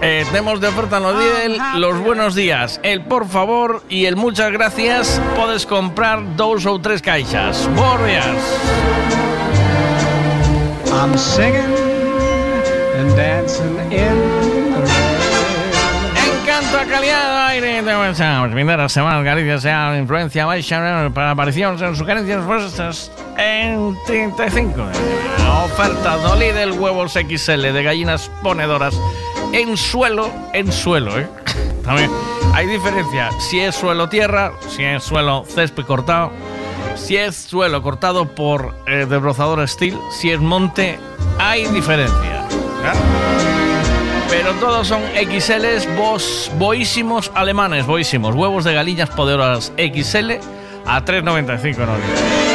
[0.05, 4.52] eh, tenemos de oferta no Lidl los buenos días, el por favor y el muchas
[4.52, 5.20] gracias.
[5.34, 7.66] Podes comprar dos ou tres caixas.
[7.74, 8.36] Buenos días.
[10.92, 11.73] I'm singing
[13.00, 14.44] and dancing in
[16.55, 18.52] alta calidad de aire de.
[18.52, 24.83] Primeras semanas, Galicia sea influencia baixa para apariciones en sugerencias puestas en 35.
[25.65, 28.94] Oferta Dolly del huevos XL de gallinas ponedoras
[29.55, 31.28] en suelo, en suelo, ¿eh?
[31.84, 32.10] También
[32.52, 36.33] hay diferencia si es suelo tierra, si es suelo césped cortado,
[36.97, 40.99] si es suelo cortado por eh, desbrozador steel, si es monte,
[41.39, 42.44] hay diferencia.
[44.28, 48.34] Pero todos son XLs, vos, boísimos alemanes, boísimos.
[48.34, 50.33] Huevos de gallinas poderosas XL
[50.84, 52.53] a 3,95 en Oli.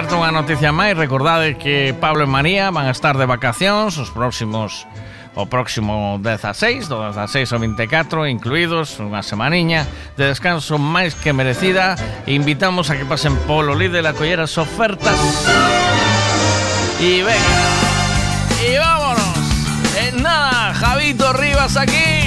[0.00, 4.08] Certo, unha noticia máis, recordade que Pablo e María van a estar de vacacións os
[4.08, 4.88] próximos
[5.36, 9.84] o próximo 16, do 16 ao 24, incluídos unha semaniña
[10.16, 12.00] de descanso máis que merecida.
[12.24, 15.20] Invitamos a que pasen polo líder a coller as ofertas.
[16.96, 17.60] Y venga,
[18.56, 19.36] y vámonos.
[20.00, 22.19] En nada, Javito Rivas aquí.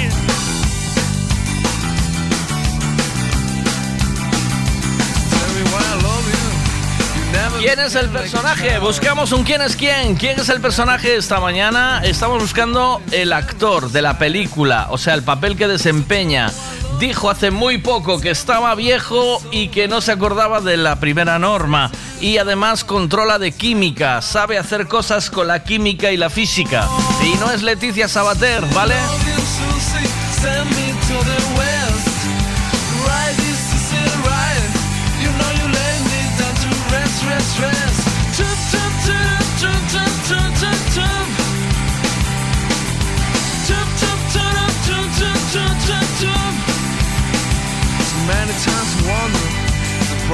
[7.64, 8.78] ¿Quién es el personaje?
[8.78, 10.16] Buscamos un quién es quién.
[10.16, 12.02] ¿Quién es el personaje esta mañana?
[12.04, 16.52] Estamos buscando el actor de la película, o sea, el papel que desempeña.
[16.98, 21.38] Dijo hace muy poco que estaba viejo y que no se acordaba de la primera
[21.38, 21.90] norma.
[22.20, 26.86] Y además controla de química, sabe hacer cosas con la química y la física.
[27.22, 28.96] Y no es Leticia Sabater, ¿vale?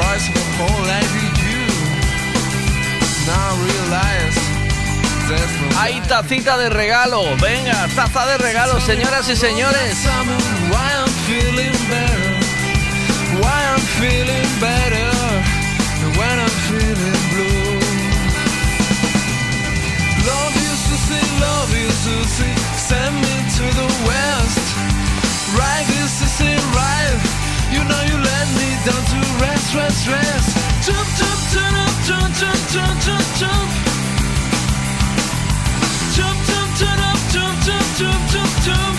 [0.00, 0.40] Price of.
[3.26, 4.38] Now realize
[5.78, 7.36] Hay tacita de regalo.
[7.36, 9.94] Venga, taza de regalo, señoras y señores.
[10.70, 12.32] Why I'm feeling better?
[13.40, 15.10] Why I'm feeling better
[16.00, 17.78] than when I'm feeling blue?
[20.30, 22.56] Love you, Susie, love you, Susie.
[22.88, 24.66] Send me to the west.
[25.56, 26.22] Right, is
[26.74, 27.29] right.
[27.70, 30.50] You know you let me down to rest, rest, rest.
[30.82, 32.60] Jump, jump, jump, jump, jump,
[37.98, 38.96] jump, jump, jump.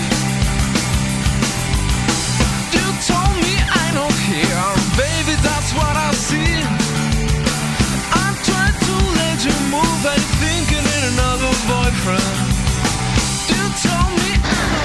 [2.72, 6.64] You told me I don't care, baby, that's what I see.
[8.16, 10.00] I'm trying to let you move,
[10.40, 12.40] thinking in another boyfriend.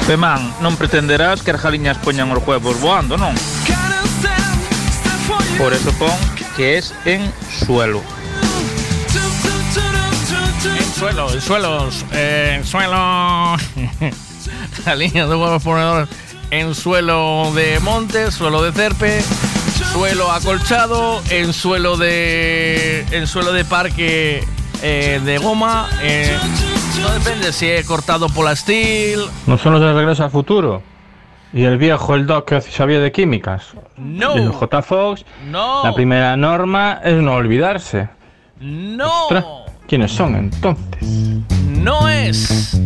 [0.08, 3.36] Femán, non pretenderás que as poñan os huevos voando, non?
[5.58, 6.11] Por eso pon
[6.56, 7.32] que es en
[7.66, 8.02] suelo.
[10.80, 12.95] En suelo, en suelos, eh, en suelo.
[14.86, 16.10] La línea de huevos ponedores
[16.52, 19.22] en suelo de monte, suelo de cerpe,
[19.94, 23.06] suelo acolchado, en suelo de.
[23.11, 24.44] en suelo de parque
[24.82, 25.90] eh, de goma.
[26.02, 26.38] eh,
[27.02, 29.22] no depende si he cortado polastil.
[29.45, 30.82] ¿No son los de Regreso al Futuro?
[31.53, 33.74] Y el viejo, el doc que sabía de químicas.
[33.98, 34.35] No.
[34.35, 34.82] El J.
[34.82, 35.26] Fox.
[35.50, 35.84] No.
[35.84, 38.09] La primera norma es no olvidarse.
[38.59, 39.24] No.
[39.24, 39.45] Ostras,
[39.88, 41.08] ¿Quiénes son entonces?
[41.69, 42.77] No es.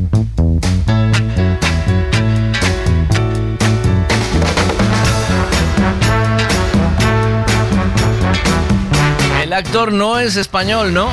[9.41, 11.09] El actor no es español, ¿no?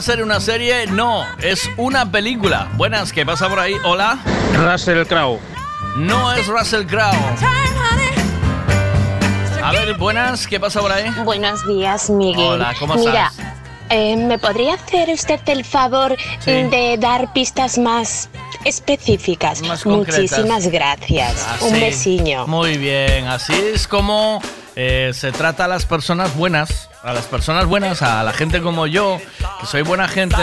[0.00, 0.86] ¿Podría ser una serie?
[0.86, 2.68] No, es una película.
[2.76, 3.74] Buenas, ¿qué pasa por ahí?
[3.84, 4.18] Hola.
[4.54, 5.38] Russell Crowe.
[5.94, 7.12] No es Russell Crowe.
[9.62, 11.10] A ver, buenas, ¿qué pasa por ahí?
[11.22, 12.42] Buenos días, Miguel.
[12.46, 13.46] Hola, ¿cómo Mira, estás?
[13.90, 16.50] eh, ¿me podría hacer usted el favor Sí.
[16.62, 18.30] de dar pistas más
[18.64, 19.60] específicas?
[19.60, 19.84] Más.
[19.84, 21.46] Muchísimas gracias.
[21.60, 21.80] Un Así.
[21.80, 22.46] besiño.
[22.46, 24.40] Muy bien, así es como
[24.76, 28.86] eh, se trata a las personas buenas, a las personas buenas, a la gente como
[28.86, 29.20] yo,
[29.60, 30.36] que soy buena gente.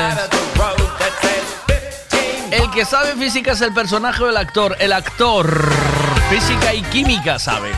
[2.52, 4.76] El que sabe física es el personaje o el actor.
[4.80, 5.72] El actor,
[6.30, 7.72] física y química sabe,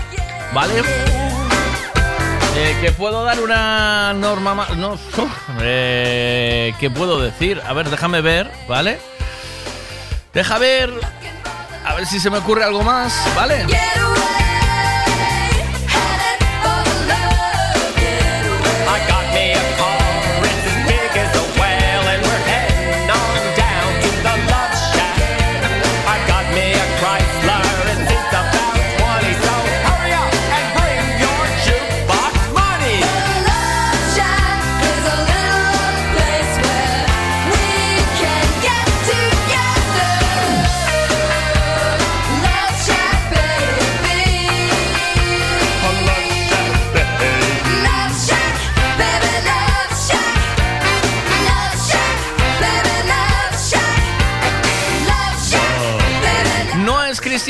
[0.53, 0.83] ¿vale?
[2.55, 4.75] Eh, que puedo dar una norma más.
[4.75, 4.99] No,
[5.61, 7.61] eh, ¿Qué puedo decir?
[7.65, 8.99] A ver, déjame ver, ¿vale?
[10.33, 10.91] Deja ver.
[11.85, 13.65] A ver si se me ocurre algo más, ¿vale?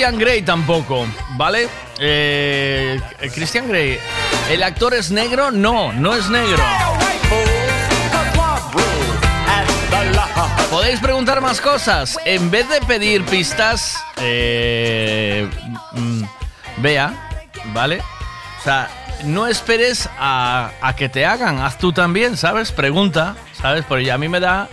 [0.09, 1.05] Christian Grey tampoco,
[1.37, 1.69] ¿vale?
[1.99, 2.99] Eh,
[3.31, 3.99] Christian Grey.
[4.49, 5.51] ¿El actor es negro?
[5.51, 6.63] No, no es negro.
[10.71, 12.17] Podéis preguntar más cosas.
[12.25, 15.47] En vez de pedir pistas, eh,
[15.91, 16.23] mm,
[16.77, 17.29] vea,
[17.65, 18.01] ¿vale?
[18.59, 18.89] O sea,
[19.25, 21.59] no esperes a, a que te hagan.
[21.59, 22.71] Haz tú también, ¿sabes?
[22.71, 23.85] Pregunta, ¿sabes?
[23.87, 24.69] Porque a mí me da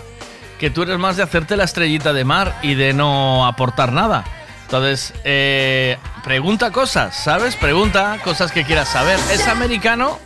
[0.58, 4.24] que tú eres más de hacerte la estrellita de mar y de no aportar nada.
[4.67, 7.55] Entonces, eh, pregunta cosas, ¿sabes?
[7.55, 9.17] Pregunta cosas que quieras saber.
[9.31, 10.19] ¿Es americano?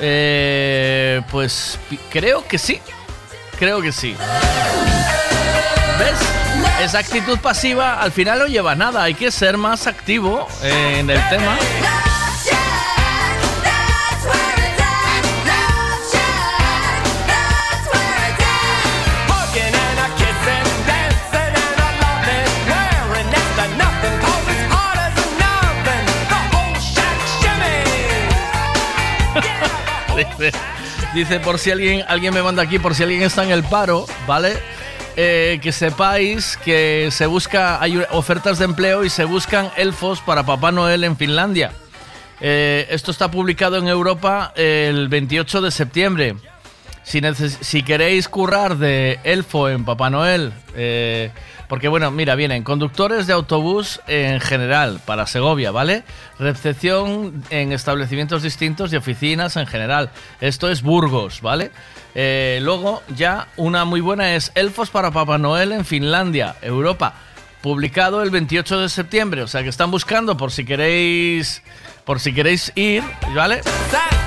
[0.00, 1.78] Eh, pues
[2.10, 2.80] creo que sí.
[3.60, 4.16] Creo que sí.
[5.96, 6.82] ¿Ves?
[6.82, 9.04] Esa actitud pasiva al final no lleva a nada.
[9.04, 11.56] Hay que ser más activo eh, en el tema.
[31.14, 34.06] Dice, por si alguien, alguien me manda aquí, por si alguien está en el paro,
[34.26, 34.54] ¿vale?
[35.16, 40.44] Eh, que sepáis que se busca, hay ofertas de empleo y se buscan elfos para
[40.44, 41.72] Papá Noel en Finlandia.
[42.40, 46.34] Eh, esto está publicado en Europa el 28 de septiembre.
[47.04, 47.20] Si,
[47.60, 51.30] si queréis currar de elfo en Papá Noel, eh,
[51.72, 56.04] porque bueno, mira, vienen conductores de autobús en general para Segovia, ¿vale?
[56.38, 60.10] Recepción en establecimientos distintos y oficinas en general.
[60.42, 61.70] Esto es Burgos, ¿vale?
[62.14, 67.14] Eh, luego ya una muy buena es Elfos para Papá Noel en Finlandia, Europa,
[67.62, 71.62] publicado el 28 de septiembre, o sea que están buscando por si queréis,
[72.04, 73.02] por si queréis ir,
[73.34, 73.62] ¿vale?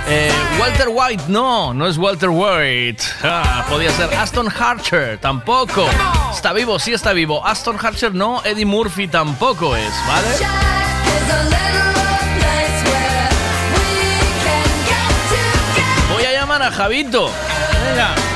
[0.07, 3.03] Eh, Walter White, no, no es Walter White.
[3.23, 5.87] Ah, podía ser Aston Archer, tampoco.
[6.31, 7.45] Está vivo, sí está vivo.
[7.45, 10.27] Aston Archer no, Eddie Murphy tampoco es, ¿vale?
[16.13, 17.31] Voy a llamar a Javito.
[17.89, 18.34] Venga.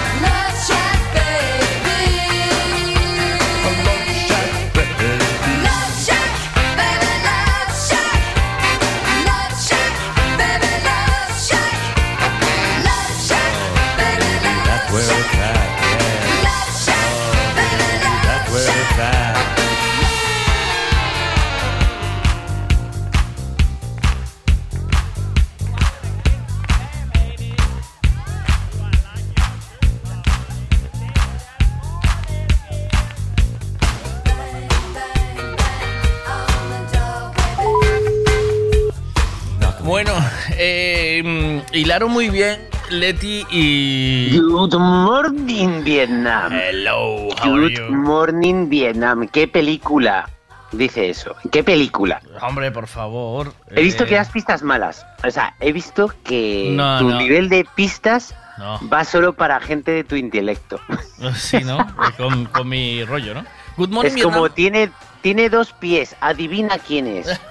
[40.01, 40.13] Bueno,
[40.51, 44.39] eh, hilaron muy bien Leti y.
[44.39, 46.53] Good morning, Vietnam.
[46.53, 47.95] Hello, how are Good you?
[47.97, 49.27] morning, Vietnam.
[49.27, 50.29] ¿Qué película
[50.71, 51.35] dice eso?
[51.51, 52.21] ¿Qué película?
[52.41, 53.53] Hombre, por favor.
[53.75, 55.05] He visto eh, que das pistas malas.
[55.27, 57.17] O sea, he visto que No, tu no.
[57.17, 58.79] nivel de pistas No.
[58.87, 60.79] va solo para gente de tu intelecto.
[61.35, 61.81] Sí, ¿no?
[61.81, 63.43] Eh, Con, con mi rollo, ¿no?
[63.75, 64.55] Good morning, es como Vietnam.
[64.55, 67.27] tiene, tiene dos pies, adivina quién es.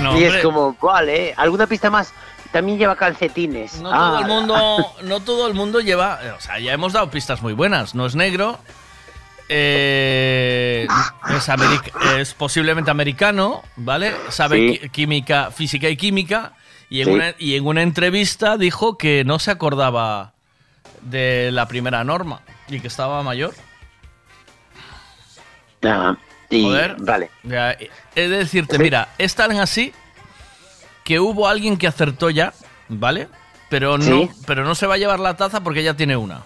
[0.00, 0.42] No, y es hombre.
[0.42, 2.12] como, vale, ¿alguna pista más?
[2.52, 3.78] también lleva calcetines.
[3.82, 4.56] No todo Ah, el mundo,
[5.02, 7.94] no todo el mundo lleva, o sea, ya hemos dado pistas muy buenas.
[7.94, 8.58] No es negro,
[9.50, 10.86] eh,
[12.18, 14.14] es, posiblemente americano, ¿vale?
[14.30, 14.88] Sabe Sí.
[14.88, 16.52] química, física y química.
[16.90, 17.10] Y en, Sí.
[17.12, 20.32] una, y en una entrevista dijo que no se acordaba
[21.02, 23.52] de la primera norma y que estaba mayor.
[25.84, 26.16] Ah,
[26.50, 26.96] y, Joder.
[26.98, 27.30] Vale.
[27.42, 27.72] Ya,
[28.14, 29.92] he de decirte, mira, es tan así
[31.04, 32.52] que hubo alguien que acertó ya,
[32.88, 33.28] ¿vale?
[33.68, 34.30] Pero no, Sí.
[34.46, 36.42] pero no se va a llevar la taza porque ya tiene una.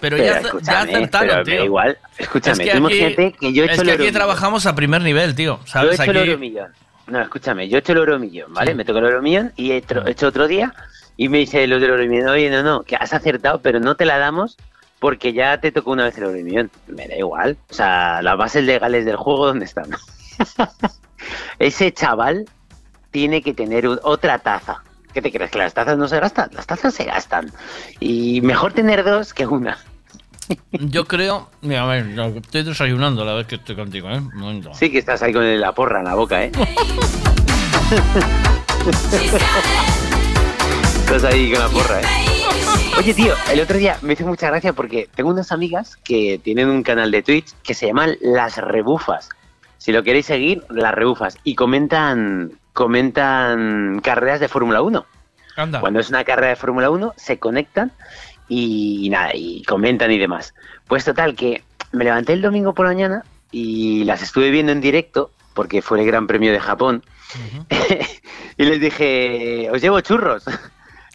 [0.00, 1.64] Pero, Pero ya, ya acertaron, tío.
[1.64, 1.98] igual.
[2.16, 5.02] Escúchame, Es que aquí, que yo he hecho es el que aquí trabajamos a primer
[5.02, 5.60] nivel, tío.
[5.74, 6.72] Yo he hecho el Aquí, euromillón.
[7.06, 8.74] No, escúchame, yo he hecho el euromillón, ¿vale?
[8.74, 10.72] Me tocó el euromillón y he hecho, he hecho otro día
[11.18, 14.06] y me dice los del euromillón, oye, no, no, que has acertado, pero no te
[14.06, 14.56] la damos
[15.00, 16.70] porque ya te tocó una vez el euromillón.
[16.86, 17.56] Me da igual.
[17.70, 19.86] O sea, las bases legales del juego, ¿dónde están?
[21.58, 22.46] Ese chaval
[23.10, 24.82] tiene que tener un- otra taza.
[25.12, 25.50] ¿Qué te crees?
[25.50, 26.50] ¿Que las tazas no se gastan?
[26.52, 27.50] Las tazas se gastan.
[27.98, 29.76] Y mejor tener dos que una.
[30.70, 31.50] yo creo.
[31.62, 32.06] Mira, a ver,
[32.36, 34.18] estoy desayunando a la vez que estoy contigo, ¿eh?
[34.18, 34.72] Un momento.
[34.74, 36.52] Sí que estás ahí con la porra en la boca, ¿eh?
[41.06, 42.04] estás ahí con la porra, ¿eh?
[43.00, 46.68] Oye, tío, el otro día me hizo mucha gracia porque tengo unas amigas que tienen
[46.68, 49.30] un canal de Twitch que se llaman Las Rebufas.
[49.78, 51.38] Si lo queréis seguir, Las Rebufas.
[51.42, 55.06] Y comentan, comentan carreras de Fórmula 1.
[55.56, 55.80] Anda.
[55.80, 57.90] Cuando es una carrera de Fórmula 1, se conectan
[58.50, 60.52] y, nada, y comentan y demás.
[60.86, 64.82] Pues total, que me levanté el domingo por la mañana y las estuve viendo en
[64.82, 67.02] directo porque fue el Gran Premio de Japón.
[68.58, 70.44] y les dije, os llevo churros.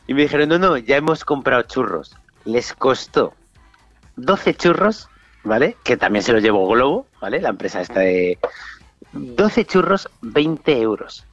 [0.07, 2.15] Y me dijeron, no, no, ya hemos comprado churros.
[2.43, 3.33] Les costó
[4.17, 5.09] 12 churros,
[5.43, 5.77] ¿vale?
[5.83, 7.41] Que también se los llevó Globo, ¿vale?
[7.41, 8.37] La empresa esta de...
[9.13, 11.25] 12 churros, 20 euros.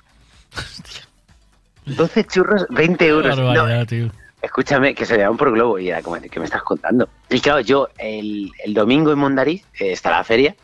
[1.87, 3.37] 12 churros, 20 euros.
[3.37, 4.11] No, tío.
[4.41, 7.09] Escúchame, que se llevan por globo y era como, ¿qué me estás contando?
[7.31, 10.57] Y claro, yo el, el domingo en Mondariz eh, está la feria.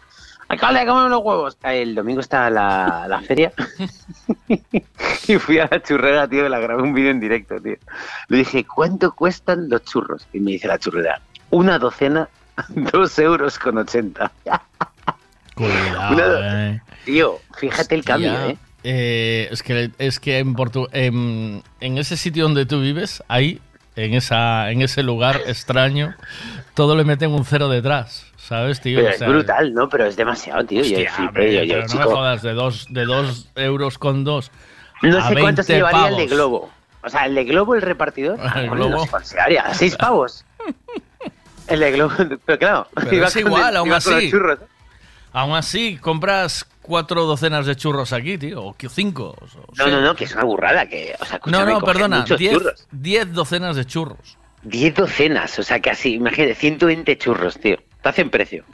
[0.48, 1.58] Alcalde, cómeme los huevos.
[1.62, 3.52] El domingo está la, la feria.
[5.28, 7.76] y fui a la churrera, tío, y la grabé un vídeo en directo, tío.
[8.28, 10.26] Le dije, ¿cuánto cuestan los churros?
[10.32, 11.20] Y me dice la churrera,
[11.50, 12.28] una docena,
[12.68, 14.32] dos euros con ochenta.
[15.54, 16.80] Cuidado, eh.
[17.04, 18.56] Tío, fíjate el cambio, ¿eh?
[18.84, 23.60] eh, es que, es que en, Portu- en, en ese sitio donde tú vives, ahí,
[23.96, 26.14] en, esa, en ese lugar extraño,
[26.74, 28.98] todo le meten un cero detrás, ¿sabes, tío?
[28.98, 29.88] Pero O es brutal, ¿no?
[29.88, 30.82] Pero es demasiado, tío.
[30.82, 34.24] yo flipé, hombre, yo, yo, pero no me jodas, de dos, de dos euros con
[34.24, 34.50] dos.
[35.02, 36.34] No a sé cuánto se 20 llevaría el de.
[36.34, 36.70] Globo.
[37.02, 38.38] O sea, el de Globo, el repartidor.
[38.56, 39.06] El Globo.
[39.22, 39.62] Se llevaría.
[39.62, 40.44] ¿A seis pavos?
[41.68, 42.12] el de Globo.
[42.44, 42.88] Pero claro.
[42.94, 44.30] Pero iba es con igual, el- aún iba así.
[44.30, 44.58] churros.
[45.32, 49.36] Aún así, compras cuatro docenas de churros aquí, tío, o cinco.
[49.38, 49.46] o
[49.76, 50.86] No, no, no, que es una burrada.
[50.88, 52.58] Que, o sea, No, no, perdona, diez,
[52.90, 54.38] diez docenas de churros.
[54.62, 55.58] Diez docenas.
[55.58, 57.76] O sea, casi, imagínate, 120 churros, tío.
[58.08, 58.64] Te hacen precio.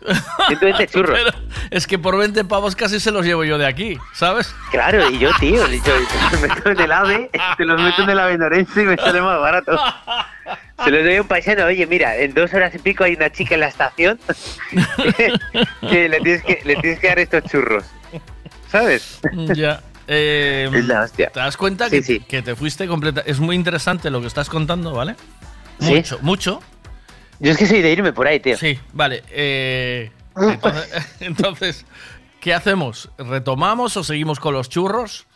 [0.47, 1.19] 120 churros.
[1.19, 1.37] Pero
[1.71, 4.55] es que por 20 pavos casi se los llevo yo de aquí, ¿sabes?
[4.71, 5.91] Claro, y yo, tío, yo te
[6.31, 9.21] los meto en el AVE, te los meto en el AVE Norense y me sale
[9.21, 9.77] más barato.
[10.85, 13.29] Se los doy a un paisano, oye, mira, en dos horas y pico hay una
[13.31, 14.21] chica en la estación
[15.89, 17.85] que le tienes que, le tienes que dar estos churros.
[18.71, 19.21] ¿Sabes?
[19.55, 19.81] Ya.
[20.07, 21.31] eh, Es la hostia.
[21.31, 22.21] ¿Te das cuenta Sí, que, sí.
[22.21, 23.23] que te fuiste completa?
[23.27, 25.17] Es muy interesante lo que estás contando, ¿vale?
[25.81, 25.93] ¿Sí?
[25.95, 26.63] Mucho, mucho.
[27.45, 28.57] Yo es que soy de irme por ahí, tío.
[28.57, 29.23] Sí, vale.
[29.31, 30.91] eh, entonces,
[31.21, 31.87] entonces,
[32.41, 33.11] ¿qué hacemos?
[33.19, 35.27] ¿Retomamos o seguimos con los churros?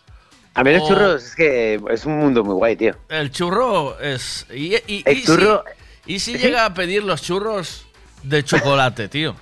[0.55, 2.97] A ver, los O- churros es que es un mundo muy guay, tío.
[3.11, 4.47] El churro es.
[4.53, 5.63] Y, y- El y churro-
[6.07, 6.39] Si, y si ¿Sí?
[6.39, 7.87] llega a pedir los churros
[8.23, 9.37] de chocolate, tío.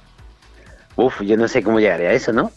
[0.96, 2.50] Uf, yo no sé cómo llegaría a eso, ¿no?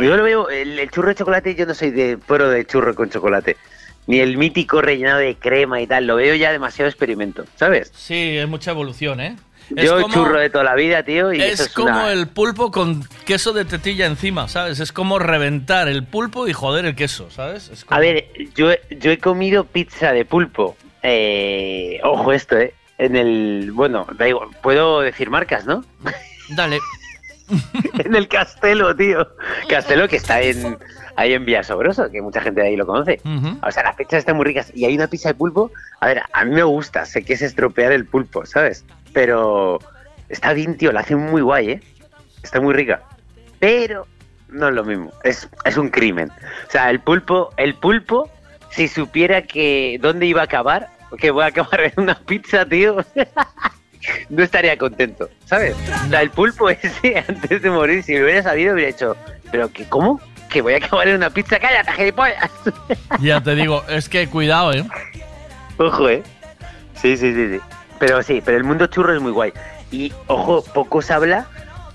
[0.00, 2.94] Yo lo veo, el, el churro de chocolate, yo no soy de pro de churro
[2.94, 3.56] con chocolate.
[4.10, 7.92] Ni el mítico rellenado de crema y tal, lo veo ya demasiado experimento, ¿sabes?
[7.94, 9.36] Sí, es mucha evolución, ¿eh?
[9.76, 12.12] Es Yo como- churro de toda la vida, tío, y eso Es es como una-
[12.12, 14.80] el pulpo con queso de tetilla encima, ¿sabes?
[14.80, 17.68] Es como reventar el pulpo y joder el queso, ¿sabes?
[17.68, 20.76] Es como- A ver, yo, yo he comido pizza de pulpo.
[21.04, 22.74] Eh, ojo esto, ¿eh?
[22.98, 23.70] En el...
[23.72, 25.84] Bueno, da igual, puedo decir marcas, ¿no?
[26.50, 26.78] Dale.
[28.04, 29.26] en el Castelo, tío.
[29.68, 30.76] Castelo que está en
[31.20, 33.20] ahí en Villasobroso, que mucha gente de ahí lo conoce.
[33.62, 34.72] O sea, las pizzas están muy ricas.
[34.74, 35.70] Y hay una pizza de pulpo.
[36.00, 38.84] A ver, a mí me gusta, sé que es estropear el pulpo, ¿sabes?
[39.12, 39.78] Pero
[40.28, 41.80] está bien, tío, la hacen muy guay, ¿eh?
[42.42, 43.02] Está muy rica.
[43.58, 44.06] Pero
[44.48, 45.12] no es lo mismo.
[45.22, 46.30] Es, es un crimen.
[46.30, 48.30] O sea, el pulpo, el pulpo,
[48.70, 53.04] si supiera que dónde iba a acabar, que voy a acabar en una pizza, tío.
[54.30, 55.76] no estaría contento, ¿sabes?
[56.06, 59.16] O sea, el pulpo ese, antes de morir, si lo hubiera sabido, hubiera hecho,
[59.50, 60.20] ¿pero que cómo?
[60.50, 61.58] ¿Que voy a acabar en una pizza?
[61.58, 62.50] ¡Cállate, gilipollas!
[63.20, 64.84] Ya te digo, es que cuidado, ¿eh?
[65.78, 66.22] Ojo, ¿eh?
[66.94, 67.60] Sí, sí, sí, sí.
[67.98, 69.52] Pero sí, pero el mundo churro es muy guay.
[69.90, 71.46] Y, ojo, poco se habla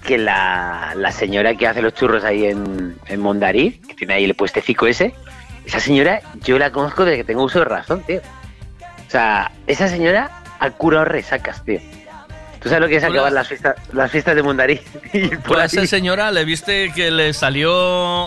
[0.05, 4.23] que la, la señora que hace los churros ahí en, en Mondariz, que tiene ahí
[4.23, 5.13] el puestecico ese,
[5.65, 8.21] esa señora yo la conozco desde que tengo uso de razón, tío.
[9.07, 11.79] O sea, esa señora ha curado resacas, tío.
[12.65, 14.81] ¿Tú sabes lo que es acabar las fiestas, las fiestas de Mondariz?
[15.13, 17.71] Y por Pues a esa señora le viste que le salió,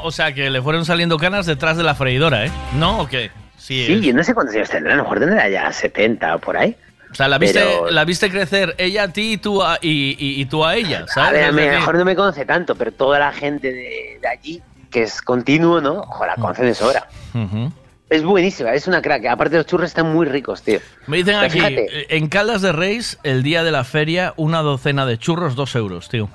[0.01, 2.51] o sea, que le fueron saliendo canas detrás de la freidora, ¿eh?
[2.77, 3.33] ¿No o qué?
[3.57, 6.39] Sí, Sí, yo no sé cuántos años tendrá, a lo mejor tendrá ya 70 o
[6.39, 6.77] por ahí.
[7.11, 10.17] O sea, la viste, Pero- la viste crecer ella a ti y tú a, y,
[10.25, 11.31] y- y tú a ella, ¿sabes?
[11.31, 14.29] A ver, a mí, mejor no me conoce tanto, pero toda la gente de, de
[14.29, 15.95] allí, que es continuo, ¿no?
[16.03, 17.09] Ojo, la conoce de sobra.
[17.35, 17.73] ujú.
[18.11, 19.27] Es buenísima, es una crack.
[19.27, 20.81] Aparte los churros están muy ricos, tío.
[21.07, 21.87] Me dicen aquí, fíjate.
[22.03, 25.75] eh, en Caldas de Reis, el día de la feria, una docena de churros, dos
[25.75, 26.31] euros, tío.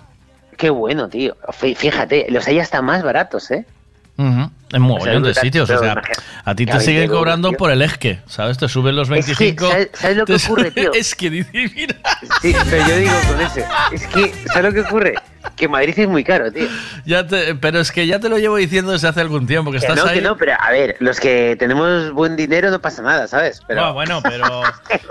[0.57, 1.35] Qué bueno, tío.
[1.59, 3.65] Fí- Fíjate, los hay hasta más baratos, ¿eh?
[4.17, 4.51] Ujú.
[4.71, 5.99] En mogollón de sitios, o sea,
[6.45, 7.57] a ti te siguen cobrando tío.
[7.57, 8.59] por el esque, ¿sabes?
[8.59, 9.67] Te suben los Es que, 25.
[9.71, 10.93] ¿sabes- sabes lo que ocurre, tío?
[10.93, 11.95] Es que dice, mira.
[12.41, 13.59] Sí, pero yo digo con eso.
[13.91, 15.15] Es que, ¿sabes lo que ocurre?
[15.55, 16.67] Que Madrid es muy caro, tío.
[17.05, 19.79] Ya te, pero es que ya te lo llevo diciendo desde hace algún tiempo, que
[19.79, 20.15] Que estás no, ahí.
[20.15, 23.61] que no, pero a ver, los que tenemos buen dinero no pasa nada, ¿sabes?
[23.67, 24.45] Pero Ah, bueno, pero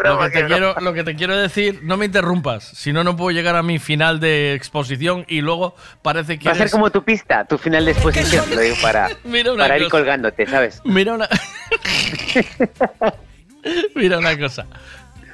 [0.04, 3.16] lo que, te quiero, lo que te quiero decir, no me interrumpas, si no, no
[3.16, 6.90] puedo llegar a mi final de exposición y luego parece que va a ser como
[6.90, 10.80] tu pista, tu final de exposición, lo digo para, Mira una para ir colgándote, ¿sabes?
[10.84, 11.28] Mira una...
[13.94, 14.66] Mira una cosa.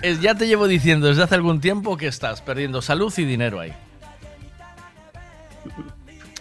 [0.03, 3.61] Es- ya te llevo diciendo desde hace algún tiempo que estás perdiendo salud y dinero
[3.61, 3.73] ahí.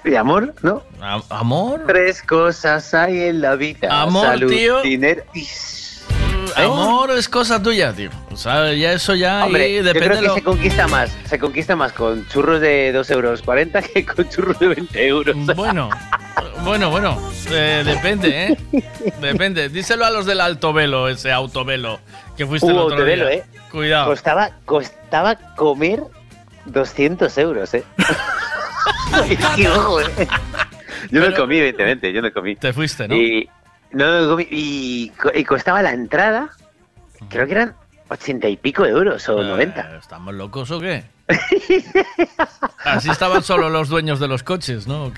[0.07, 0.53] ¿Y amor?
[0.61, 0.83] ¿No?
[1.29, 1.83] ¿Amor?
[1.87, 4.01] Tres cosas hay en la vida.
[4.01, 4.81] Amor, salud, tío.
[4.81, 5.23] dinero.
[6.55, 8.09] Amor es cosa tuya, tío.
[8.31, 11.11] O sea, ya eso ya Hombre, ahí yo depende creo que lo- se conquista más.
[11.25, 13.41] Se conquista más con churros de 2,40 euros
[13.93, 15.35] que con churros de 20 euros.
[15.55, 15.89] Bueno,
[16.63, 17.19] bueno, bueno.
[17.51, 18.57] eh, depende, ¿eh?
[19.21, 19.69] Depende.
[19.69, 21.99] Díselo a los del Alto Velo, ese autovelo
[22.37, 23.37] que fuiste el Hubo otro autovelo, día.
[23.39, 23.45] ¿eh?
[23.71, 24.05] Cuidado.
[24.07, 26.01] Costaba, costaba comer
[26.65, 27.83] 200 euros, ¿eh?
[29.29, 30.27] ¿eh?
[31.11, 32.55] Yo no comí, evidentemente, yo no comí.
[32.55, 33.15] Te fuiste, ¿no?
[33.15, 33.49] Y,
[33.91, 34.47] no, no comí.
[34.49, 36.49] Y, y costaba la entrada,
[37.29, 37.75] creo que eran
[38.09, 39.81] 80 y pico de euros o 90.
[39.81, 41.03] Eh, ¿Estamos locos o qué?
[42.85, 45.11] Así estaban solo los dueños de los coches, ¿no?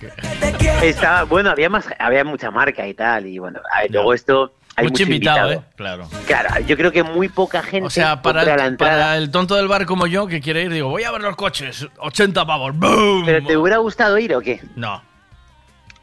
[0.82, 4.54] Estaba, bueno, había más, había mucha marca y tal, y bueno, a ver, luego esto
[4.80, 5.62] hay Mucho mucho, invitado, ¿eh?
[5.76, 6.10] Claro.
[6.26, 8.92] Claro, yo creo que muy poca gente O sea, para el, la entrada.
[9.02, 11.36] para el tonto del bar como yo que quiere ir, digo, voy a ver los
[11.36, 13.24] coches, 80 pavos, ¡boom!
[13.26, 14.62] ¿Pero te hubiera gustado ir o qué?
[14.76, 15.02] No.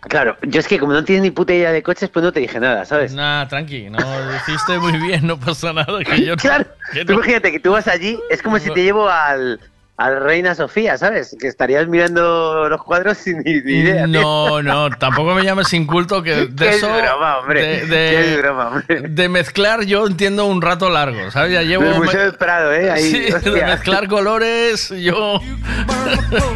[0.01, 2.39] Claro, yo es que como no tienes ni puta idea de coches, pues no te
[2.39, 3.13] dije nada, ¿sabes?
[3.13, 6.05] Nah, tranqui, no, lo hiciste muy bien, no pasa nada.
[6.05, 8.71] Que yo no- claro, que tú no- imagínate que tú vas allí, es como si
[8.71, 9.59] te llevo al,
[9.99, 11.35] al Reina Sofía, ¿sabes?
[11.41, 14.07] Que estarías mirando los cuadros sin ni, idea.
[14.07, 17.63] No, no, tampoco me llames inculto que de Qué eso broma, hombre.
[17.63, 19.01] de, de- Qué broma, hombre.
[19.09, 21.53] de mezclar yo entiendo un rato largo, ¿sabes?
[21.53, 22.91] Ya llevo Del Museo del Prado, ¿eh?
[22.91, 25.41] Ahí, sí, de mezclar colores, yo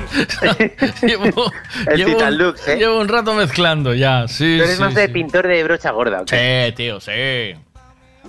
[1.02, 1.52] llevo,
[1.86, 2.76] El llevo, Lux, ¿eh?
[2.76, 5.12] llevo un rato mezclando ya, sí, Tú eres sí, más de sí.
[5.12, 6.66] pintor de brocha gorda, ¿o qué?
[6.68, 7.54] Sí, tío, sí.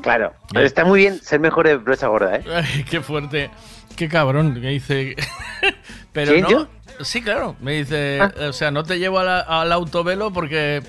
[0.01, 2.43] Claro, pero está muy bien ser mejor de brocha gorda, ¿eh?
[2.56, 3.49] Ay, qué fuerte.
[3.95, 5.16] Qué cabrón, que dice.
[6.14, 6.50] Pero ¿Quién, no.
[6.50, 6.68] yo?
[7.02, 7.56] Sí, claro.
[7.61, 8.32] Me dice, Ah.
[8.50, 10.82] o sea, no te llevo a la- al autovelo porque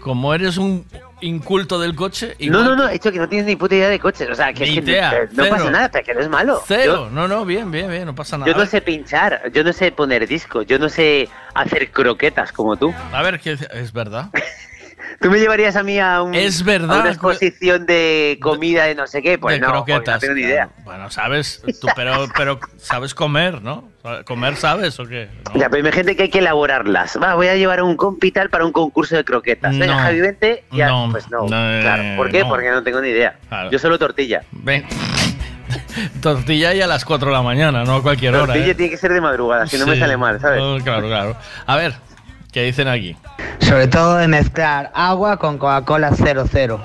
[0.00, 0.84] como eres un
[1.20, 2.34] inculto del coche.
[2.40, 4.34] No, igual- no, no, he dicho que no tienes ni puta idea de coches, o
[4.34, 6.60] sea, que, es que no- idea, eh, no, pasa nada, pero que no es malo.
[6.66, 7.08] Cero.
[7.12, 8.52] No, no, bien, bien, bien, no pasa Yo, nada.
[8.52, 12.74] yo no sé pinchar, yo no sé poner discos, yo no sé hacer croquetas como
[12.76, 12.92] tú.
[13.12, 14.30] A ver, ¿qué es verdad?
[15.20, 19.06] ¿Tú me llevarías a mí a, un- Es a una exposición de comida de no
[19.06, 19.38] sé qué?
[19.38, 20.14] Pues de no, porque croquetas.
[20.16, 20.68] no tengo ni idea.
[20.84, 23.90] Bueno, sabes, tú, pero, pero sabes comer, ¿no?
[24.24, 25.28] ¿Comer sabes o qué?
[25.54, 25.60] No.
[25.60, 27.18] Ya, pero hay gente que hay que elaborarlas.
[27.22, 29.78] Va, voy a llevar a un compi tal para un concurso de croquetas.
[29.78, 30.00] Venga, No.
[30.00, 30.64] Javi, vente.
[30.72, 31.42] Ya, No, pues no.
[31.42, 32.02] no, claro.
[32.16, 32.44] ¿Por qué?
[32.44, 33.36] Porque no tengo ni idea.
[33.48, 33.70] Claro.
[33.70, 34.42] Yo solo tortilla.
[34.50, 34.84] Ven.
[36.20, 38.46] Tortilla y a las 4 de la mañana, no a cualquier hora.
[38.46, 38.74] tortilla ¿eh?
[38.74, 40.60] tiene que ser de madrugada, si no me sale mal, ¿sabes?
[40.82, 41.36] Claro, claro.
[41.66, 41.94] A ver,
[42.52, 43.16] ¿qué dicen aquí?
[43.60, 46.80] Sobre todo de mezclar agua con Coca-Cola 00.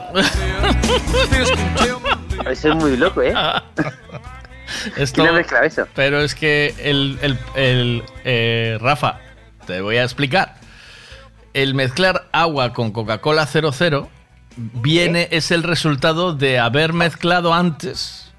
[2.50, 3.34] Eso es muy loco, ¿eh?
[4.98, 5.88] Esto, ¿Quién ha mezclado eso?
[5.96, 9.20] Pero es que el, el- el, eh, Rafa,
[9.66, 10.56] te voy a explicar.
[11.54, 14.10] El mezclar agua con Coca-Cola 00
[14.58, 18.32] viene, es el resultado de haber mezclado antes,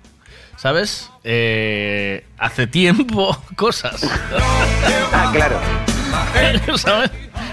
[0.57, 1.11] ¿sabes?
[1.25, 4.03] Eh, hace tiempo cosas.
[5.13, 5.59] ah, claro.
[6.77, 7.11] ¿Sabes?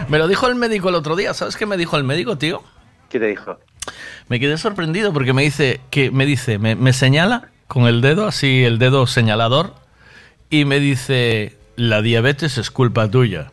[0.10, 1.34] Me lo dijo el médico el otro día.
[1.34, 2.64] ¿Sabes qué me dijo el médico, tío?
[3.10, 3.60] ¿Qué te dijo?
[4.28, 8.28] Me quedé sorprendido porque me dice que me dice, me, me señala con el dedo,
[8.28, 9.76] así el dedo señalador,
[10.50, 13.52] y me dice, la diabetes es culpa tuya.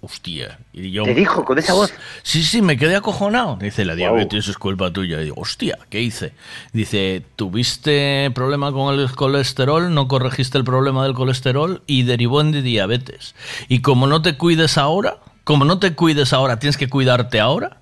[0.00, 0.58] Hostia.
[0.72, 1.92] Y yo, ¿Te dijo con esa voz?
[2.22, 3.56] Sí, sí, me quedé acojonado.
[3.60, 5.20] Dice, la diabetes es culpa tuya.
[5.20, 6.32] Y digo, hostia, ¿qué hice?
[6.72, 12.62] Dice, tuviste problema con el colesterol, no corregiste el problema del colesterol y derivó en
[12.62, 13.34] diabetes.
[13.68, 17.80] Y como no te cuides ahora, como no te cuides ahora, tienes que cuidarte ahora,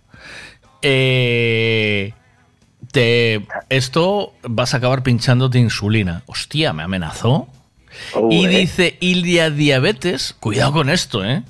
[0.82, 2.12] eh,
[2.92, 6.22] te, esto vas a acabar pinchándote insulina.
[6.26, 7.48] Hostia, me amenazó.
[8.30, 8.48] y eh.
[8.48, 11.42] dice, y la diabetes, cuidado con esto, ¿eh?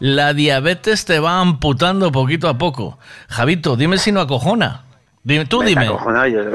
[0.00, 2.98] La diabetes te va amputando poquito a poco.
[3.28, 4.84] Javito, dime si no acojona.
[5.24, 5.84] Dime, tú Me dime.
[5.86, 5.98] yo,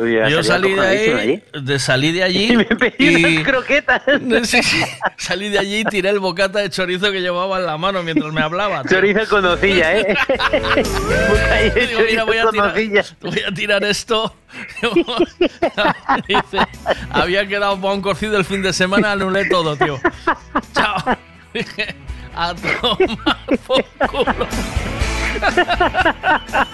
[0.07, 4.01] yo Yo salí de acojonadísimo ahí, de salí de allí Y me pedí unas croquetas.
[4.45, 4.81] Sí, sí.
[5.17, 8.33] salí de allí y tiré el bocata de chorizo que llevaba en la mano mientras
[8.33, 8.81] me hablaba.
[8.83, 8.97] tío.
[8.97, 10.15] Chorizo con nocilla, ¿eh?
[11.87, 12.73] Digo, mira, voy a, tirar,
[13.21, 14.33] voy a tirar esto.
[16.27, 16.65] Dice,
[17.11, 19.99] había quedado para un cocido el fin de semana, anulé todo, tío.
[20.73, 21.17] Chao.
[21.53, 21.95] Dije,
[22.35, 24.47] a tomar por culo.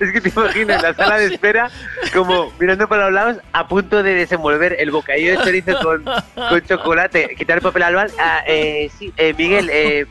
[0.00, 1.70] Es que te imagino en la sala de espera,
[2.12, 6.04] como mirando para los lados, a punto de desenvolver el bocadillo de chorizo con,
[6.34, 8.10] con chocolate, quitar el papel al bal.
[8.18, 10.06] Ah, eh, sí, eh, Miguel, eh,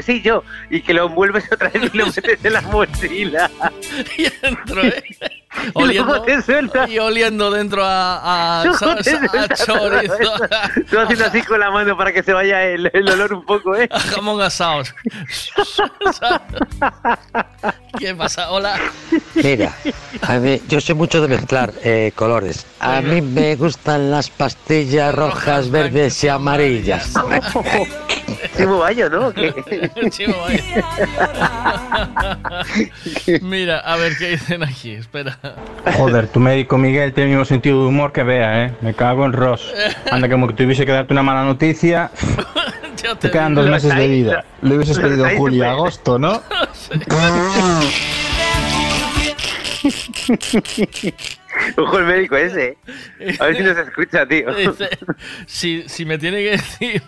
[0.00, 0.42] sí, yo.
[0.70, 3.50] Y que lo envuelves otra vez y lo metes en la mochila.
[4.16, 5.04] Y entro, ¿eh?
[5.74, 6.88] Y luego te sueltas.
[6.88, 10.32] y oliendo dentro a, a, a sueltas todo chorizo.
[10.90, 13.76] Tú haciendo así con la mano para que se vaya el, el olor un poco,
[13.76, 13.86] ¿eh?
[13.90, 14.82] A jamón asado.
[17.98, 18.50] ¿Qué pasa?
[18.50, 18.80] Hola.
[19.34, 19.74] Mira,
[20.22, 22.66] a mí, yo soy mucho de mezclar eh, colores.
[22.80, 27.12] A mí me gustan las pastillas rojas, verdes y amarillas.
[28.56, 29.32] Chimo Bayo, ¿no?
[30.10, 30.62] Chimo Bayo.
[33.42, 34.92] Mira, a ver qué dicen aquí.
[34.92, 35.38] Espera.
[35.96, 38.74] Joder, tu médico Miguel tiene el mismo sentido de humor que vea, ¿eh?
[38.80, 39.72] Me cago en Ross.
[40.10, 42.10] Anda, como que tuviese que darte una mala noticia.
[43.20, 44.44] Te quedan dos meses de vida.
[44.62, 46.40] Le hubieses pedido julio, agosto, ¿no?
[51.76, 52.78] Ojo el médico ese.
[53.18, 53.36] ¿eh?
[53.40, 54.54] A ver si nos escucha, tío.
[54.54, 54.88] Dice,
[55.46, 57.02] si, si me tiene que decir,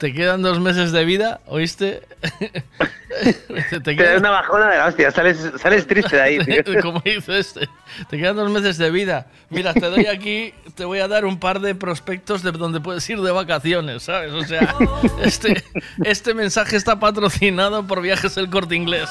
[0.00, 2.02] te quedan dos meses de vida, ¿oíste?
[3.84, 6.62] Te da una bajona de la hostia, sales, sales triste de ahí, tío.
[6.82, 7.68] Como dice este,
[8.08, 9.26] te quedan dos meses de vida.
[9.48, 13.08] Mira, te doy aquí, te voy a dar un par de prospectos de donde puedes
[13.10, 14.32] ir de vacaciones, ¿sabes?
[14.32, 14.74] O sea,
[15.22, 15.62] este,
[16.04, 19.10] este mensaje está patrocinado por Viajes El Corte Inglés.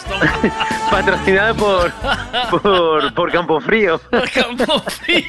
[0.90, 1.92] Patrocinado por,
[2.50, 4.00] por, por Campo Frío.
[4.34, 5.26] Campo Frío.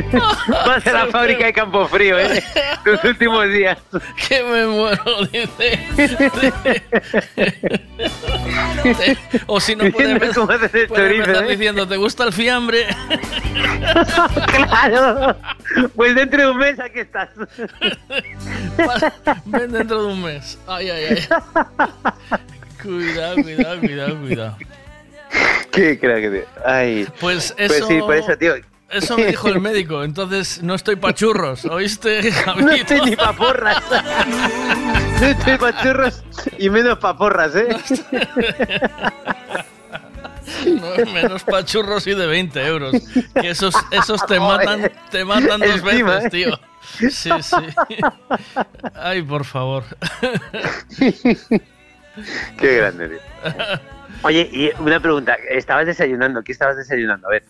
[0.48, 2.42] Vas a la fábrica de Campo Frío, ¿eh?
[2.84, 3.78] Tus últimos días.
[4.28, 5.78] Que me muero, dice.
[8.82, 11.48] Te- o si no puede Viendo cómo haces el puede chorizo, empezar ¿eh?
[11.50, 12.86] diciendo, ¿te gusta el fiambre?
[14.54, 15.36] ¡Claro!
[15.94, 17.28] Pues dentro de un mes aquí estás.
[19.46, 20.58] Ven dentro de un mes.
[20.66, 21.28] Ay, ay, ay.
[22.82, 24.56] Cuidado, cuidado, cuidado, cuidado.
[25.70, 26.44] Qué crack, tío.
[26.66, 27.06] Ay.
[27.20, 27.86] Pues Pues eso.
[27.88, 28.54] sí, por eso, tío.
[28.92, 32.66] Eso me dijo el médico, entonces no estoy pa' churros, ¿oíste, Javito?
[32.66, 33.82] No estoy ni pa' porras.
[35.20, 36.22] No estoy pa' churros
[36.58, 37.68] y menos pa' porras, ¿eh?
[40.66, 42.92] No, menos pa' churros y de 20 euros.
[43.40, 46.30] Que esos, esos te matan, te matan dos veces, ¿eh?
[46.30, 46.60] tío.
[46.98, 47.56] Sí, sí.
[48.94, 49.84] Ay, por favor.
[52.58, 53.18] Qué grande, tío.
[54.22, 55.36] Oye, y una pregunta.
[55.48, 56.42] Estabas desayunando.
[56.42, 57.28] ¿Qué estabas desayunando?
[57.28, 57.44] A ver.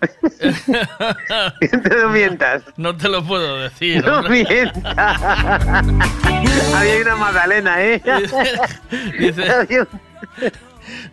[2.02, 2.62] no mientas.
[2.76, 4.04] No te lo puedo decir.
[4.04, 4.44] No hombre.
[4.48, 5.22] mientas.
[6.74, 8.02] Había una magdalena, ¿eh?
[9.18, 9.42] Dice,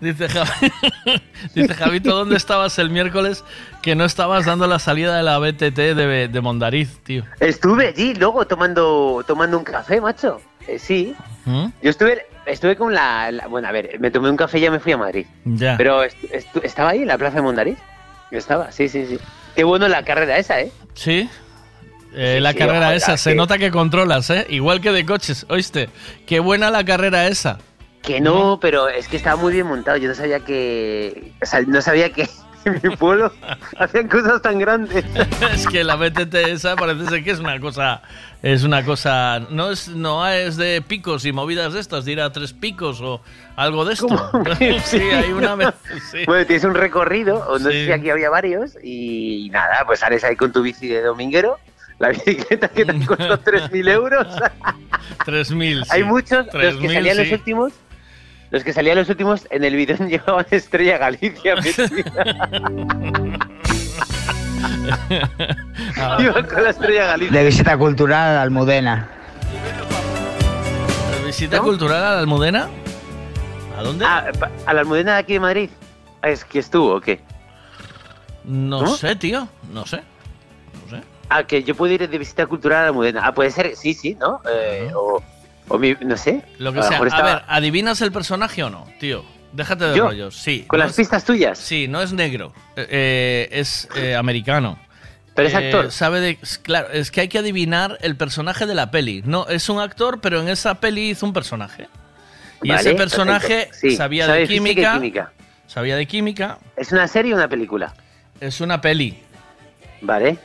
[0.02, 1.22] dice, Javi-
[1.56, 3.44] dice Javito, ¿dónde estabas el miércoles
[3.82, 7.24] que no estabas dando la salida de la BTT de, de Mondariz, tío?
[7.40, 10.42] Estuve allí luego tomando, tomando un café, macho.
[10.68, 11.16] Eh, sí.
[11.46, 11.68] ¿Mm?
[11.82, 14.72] Yo estuve, estuve con la, la- Bueno, a ver, me tomé un café y ya
[14.72, 15.26] me fui a Madrid.
[15.46, 15.76] Ya.
[15.78, 16.02] Pero
[16.64, 17.78] estaba ahí en la plaza de Mondariz.
[18.32, 19.20] Estaba, sí, sí, sí.
[19.56, 20.72] Qué bueno la carrera esa, ¿eh?
[20.94, 21.30] Sí.
[22.14, 24.46] Eh, Sí, la sí, carrera ojalá esa, se nota que controlas, ¿eh?
[24.50, 25.90] Igual que de coches, ¿oíste?
[26.26, 27.58] Qué buena la carrera esa.
[28.02, 29.96] Que no, pero es que estaba muy bien montado.
[29.98, 31.34] Yo no sabía que.
[31.42, 32.28] O sea, no sabía que
[32.66, 33.32] en mi pueblo
[33.78, 35.04] hacían cosas tan grandes.
[35.54, 38.02] es que la BTT esa parece ser que es una cosa,
[38.44, 42.22] es una cosa, no es, no es de picos y movidas de estas, de ir
[42.22, 43.22] a tres picos o
[43.56, 44.08] algo de esto.
[44.86, 45.70] sí, hay una vez.
[46.12, 46.20] sí.
[46.26, 47.74] Bueno, tienes un recorrido, o no Sí.
[47.74, 51.58] sé si aquí había varios, y nada, pues sales ahí con tu bici de dominguero,
[52.00, 54.28] la bicicleta que te costó 3.000 euros.
[55.26, 55.86] 3.000.
[55.90, 57.34] Hay muchos, los que 3.000, salían los sí.
[57.34, 57.74] últimos,
[58.52, 62.50] los que salían los últimos, en el bidón llevaban Estrella Galicia metida.
[66.20, 67.38] Iba con la estrella Galicia.
[67.40, 69.10] De visita cultural a Almudena.
[71.26, 72.68] ¿Visita cultural a la Almudena?
[73.78, 74.06] ¿A dónde?
[74.06, 74.30] Ah,
[74.66, 75.70] ¿A la Almudena de aquí de Madrid?
[76.22, 77.22] Ah, ¿Es que estuvo o qué?
[78.44, 78.96] No ¿Cómo?
[78.96, 79.48] sé, tío.
[79.72, 80.02] No sé.
[81.30, 83.22] Ah, que yo puedo ir de visita cultural a la Almudena.
[83.24, 84.42] Ah, puede ser, sí, sí, ¿no?
[84.52, 85.24] Eh, o,
[85.72, 86.44] o mi- no sé.
[86.60, 87.00] Lo que A sea.
[87.02, 89.24] A estaba- ver, ¿adivinas el personaje o no, tío?
[89.54, 90.06] Déjate de ¿Yo?
[90.08, 90.36] rollos.
[90.38, 90.66] Sí.
[90.68, 91.58] ¿Con no las es- pistas tuyas?
[91.58, 92.54] Sí, no es negro.
[92.76, 94.80] Eh, eh, es eh, americano.
[95.36, 95.92] Pero es Eh, actor.
[95.92, 99.22] sabe de, claro, es que hay que adivinar el personaje de la peli.
[99.26, 101.88] No, es un actor, pero en esa peli hizo un personaje.
[102.64, 103.70] Y Vale, ese personaje.
[103.74, 105.32] Sí, sabía de química, química.
[105.68, 106.58] Sabía de química.
[106.78, 107.94] ¿Es una serie o una película?
[108.40, 109.18] Es una peli.
[110.02, 110.38] Vale.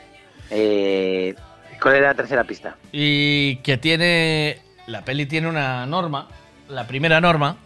[0.49, 1.35] Eh,
[1.81, 2.75] ¿Cuál era la tercera pista?
[2.91, 4.61] Y que tiene.
[4.87, 6.27] La peli tiene una norma.
[6.69, 7.57] La primera norma.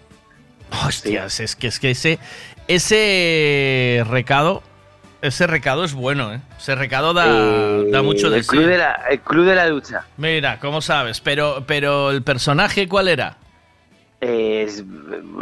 [0.86, 2.20] Hostias, es que es que ese.
[2.68, 4.64] Ese recado.
[5.22, 6.42] Ese recado es bueno, ¿eh?
[6.58, 8.50] Ese recado da, Eh, da mucho de el sí.
[8.50, 10.06] club de la El club de la ducha.
[10.18, 11.22] Mira, ¿cómo sabes?
[11.22, 13.38] Pero, pero el personaje, ¿cuál era?
[14.20, 14.84] Eh, es-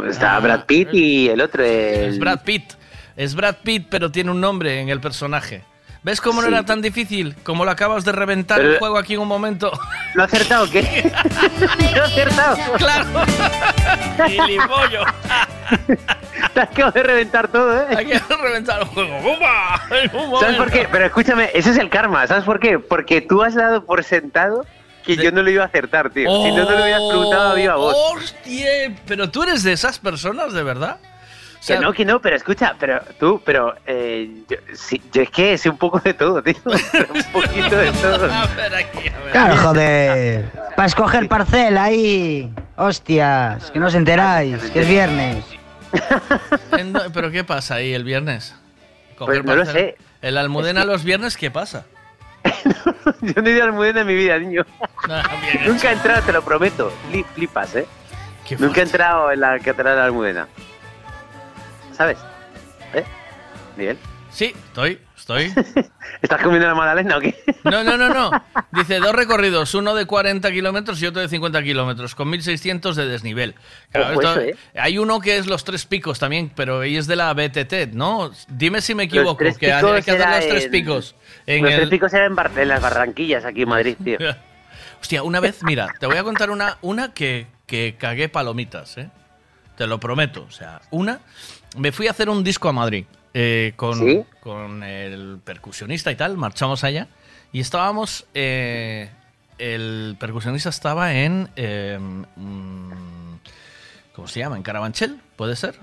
[0.06, 1.64] está Brad Pitt y el otro.
[1.64, 2.10] El...
[2.10, 2.72] Es Brad Pitt.
[3.16, 5.62] Es Brad Pitt, pero tiene un nombre en el personaje.
[6.02, 6.54] ¿Ves cómo no Sí.
[6.54, 7.36] era tan difícil?
[7.42, 9.70] Como lo acabas de reventar Pero- el juego aquí en un momento.
[10.14, 11.12] ¿Lo ha acertado o qué?
[11.94, 12.56] ¿Lo ha acertado?
[12.78, 13.06] ¡Claro!
[14.28, 15.04] ¡Gilipollo!
[16.54, 17.86] Te acabo de reventar todo, ¿eh?
[17.96, 19.18] Hay que reventar el juego.
[19.34, 19.82] ¡Upa!
[20.40, 20.88] ¿Sabes por qué?
[20.90, 22.26] Pero escúchame, ese es el karma.
[22.26, 22.78] ¿Sabes por qué?
[22.78, 24.64] Porque tú has dado por sentado
[25.04, 26.28] que yo no lo iba a acertar, tío.
[26.42, 27.94] si no, no lo hubieras preguntado a viva voz.
[27.96, 28.94] Oh, ¡Hostia!
[29.06, 30.98] ¿Pero tú eres de esas personas, de verdad?
[31.60, 35.20] O sea, que no, que no, pero escucha, pero tú, pero eh, yo, sí, yo
[35.20, 36.54] es que sé un poco de todo, tío.
[36.64, 38.24] un poquito de todo.
[38.32, 39.32] A ver, aquí, a ver.
[39.32, 40.50] Claro, joder.
[40.74, 42.50] Para escoger parcela ahí.
[42.76, 45.44] Hostias, que no os enteráis, que es viernes.
[47.12, 48.54] ¿Pero qué pasa ahí el viernes?
[49.18, 49.96] Pues no lo sé.
[50.22, 51.84] ¿El Almudena los viernes qué pasa?
[53.20, 54.64] Yo no he ido al Almudena en mi vida, niño.
[55.08, 55.22] Ah,
[55.66, 56.90] Nunca he entrado, te lo prometo.
[57.10, 57.86] Fli- Flipas, ¿eh?
[58.48, 60.48] Qué Nunca he entrado en la catedral de la Almudena.
[62.00, 62.16] ¿Sabes?
[62.94, 63.04] ¿Eh?
[63.76, 63.98] Miguel.
[64.30, 65.52] Sí, estoy, estoy.
[66.22, 67.36] ¿Estás comiendo la magdalena o qué?
[67.64, 68.30] No, no, no, no.
[68.72, 73.06] Dice dos recorridos, uno de 40 kilómetros y otro de 50 kilómetros, con 1600 de
[73.06, 73.54] desnivel.
[73.92, 74.56] Claro, esto- eso, ¿eh?
[74.80, 78.30] Hay uno que es los tres picos también, pero ahí es de la BTT, ¿no?
[78.48, 79.54] Dime si me equivoco, que hay
[80.02, 81.14] que hacer los tres en- picos.
[81.46, 84.16] En Los el- tres picos eran en, Bar- en las Barranquillas, aquí en Madrid, tío.
[85.02, 89.10] Hostia, una vez, mira, te voy a contar una, una que, que cagué palomitas, ¿eh?
[89.76, 90.46] Te lo prometo.
[90.48, 91.20] O sea, una.
[91.76, 94.22] Me fui a hacer un disco a Madrid eh, con, ¿Sí?
[94.40, 96.36] con el percusionista y tal.
[96.36, 97.06] Marchamos allá
[97.52, 98.26] y estábamos.
[98.34, 99.10] eh,
[99.58, 101.48] el percusionista estaba en.
[101.56, 102.90] eh, mm,
[104.14, 104.56] ¿Cómo se llama?
[104.56, 105.74] En Carabanchel, ¿puede ser?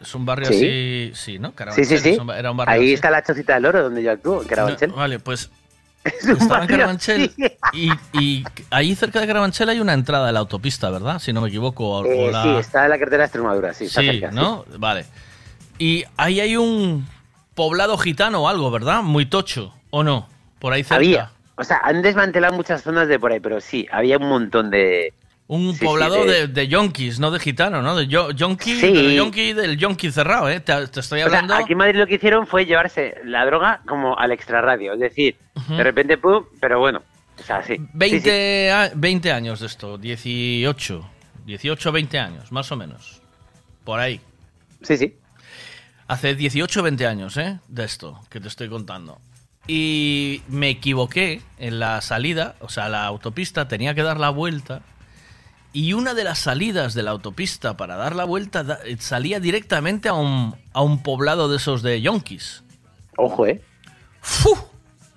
[0.00, 0.54] Es un barrio Sí.
[0.54, 1.12] así.
[1.14, 1.48] Sí, ¿no?
[1.48, 2.08] Sí, Carabanchel sí, sí.
[2.10, 2.92] es un ba- era un barrio Ahí así.
[2.94, 4.90] está la chocita del oro donde yo actúo, en Carabanchel.
[4.90, 5.50] No, vale, pues
[6.04, 7.32] estaba en Carabanchel
[7.72, 11.18] y, y ahí cerca de Carabanchel hay una entrada de la autopista, ¿verdad?
[11.18, 11.88] Si no me equivoco.
[11.88, 14.30] o- Eh, o la- Sí, está en la carretera de Extremadura, sí, está Sí, cerca,
[14.30, 14.34] sí.
[14.36, 14.64] ¿no?
[14.78, 15.06] Vale.
[15.78, 17.06] Y ahí hay un
[17.54, 19.02] poblado gitano o algo, ¿verdad?
[19.02, 20.28] Muy tocho, ¿o no?
[20.58, 20.96] Por ahí cerca.
[20.96, 21.30] Había.
[21.56, 25.12] O sea, han desmantelado muchas zonas de por ahí, pero sí, había un montón de.
[25.46, 27.94] Un Sí, poblado de- de, de yonkis, no de gitano, ¿no?
[27.94, 28.90] De yo, yonki, Sí.
[28.94, 30.60] pero yonki del yonki cerrado, ¿eh?
[30.60, 31.54] Te, te estoy O sea, hablando...
[31.54, 34.94] aquí en Madrid lo que hicieron fue llevarse la droga como al extrarradio.
[34.94, 35.36] Es decir,
[35.68, 37.02] de repente, pum, pero bueno.
[37.38, 37.76] O sea, sí.
[37.92, 41.04] 20, a- 20 años de esto, 18.
[41.44, 43.20] 18, 20 años, más o menos.
[43.84, 44.20] Por ahí.
[44.82, 45.14] Sí, sí.
[46.06, 47.58] Hace 18, 20 años, ¿eh?
[47.68, 49.18] De esto que te estoy contando.
[49.66, 54.82] Y me equivoqué en la salida, o sea, la autopista tenía que dar la vuelta.
[55.72, 60.08] Y una de las salidas de la autopista para dar la vuelta da- salía directamente
[60.08, 62.62] a un, a un poblado de esos de yonkis.
[63.16, 63.60] Ojo, ¿eh?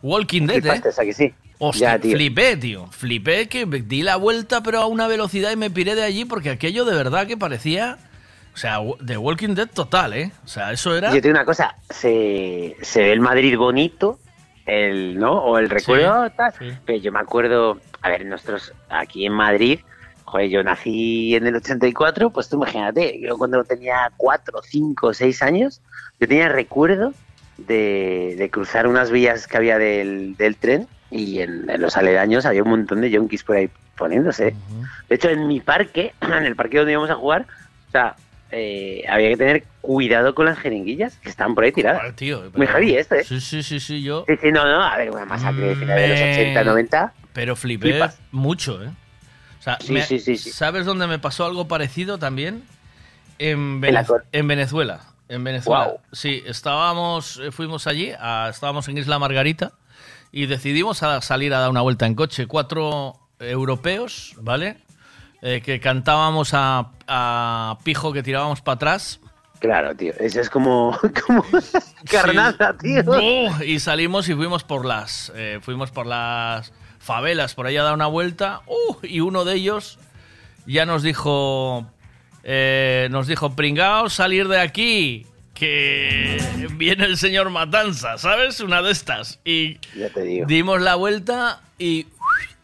[0.02, 0.82] Walking Dead, ¿eh?
[0.86, 1.34] O que sí.
[1.60, 2.16] Hostia, Ya, tío.
[2.16, 2.88] flipé, tío.
[2.92, 6.52] Flipé que di la vuelta, pero a una velocidad y me piré de allí porque
[6.52, 7.98] aquello de verdad que parecía.
[8.58, 10.32] O sea, de Walking Dead total, ¿eh?
[10.44, 11.10] O sea, eso era.
[11.10, 14.18] Yo te digo una cosa, se, se ve el Madrid bonito,
[14.66, 15.34] el, ¿no?
[15.34, 16.52] O el recuerdo, tal.
[16.84, 19.82] Pero yo me acuerdo, a ver, nosotros aquí en Madrid,
[20.26, 25.42] joder, yo nací en el 84, pues tú imagínate, yo cuando tenía 4, 5, 6
[25.44, 25.82] años,
[26.20, 27.14] yo tenía recuerdo
[27.60, 32.48] de, de cruzar unas vías que había del, del tren y en, en los aledaños
[32.48, 34.56] había un montón de yonkis por ahí poniéndose.
[35.10, 37.46] De hecho, en mi parque, en el parque donde íbamos a jugar,
[37.88, 38.16] o sea,
[38.52, 42.00] eh, había que tener cuidado con las jeringuillas que estaban por ahí tiradas.
[42.00, 43.24] Joder, tío, Muy pero- heavy esto, ¿eh?
[43.24, 44.24] Sí, sí, sí, sí, yo.
[44.28, 47.14] Sí, sí, no, no, a ver, una masacre de finales de los Me- 80, 90.
[47.34, 48.20] Pero flipé Flipas.
[48.32, 48.90] mucho, ¿eh?
[49.60, 50.50] O sea, Sí, me- sí, sí, sí.
[50.52, 52.64] ¿sabes dónde me pasó algo parecido también?
[53.40, 54.04] En, Vene-
[54.44, 55.04] Venezuela.
[55.30, 55.94] En Venezuela.
[56.14, 59.74] Sí, estábamos, eh, fuimos allí, a- estábamos en Isla Margarita
[60.32, 62.48] y decidimos a salir a dar una vuelta en coche.
[62.48, 64.78] Cuatro europeos, ¿vale?
[65.42, 69.20] Eh, que cantábamos a, a pijo que tirábamos para atrás.
[69.60, 70.14] Claro, tío.
[70.20, 71.44] Eso es como, como
[72.10, 73.02] carnada, tío.
[73.08, 77.84] Oh, y salimos y fuimos por las eh, fuimos por las favelas por ahí a
[77.84, 79.98] dar una vuelta uh, y uno de ellos
[80.66, 81.88] ya nos dijo
[82.44, 86.38] eh, nos dijo pringaos salir de aquí que
[86.74, 90.46] viene el señor Matanza sabes una de estas y Ya te digo.
[90.48, 92.08] dimos la vuelta y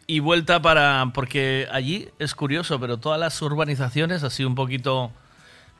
[0.07, 5.11] y vuelta para porque allí es curioso pero todas las urbanizaciones así un poquito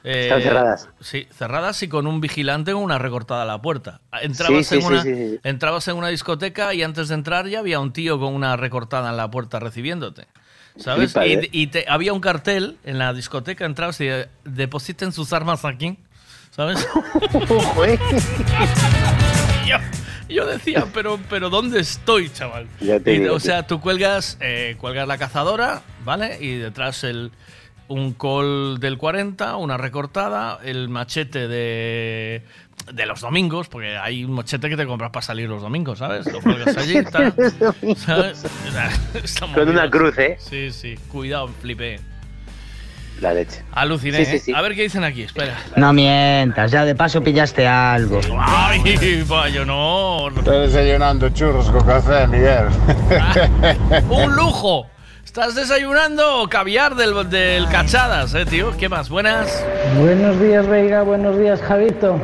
[0.06, 0.90] eh, Están cerradas.
[1.00, 4.02] Sí, cerradas y con un vigilante con una recortada a la puerta.
[4.22, 7.80] Entrabas, Sí, en una, sí, entrabas en una discoteca y antes de entrar ya había
[7.80, 10.28] un tío con una recortada en la puerta recibiéndote.
[10.76, 11.14] ¿Sabes?
[11.14, 11.50] Flipa, y ¿eh?
[11.54, 15.98] y te- había un cartel en la discoteca, entrabas y eh, depositen sus armas aquí.
[16.52, 16.86] ¿Sabes?
[20.34, 22.68] yo, yo decía, pero, pero ¿dónde estoy, chaval?
[22.80, 26.38] Ya te Y, digo, o sea, tú cuelgas, eh, cuelgas la cazadora, ¿vale?
[26.42, 27.32] Y detrás el,
[27.88, 32.44] un col del 40, una recortada, el machete de,
[32.92, 36.32] de los domingos, porque hay un machete que te compras para salir los domingos, ¿sabes?
[36.32, 37.34] Lo cuelgas allí tal.
[37.98, 38.44] ¿sabes?
[39.54, 40.38] Con una cruz, ¿eh?
[40.40, 40.96] Sí, sí.
[41.12, 42.00] Cuidado, flipé.
[43.22, 43.64] La leche.
[43.72, 44.26] Aluciné.
[44.26, 44.56] Sí, sí, ¿eh?
[44.56, 45.54] A ver qué dicen aquí, espera.
[45.76, 48.20] No mientas, ya de paso pillaste algo.
[48.40, 50.28] Ay, vaya, no.
[50.30, 52.66] Estoy desayunando churros con café, Miguel.
[54.10, 54.88] ¡Un lujo!
[55.24, 58.76] ¿Estás desayunando caviar del, del cachadas, eh, tío?
[58.78, 59.10] ¿Qué más?
[59.10, 59.66] Buenas.
[59.98, 61.02] Buenos días, Veiga.
[61.04, 62.20] Buenos días, Javito.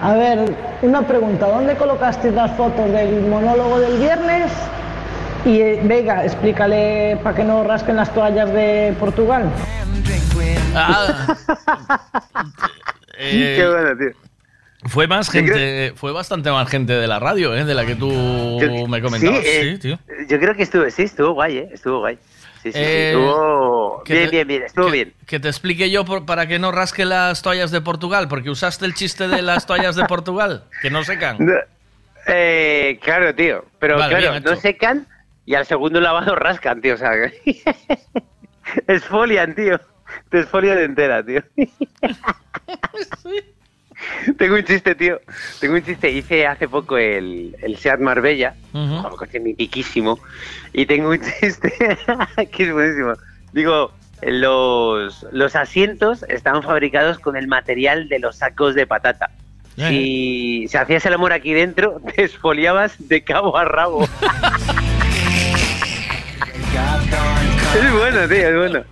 [0.00, 1.46] A ver, una pregunta.
[1.46, 4.52] ¿Dónde colocaste las fotos del monólogo del viernes?
[5.48, 9.50] Y, eh, Veiga, explícale para que no rasquen las toallas de Portugal.
[10.74, 11.34] Ah,
[13.18, 14.10] eh, Qué bueno, tío.
[14.90, 17.64] Fue más gente, fue bastante más gente de la radio, ¿eh?
[17.64, 18.08] De la que tú
[18.88, 19.40] me comentabas.
[19.40, 19.98] Sí, eh, Sí, tío.
[20.28, 21.68] Yo creo que estuvo, sí, estuvo guay, ¿eh?
[21.72, 22.16] Estuvo guay.
[22.62, 25.12] Sí, sí, sí, Eh, estuvo bien, te- bien, bien, estuvo que, bien.
[25.26, 28.84] Que te explique yo por- para que no rasque las toallas de Portugal, porque usaste
[28.84, 31.36] el chiste de las toallas de Portugal, que no secan.
[31.40, 31.54] No,
[32.26, 33.64] eh, claro, tío.
[33.78, 34.60] Pero Vale, claro, no hecho.
[34.60, 35.06] secan
[35.48, 36.92] y al segundo lavado rascan, tío.
[36.92, 37.12] O sea,
[38.86, 39.80] esfolian, tío.
[40.28, 41.42] Te esfolian entera, tío.
[44.36, 45.18] Tengo un chiste, tío.
[45.58, 46.10] Tengo un chiste.
[46.10, 48.56] Hice hace poco el, el Seat Marbella.
[48.74, 49.08] Ujú.
[49.08, 50.18] Un coche mitiquísimo.
[50.74, 51.72] Y tengo un chiste
[52.52, 53.14] que es buenísimo.
[53.54, 59.30] Digo, los, los asientos estaban fabricados con el material de los sacos de patata.
[59.76, 64.06] Si, si hacías el amor aquí dentro, te esfoliabas de cabo a rabo.
[67.12, 68.84] Es bueno, tío, es bueno.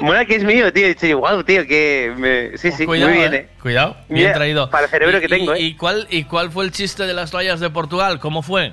[0.00, 0.86] Mola que es mío, tío.
[0.88, 2.56] Dicho, wow, tío, que me...
[2.56, 3.36] Sí, sí, Cuidado, muy bien, eh.
[3.38, 3.48] eh.
[3.60, 4.70] Cuidado, bien Mira, traído.
[4.70, 5.62] para el cerebro Y- que tengo, y- eh.
[5.62, 8.20] ¿Y cuál, ¿Y cuál fue el chiste de las toallas de Portugal?
[8.20, 8.72] ¿Cómo fue?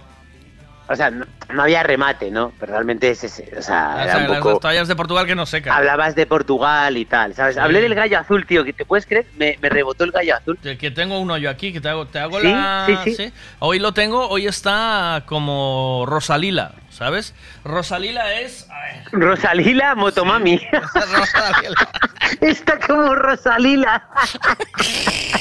[0.87, 2.51] O sea, no, no había remate, ¿no?
[2.59, 3.51] Pero realmente es ese.
[3.57, 5.73] O sea, O era sea, un las toallas de Portugal que no secan.
[5.75, 7.55] Hablabas de Portugal y tal, ¿sabes?
[7.55, 7.61] Sí.
[7.61, 10.57] Hablé del gallo azul, tío, que te puedes creer, me, me rebotó el gallo azul.
[10.61, 13.01] Que- Que tengo uno yo aquí, que te hago, te hago Sí, la...
[13.03, 13.33] sí, sí.
[13.59, 17.33] Hoy lo tengo, hoy está como Rosalila, ¿sabes?
[17.63, 18.67] Rosalila es...
[19.11, 20.61] Rosalila Motomami.
[20.71, 21.89] Rosalila.
[22.41, 24.07] Está como Rosalila.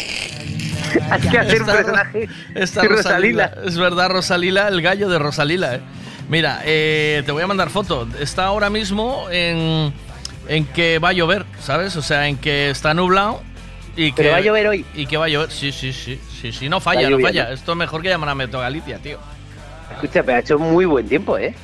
[1.10, 2.28] Hay que hacer un personaje.
[2.55, 3.47] esta Rosalila.
[3.48, 3.68] Rosalila.
[3.68, 5.74] Es verdad, Rosalila, el gallo de Rosalila.
[5.76, 5.81] ¿eh?
[6.28, 8.08] Mira, eh, te voy a mandar foto.
[8.20, 9.92] Está ahora mismo en,
[10.48, 11.97] en que va a llover, ¿sabes?
[11.97, 13.42] O sea, en que está nublado
[13.97, 14.84] y que Pero va a llover hoy.
[14.94, 16.18] Y que va a llover, sí, sí, sí.
[16.40, 17.50] Sí, sí, no falla, no falla.
[17.52, 19.18] Esto es mejor que llamar a Meteo Galicia, tío.
[19.92, 21.55] Escucha, pero ha hecho muy buen tiempo, ¿eh?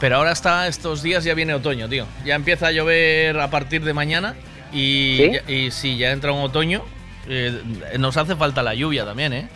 [0.00, 2.06] Pero ahora está, estos días ya viene otoño, tío.
[2.24, 4.34] Ya empieza a llover a partir de mañana
[4.72, 5.30] y ¿Sí?
[5.32, 6.82] ya- y sí, ya entra un otoño.
[7.28, 7.60] Eh,
[7.98, 9.48] nos hace falta la lluvia también, ¿eh?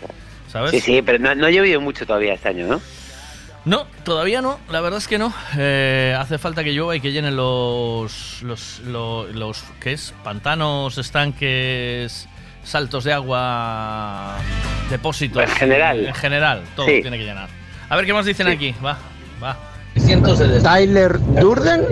[0.50, 0.70] ¿Sabes?
[0.70, 2.80] Sí, sí, pero no, no ha llovido mucho todavía este año, ¿no?
[3.64, 5.32] No, todavía no, la verdad es que no.
[5.58, 10.14] Eh, hace falta que llueva y que llenen los, los, lo- los, ¿qué es?
[10.24, 12.26] Pantanos, estanques,
[12.64, 14.36] saltos de agua,
[14.88, 15.42] depósitos.
[15.42, 16.06] En general.
[16.06, 17.02] En general, todo Sí.
[17.02, 17.48] tiene que llenar.
[17.90, 18.97] A ver qué más dicen aquí, va,
[19.42, 19.56] va.
[20.62, 21.84] Tyler Durden.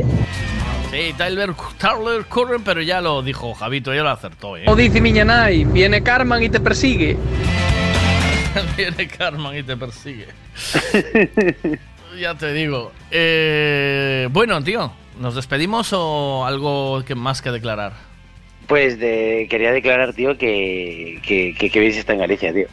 [0.90, 4.64] Sí, Tyler, Tyler Curran, pero ya lo dijo Javito, ya lo acertó, ¿eh?
[4.66, 7.16] O dice Miñanay, viene Carmen y te persigue.
[8.76, 10.28] Viene Carmen y te persigue.
[12.18, 12.90] ya te digo.
[13.10, 17.92] Eh, bueno, tío, ¿nos despedimos o algo que más que declarar?
[18.66, 22.66] Pues de, quería declarar, tío, que, que, que, que bien se está en Galicia, tío.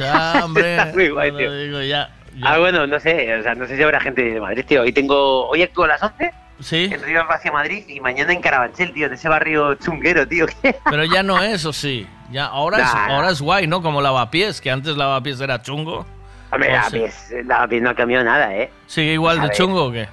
[0.00, 0.76] Ya, hombre.
[0.76, 1.52] Está muy guay, te tío.
[1.52, 2.10] digo ya.
[2.36, 2.40] ya.
[2.42, 4.82] Ah, bueno, no sé, o sea, no sé si habrá gente de Madrid, tío.
[4.82, 8.40] Hoy tengo, hoy actúo a las 11 Sí, en Río hacia Madrid y mañana en
[8.40, 10.46] Carabanchel, tío, en ese barrio chunguero, tío.
[10.90, 12.06] pero ya no es, ¿o sí?
[12.30, 13.82] Ya, ahora, es, ahora es guay, ¿no?
[13.82, 16.06] Como lavapiés, que antes lavapiés era chungo.
[16.50, 18.70] Hombre, O lavapiés, lavapiés no ha cambiado nada, ¿eh?
[18.86, 19.56] ¿Sigue igual de ver.
[19.56, 20.08] chungo o qué?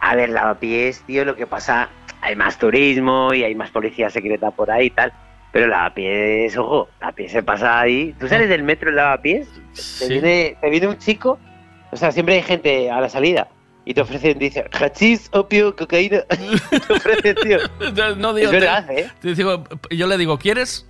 [0.00, 1.88] A ver, lavapiés, tío, lo que pasa,
[2.20, 5.12] hay más turismo y hay más policía secreta por ahí y tal.
[5.52, 8.14] Pero lavapiés, ojo, lavapiés se pasa ahí.
[8.20, 9.48] ¿Tú sales del metro en lavapiés?
[9.98, 11.38] Te, viene, te viene un chico,
[11.90, 13.48] o sea, siempre hay gente a la salida.
[13.88, 16.22] Y te ofrecen, dice, hachís, opio, cocaína.
[16.28, 17.58] te ofrecen, tío.
[18.16, 19.08] No digo, es verdad, ¿eh?
[19.22, 20.84] te digo- yo le digo, ¿quieres?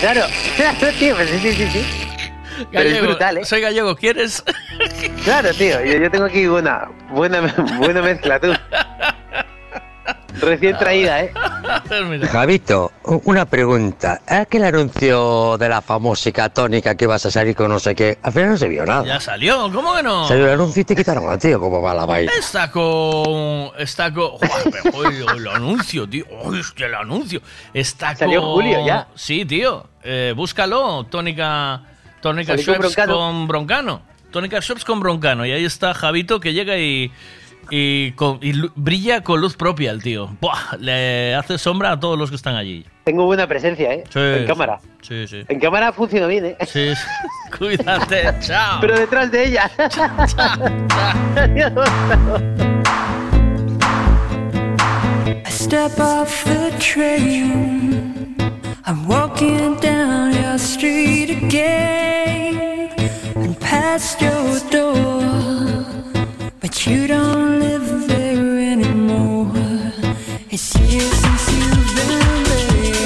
[0.00, 0.22] Claro,
[0.56, 1.66] claro, tío, pues sí, sí, sí.
[1.70, 1.86] sí.
[2.72, 3.44] Pero es brutal, ¿eh?
[3.44, 4.42] Soy gallego, ¿quieres?
[5.24, 7.40] Claro, tío, yo, yo tengo aquí una buena,
[7.78, 8.48] buena mezcla, tú.
[10.40, 11.32] Recién traída, ¿eh?
[12.30, 12.92] Javito,
[13.24, 14.20] una pregunta.
[14.26, 18.32] Aquel anuncio de la famósica tónica que vas a salir con no sé qué, al
[18.32, 19.04] final no se vio nada.
[19.04, 20.26] Ya salió, ¿cómo que no?
[20.28, 22.32] Salió el anuncio y te quitaron a tío, ¿cómo va la vaina?
[22.38, 23.70] Está con.
[23.78, 24.30] Está con.
[24.38, 26.24] Joder, pero, joder, el anuncio, tío.
[26.42, 27.40] Hostia, el anuncio.
[27.72, 28.50] Está Salió con.
[28.52, 29.08] julio ya.
[29.14, 29.88] Sí, tío.
[30.02, 31.04] Eh, búscalo.
[31.04, 31.82] Tónica.
[32.20, 33.16] Tónica Salió con Broncano.
[33.16, 34.02] con Broncano.
[34.30, 35.46] Tónica Schweppes con Broncano.
[35.46, 37.10] Y ahí está Javito que llega y.
[37.70, 40.30] Y, con- y brilla con luz propia el tío.
[40.40, 42.84] Buah, le hace sombra a todos los que están allí.
[43.04, 44.04] Tengo buena presencia, ¿eh?
[44.12, 44.80] Sí, en cámara.
[45.02, 45.42] Sí, sí.
[45.48, 46.56] En cámara funciona bien, ¿eh?
[46.66, 47.02] Sí, sí.
[47.58, 48.80] Cuídate, chao.
[48.80, 49.70] Pero detrás de ella.
[55.44, 58.36] I step off the train.
[58.84, 62.90] I'm walking down your street again
[63.34, 65.55] and past your door.
[66.86, 69.50] You don't live there anymore.
[70.50, 73.05] It's years since you've been there.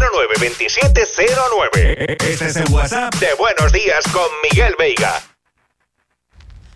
[0.00, 2.16] 092709.
[2.22, 5.22] Este es el WhatsApp de Buenos Días con Miguel Veiga.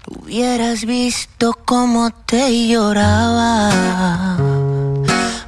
[0.06, 3.70] Hubieras visto cómo te lloraba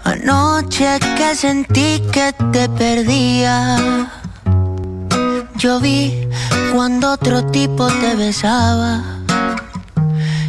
[0.05, 3.77] Anoche que sentí que te perdía
[5.57, 6.29] Yo vi
[6.73, 9.03] cuando otro tipo te besaba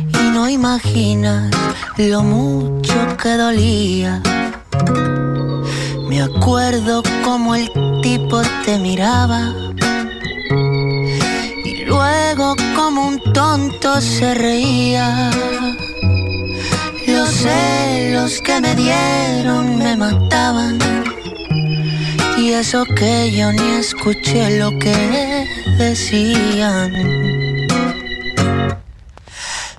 [0.10, 1.50] Y no imaginas
[1.98, 4.22] lo mucho que dolía
[6.14, 7.72] Me acuerdo como el
[8.04, 9.52] tipo te miraba
[11.66, 15.32] y luego como un tonto se reía.
[17.08, 20.78] Los celos que me dieron me mataban
[22.38, 25.48] y eso que yo ni escuché lo que
[25.80, 27.43] decían.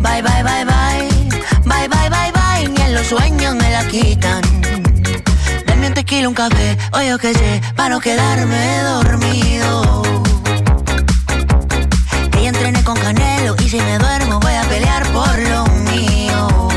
[0.00, 1.08] Bye, bye, bye, bye.
[1.64, 2.68] Bye, bye, bye, bye.
[2.68, 4.40] Ni en los sueños me la quitan.
[5.66, 10.02] Dame un tequila, un café, o yo qué sé, para no quedarme dormido.
[12.32, 16.68] Que entrené con Canelo y si me duermo voy a pelear por lo mío.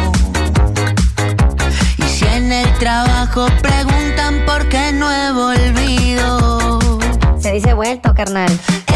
[1.98, 6.80] Y si en el trabajo preguntan por qué no he volvido.
[7.40, 8.52] Se dice vuelto, carnal.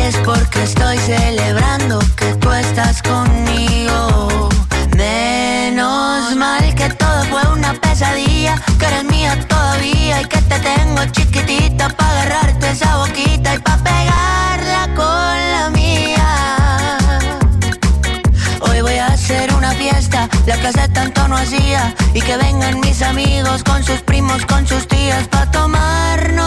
[0.07, 4.47] Es porque estoy celebrando que tú estás conmigo.
[4.95, 11.03] Menos mal que todo fue una pesadilla, que eres mía todavía y que te tengo
[11.11, 16.97] chiquitita para agarrarte esa boquita y para pegarla con la mía.
[18.61, 22.79] Hoy voy a hacer una fiesta, la que hace tanto no hacía, y que vengan
[22.79, 26.47] mis amigos con sus primos, con sus tías, para tomarnos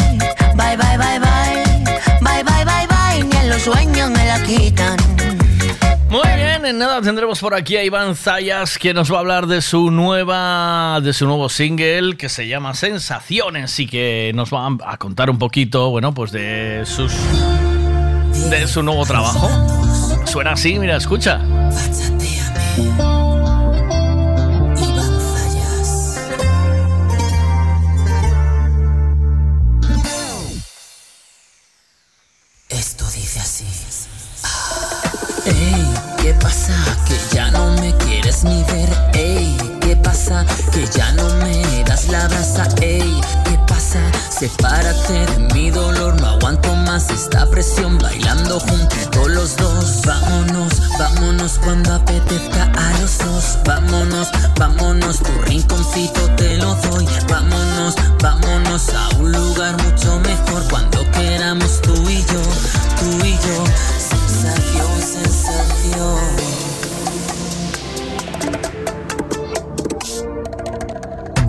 [3.65, 4.97] Los sueños me la quitan.
[6.09, 9.47] Muy bien, en nada tendremos por aquí a Iván Zayas, que nos va a hablar
[9.47, 14.67] de su nueva, de su nuevo single que se llama Sensaciones y que nos va
[14.85, 17.13] a contar un poquito, bueno, pues de sus,
[18.49, 19.49] de su nuevo trabajo.
[20.25, 21.39] Suena así, mira, escucha.
[32.69, 33.05] Esto
[36.41, 36.73] pasa?
[37.07, 38.89] Que ya no me quieres ni ver.
[39.13, 40.45] Ey, ¿qué pasa?
[40.71, 42.67] Que ya no me das la brasa.
[42.81, 43.99] Ey, ¿qué pasa?
[44.29, 46.19] Sepárate de mi dolor.
[46.19, 47.97] No aguanto más esta presión.
[47.97, 49.01] Bailando juntos
[49.33, 50.01] los dos.
[50.05, 53.57] Vámonos, vámonos cuando apetezca a los dos.
[53.65, 55.19] Vámonos, vámonos.
[55.19, 57.07] Tu rinconcito te lo doy.
[57.29, 60.63] Vámonos, vámonos a un lugar mucho mejor.
[60.69, 62.41] Cuando queramos tú y yo,
[62.99, 64.00] tú y yo.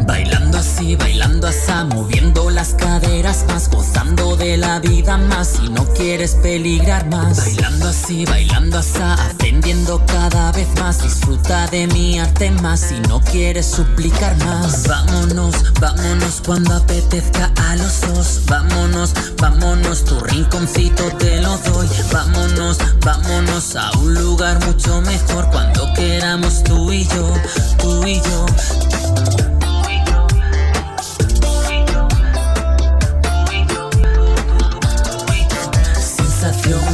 [0.07, 5.87] Bailando así, bailando así, moviendo las caderas más, gozando de la vida más, si no
[5.95, 7.39] quieres peligrar más.
[7.39, 13.21] Bailando así, bailando así, aprendiendo cada vez más, disfruta de mi arte más, si no
[13.21, 14.87] quieres suplicar más.
[14.87, 22.79] Vámonos, vámonos cuando apetezca a los dos, vámonos, vámonos, tu rinconcito te lo doy, vámonos,
[23.01, 27.33] vámonos a un lugar mucho mejor cuando queramos tú y yo,
[27.79, 29.52] tú y yo.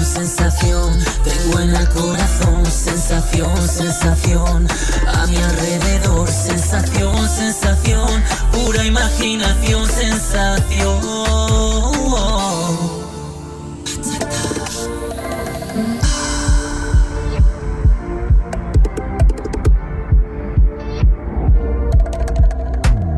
[0.08, 4.66] Sensación, tengo en el corazón sensación, sensación,
[5.06, 8.08] a mi alrededor sensación, sensación,
[8.52, 11.00] pura imaginación, sensación.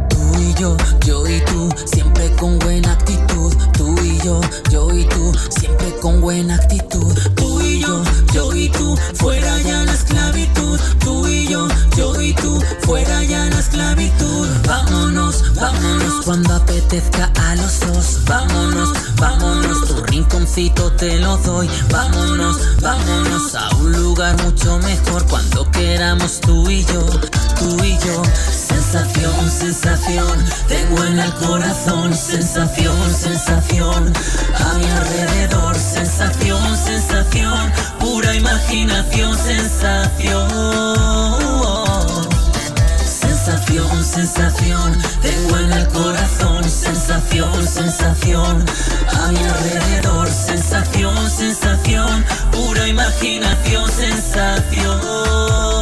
[0.09, 3.10] Tú y yo, yo y tú, siempre con buena actitud.
[4.23, 4.39] Yo,
[4.71, 7.19] yo y tú, siempre con buena actitud.
[7.37, 8.03] Tú y yo,
[8.35, 10.79] yo y tú, fuera ya la esclavitud.
[11.03, 11.40] Tú y
[12.01, 14.49] yo, y tú, fuera ya la esclavitud.
[14.67, 18.25] Vámonos, vámonos cuando apetezca a los dos.
[18.25, 21.69] Vámonos, vámonos, tu rinconcito te lo doy.
[21.91, 27.05] Vámonos, vámonos a un lugar mucho mejor cuando queramos tú y yo,
[27.59, 28.23] tú y yo.
[28.51, 34.13] Sensación, sensación, tengo en el corazón sensación, sensación,
[34.59, 40.51] a mi alrededor sensación, sensación, pura imaginación, sensación.
[43.43, 48.67] Sensación, sensación, tengo en el corazón sensación, sensación,
[49.19, 55.80] a mi alrededor sensación, sensación, pura imaginación, sensación.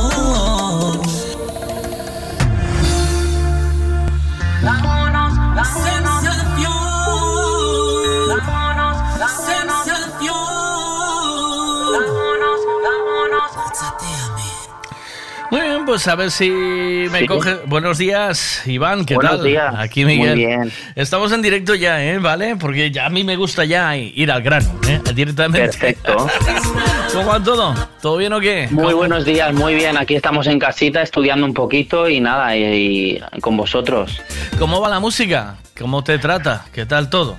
[15.51, 17.27] Muy bien, pues a ver si me Sí.
[17.27, 17.55] coge.
[17.65, 19.45] Buenos días, Iván, ¿qué Buenos tal?
[19.45, 19.75] días.
[19.79, 20.37] Aquí Miguel.
[20.37, 20.73] Muy bien.
[20.95, 22.19] Estamos en directo ya, ¿eh?
[22.19, 22.57] ¿Vale?
[22.57, 25.01] Porque ya a mí me gusta ya ir al grano, ¿eh?
[25.15, 25.67] Directamente.
[25.69, 26.27] Perfecto.
[27.15, 27.75] ¿Cómo va todo?
[28.03, 28.69] ¿Todo bien o qué?
[28.71, 29.97] Muy buenos días, muy bien.
[29.97, 34.21] Aquí estamos en casita estudiando un poquito y nada, y, y con vosotros.
[34.59, 35.57] ¿Cómo va la música?
[35.79, 36.67] ¿Cómo te trata?
[36.75, 37.39] ¿Qué tal todo?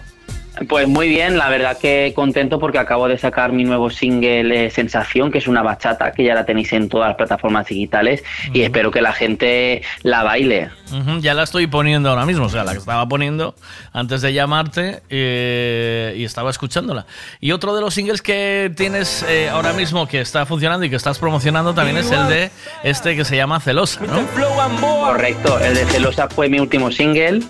[0.67, 4.69] Pues muy bien, la verdad que contento porque acabo de sacar mi nuevo single eh,
[4.69, 8.61] Sensación, que es una bachata, que ya la tenéis en todas las plataformas digitales y
[8.61, 10.69] espero que la gente la baile.
[11.21, 13.55] Ya la estoy poniendo ahora mismo, o sea, la que estaba poniendo
[13.93, 17.05] antes de llamarte eh, y estaba escuchándola.
[17.39, 20.95] Y otro de los singles que tienes eh, ahora mismo que está funcionando y que
[20.97, 22.51] estás promocionando también es el de
[22.83, 24.25] este que se llama Celosa, ¿no?
[24.81, 27.41] Correcto, el de Celosa fue mi último single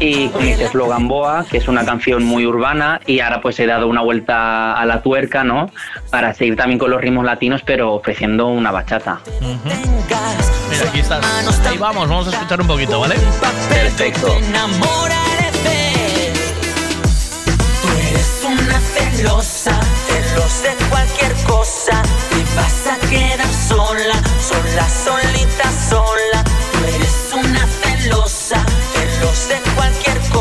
[0.00, 3.66] y con este Flow Gamboa, que es una canción muy urbana y ahora pues he
[3.66, 5.70] dado una vuelta a la tuerca, ¿no?
[6.10, 9.20] Para seguir también con los ritmos latinos, pero ofreciendo una bachata.
[10.70, 11.24] Mira, aquí estás.
[11.66, 13.14] Ahí vamos, vamos a escuchar un poquito, ¿vale?
[13.68, 14.28] Perfecto.
[17.82, 22.02] Tú eres una celosa, celosa de cualquier cosa.
[22.30, 26.09] Te vas a quedar sola, sola, solita, sola.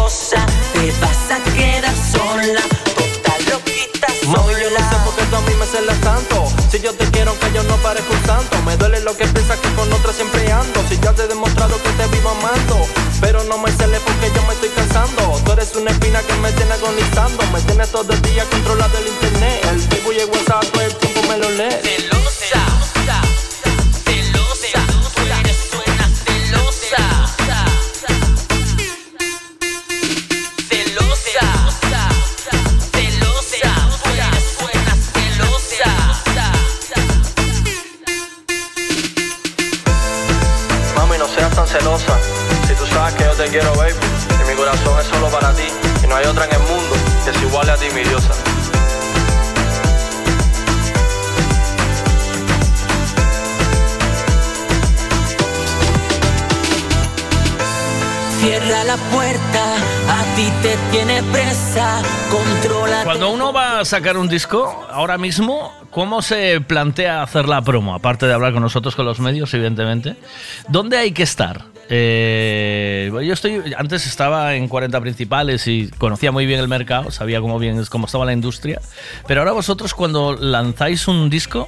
[0.09, 0.45] Cosa.
[0.73, 2.61] Te vas a quedar sola,
[2.97, 6.47] total loquita, Mami, yo no sé por qué tú a mí me celas tanto.
[6.71, 8.57] Si yo te quiero, que yo no parezco un santo.
[8.65, 10.79] Me duele lo que piensas que con otra siempre ando.
[10.87, 12.87] Si ya te he demostrado que te vivo amando.
[13.21, 15.39] Pero no me celes porque yo me estoy cansando.
[15.45, 17.43] Tú eres una espina que me tiene agonizando.
[17.53, 19.65] Me tienes todo el día controlado el internet.
[19.71, 21.88] El Facebook y el WhatsApp todo el tiempo me lo lees.
[41.67, 42.17] Hermosa.
[42.67, 45.67] Si tú sabes que yo te quiero, baby, y mi corazón es solo para ti,
[46.03, 48.33] y no hay otra en el mundo que es igual a ti, mi diosa.
[58.39, 59.75] Cierra la puerta,
[60.39, 62.01] ti te tiene presa,
[62.31, 63.03] controla.
[63.03, 67.93] Cuando uno va a sacar un disco, ahora mismo, ¿cómo se plantea hacer la promo?
[67.93, 70.15] Aparte de hablar con nosotros, con los medios, evidentemente.
[70.69, 71.65] ¿Dónde hay que estar?
[71.89, 77.41] Eh, yo estoy, antes estaba en 40 principales y conocía muy bien el mercado, sabía
[77.41, 78.79] cómo, bien, cómo estaba la industria,
[79.27, 81.67] pero ahora vosotros cuando lanzáis un disco,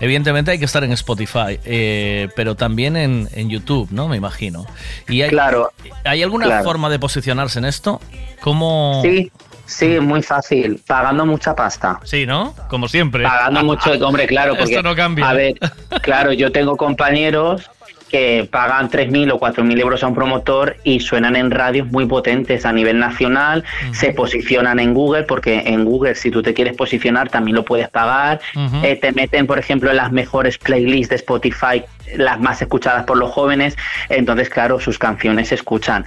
[0.00, 4.08] evidentemente hay que estar en Spotify, eh, pero también en, en YouTube, ¿no?
[4.08, 4.66] Me imagino.
[5.08, 5.70] Y hay, Claro,
[6.04, 6.64] ¿Hay alguna claro.
[6.64, 8.00] forma de posicionarse en esto?
[8.40, 9.00] ¿Cómo...?
[9.02, 9.30] Sí,
[9.64, 10.80] sí, muy fácil.
[10.86, 11.98] Pagando mucha pasta.
[12.04, 12.54] Sí, ¿no?
[12.68, 13.22] Como siempre.
[13.24, 15.28] Pagando mucho, hombre, claro, porque Esto no cambia.
[15.28, 15.54] a ver,
[16.02, 17.70] claro, yo tengo compañeros
[18.08, 22.64] que pagan 3.000 o 4.000 euros a un promotor y suenan en radios muy potentes
[22.64, 27.28] a nivel nacional, se posicionan en Google, porque en Google si tú te quieres posicionar
[27.28, 28.40] también lo puedes pagar.
[28.82, 31.82] Eh, te meten, por ejemplo, en las mejores playlists de Spotify,
[32.16, 33.76] las más escuchadas por los jóvenes,
[34.08, 36.04] entonces, claro, sus canciones se escuchan.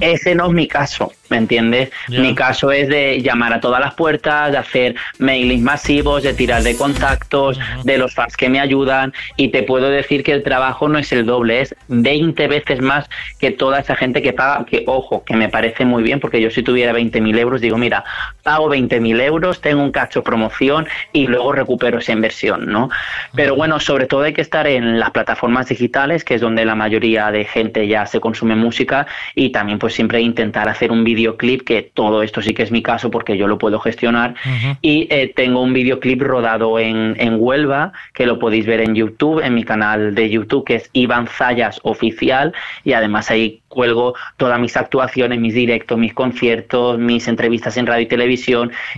[0.00, 1.90] Ese no es mi caso, ¿me entiendes?
[2.08, 6.62] Mi caso es de llamar a todas las puertas, de hacer mailings masivos, de tirar
[6.62, 10.88] de contactos, de los fans que me ayudan y te puedo decir que el trabajo
[10.88, 14.84] no es el doble, es 20 veces más que toda esa gente que paga, que
[14.86, 18.04] ojo, que me parece muy bien porque yo si tuviera 20.000 euros digo, mira,
[18.48, 22.88] pago 20.000 euros, tengo un cacho promoción y luego recupero esa inversión, ¿no?
[23.34, 26.74] Pero bueno, sobre todo hay que estar en las plataformas digitales, que es donde la
[26.74, 31.60] mayoría de gente ya se consume música y también pues siempre intentar hacer un videoclip,
[31.60, 34.34] que todo esto sí que es mi caso porque yo lo puedo gestionar.
[34.80, 39.44] Y eh, tengo un videoclip rodado en, en Huelva que lo podéis ver en YouTube,
[39.44, 44.58] en mi canal de YouTube que es Iván Zayas Oficial y además ahí cuelgo todas
[44.58, 48.37] mis actuaciones, mis directos, mis conciertos, mis entrevistas en radio y televisión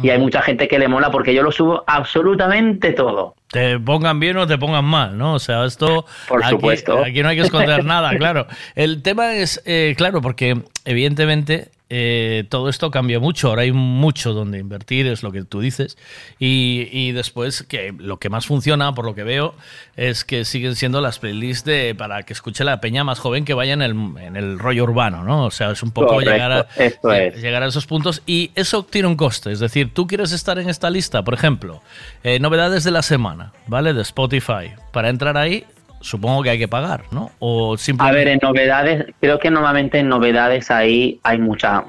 [0.03, 3.35] y hay mucha gente que le mola porque yo lo subo absolutamente todo.
[3.51, 5.35] Te pongan bien o te pongan mal, ¿no?
[5.35, 6.07] O sea, esto...
[6.29, 7.03] Por aquí, supuesto.
[7.05, 8.47] Aquí no hay que esconder nada, claro.
[8.77, 13.49] El tema es, eh, claro, porque evidentemente eh, todo esto cambia mucho.
[13.49, 15.99] Ahora hay mucho donde invertir, es lo que tú dices.
[16.39, 19.55] Y, y después, que lo que más funciona, por lo que veo,
[19.97, 23.55] es que siguen siendo las playlists de, para que escuche la peña más joven que
[23.55, 25.47] vaya en el, en el rollo urbano, ¿no?
[25.47, 29.09] O sea, es un poco Correcto, llegar a, llegar a esos puntos y eso tiene
[29.09, 29.51] un coste.
[29.51, 31.83] Es decir, tú quieres estar en esta lista, por ejemplo,
[32.23, 33.93] eh, novedades de la semana, ¿vale?
[33.95, 34.71] De Spotify.
[34.93, 35.65] Para entrar ahí,
[36.01, 37.31] supongo que hay que pagar, ¿no?
[37.39, 38.19] O A simplemente...
[38.19, 41.85] ver, en novedades, creo que normalmente en novedades ahí hay mucha,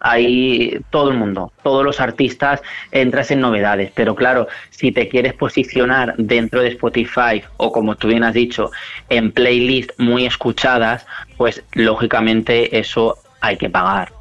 [0.00, 2.62] hay todo el mundo, todos los artistas
[2.92, 8.08] entras en novedades, pero claro, si te quieres posicionar dentro de Spotify o como tú
[8.08, 8.70] bien has dicho,
[9.08, 14.12] en playlists muy escuchadas, pues lógicamente eso hay que pagar.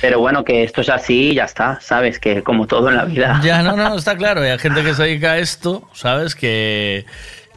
[0.00, 3.04] Pero bueno, que esto es así y ya está, sabes que como todo en la
[3.04, 3.40] vida.
[3.42, 4.40] Ya, no, no, está claro.
[4.42, 6.34] Hay gente que se dedica a esto, ¿sabes?
[6.34, 7.04] Que,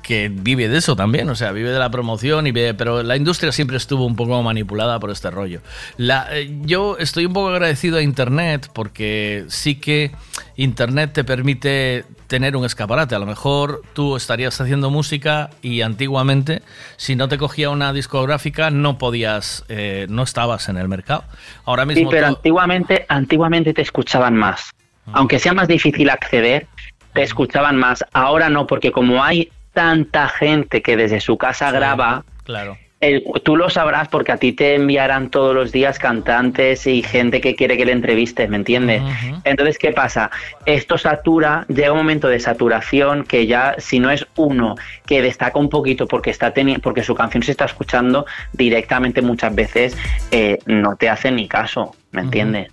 [0.03, 3.15] que vive de eso también, o sea, vive de la promoción, y vive- pero la
[3.15, 5.61] industria siempre estuvo un poco manipulada por este rollo.
[5.97, 10.11] La, eh, yo estoy un poco agradecido a Internet porque sí que
[10.57, 13.15] Internet te permite tener un escaparate.
[13.15, 16.61] A lo mejor tú estarías haciendo música y antiguamente,
[16.97, 21.23] si no te cogía una discográfica, no podías, eh, no estabas en el mercado.
[21.65, 24.71] Ahora Sí, mismo pero tú- antiguamente, antiguamente te escuchaban más.
[25.13, 26.67] Aunque sea más difícil acceder,
[27.13, 28.03] te escuchaban más.
[28.13, 32.77] Ahora no, porque como hay tanta gente que desde su casa graba, Claro.
[33.01, 37.41] el- tú lo sabrás porque a ti te enviarán todos los días cantantes y gente
[37.41, 39.01] que quiere que le entrevistes, ¿me entiendes?
[39.43, 40.31] Entonces, ¿qué pasa?
[40.65, 45.59] Esto satura, llega un momento de saturación que ya, si no es uno que destaca
[45.59, 49.97] un poquito porque está porque su canción se está escuchando directamente muchas veces,
[50.31, 52.71] eh, no te hacen ni caso, ¿me entiendes?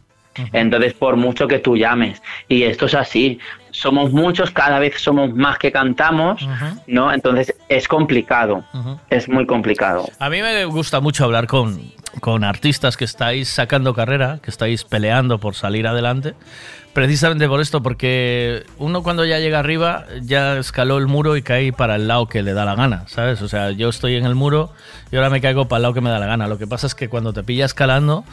[0.53, 3.41] Entonces, por mucho que tú llames, y esto es así,
[3.73, 6.47] somos muchos, cada vez somos más que cantamos,
[6.87, 7.13] ¿no?
[7.13, 8.65] Entonces es complicado,
[9.09, 10.09] es muy complicado.
[10.19, 14.85] A mí me gusta mucho hablar con, con artistas que estáis sacando carrera, que estáis
[14.85, 16.35] peleando por salir adelante,
[16.93, 21.73] precisamente por esto, porque uno cuando ya llega arriba ya escaló el muro y cae
[21.73, 23.43] para el lado que le da la gana, ¿sabes?
[23.43, 24.73] O sea, yo estoy en el muro
[25.13, 26.49] y ahora me caigo para el lado que me da la gana.
[26.49, 28.25] Lo que pasa es que cuando te pilla escalando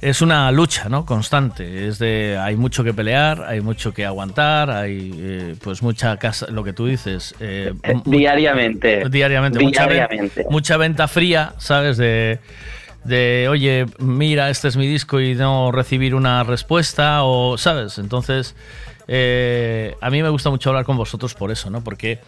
[0.00, 1.04] es una lucha, ¿no?
[1.04, 1.86] Constante.
[1.88, 6.46] Es de hay mucho que pelear, hay mucho que aguantar, hay eh, pues mucha casa,
[6.50, 7.34] lo que tú dices.
[7.40, 9.08] eh, Diariamente.
[9.08, 9.88] diariamente, mucha.
[10.48, 11.96] Mucha, venta fría, ¿sabes?
[11.98, 12.38] De,
[13.04, 17.98] de, oye, mira, este es mi disco y no recibir una respuesta, o, ¿sabes?
[17.98, 18.54] Entonces,
[19.12, 21.82] eh, a mí me gusta mucho hablar con vosotros por eso, ¿no?
[21.82, 22.20] Porque...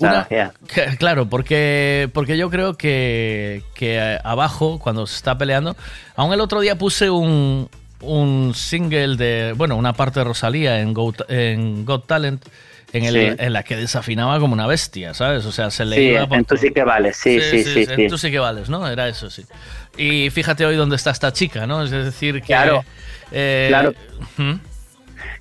[0.00, 0.26] una-
[0.66, 5.76] que- claro, porque, porque yo creo que, que abajo, cuando se está peleando,
[6.16, 7.68] aún el otro día puse un,
[8.00, 12.44] un single de, bueno, una parte de Rosalía en, Go- en Got Talent,
[12.92, 13.36] en, el, Sí.
[13.38, 15.44] en la que desafinaba como una bestia, ¿sabes?
[15.46, 17.84] O sea, se le Sí, iba por en tú sí que vales, sí, sí, sí.
[17.86, 18.88] sí, en Tú sí que vales, ¿no?
[18.88, 19.44] Era eso, sí.
[19.96, 21.82] Y fíjate hoy dónde está esta chica, ¿no?
[21.84, 22.46] Es decir, que...
[22.46, 22.84] Claro,
[23.30, 23.94] eh, claro.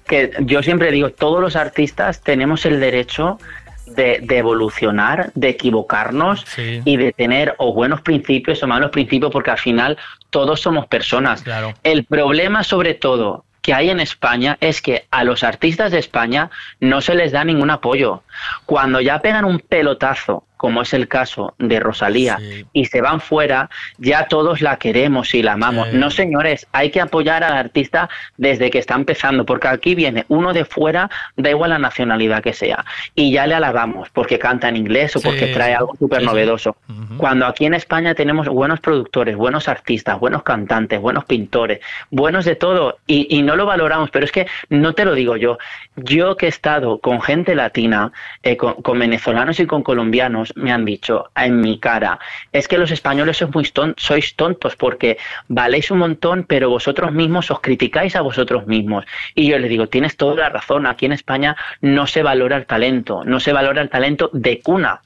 [0.08, 3.38] Que yo siempre digo, todos los artistas tenemos el derecho
[3.86, 6.82] de, de evolucionar, de equivocarnos Sí.
[6.84, 9.98] y de tener o buenos principios o malos principios, porque al final
[10.30, 11.42] todos somos personas.
[11.44, 11.74] Claro.
[11.84, 16.50] El problema sobre todo que hay en España es que a los artistas de España
[16.80, 18.24] no se les da ningún apoyo.
[18.66, 22.38] Cuando ya pegan un pelotazo, como es el caso de Rosalía,
[22.74, 25.90] y se van fuera, ya todos la queremos y la amamos.
[25.90, 25.98] Sí.
[25.98, 30.54] No, señores, hay que apoyar al artista desde que está empezando, porque aquí viene uno
[30.54, 32.84] de fuera, da igual la nacionalidad que sea,
[33.16, 36.76] y ya le alabamos porque canta en inglés o Sí, porque trae algo súper novedoso.
[37.18, 41.80] Cuando aquí en España tenemos buenos productores, buenos artistas, buenos cantantes, buenos pintores,
[42.10, 45.38] buenos de todo, y, y no lo valoramos, pero es que no te lo digo
[45.38, 45.58] yo.
[45.96, 48.12] Yo que he estado con gente latina,
[48.44, 52.20] eh, con, con venezolanos y con colombianos, me han dicho en mi cara,
[52.52, 55.18] es que los españoles sois, muy ton- sois tontos porque
[55.48, 59.06] valéis un montón, pero vosotros mismos os criticáis a vosotros mismos.
[59.36, 62.66] Y yo les digo, tienes toda la razón, aquí en España no se valora el
[62.66, 65.02] talento, no se valora el talento de cuna.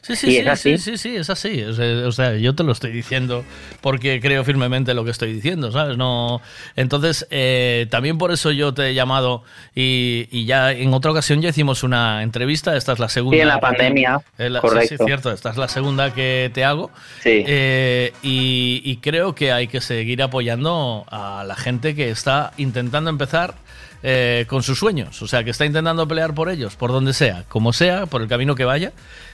[0.00, 0.78] Sí, ¿Y sí, es sí, así?
[0.78, 1.62] sí, sí, sí, es así.
[1.62, 3.44] O sea, yo te lo estoy diciendo
[3.80, 5.96] porque creo firmemente en lo que estoy diciendo, ¿sabes?
[5.96, 6.40] No,
[6.76, 9.44] entonces, eh, también por eso yo te he llamado
[9.74, 12.76] y, y ya en otra ocasión ya hicimos una entrevista.
[12.76, 13.36] Esta es la segunda.
[13.36, 14.96] Sí, en la pandemia, Es la- sí, correcto.
[14.98, 15.30] Sí, cierto.
[15.32, 16.90] Esta es la segunda que te hago.
[17.24, 23.10] Eh, y, y creo que hay que seguir apoyando a la gente que está intentando
[23.10, 23.54] empezar
[24.02, 25.22] eh, con sus sueños.
[25.22, 28.28] O sea, que está intentando pelear por ellos, por donde sea, como sea, por el
[28.28, 28.92] camino que vaya.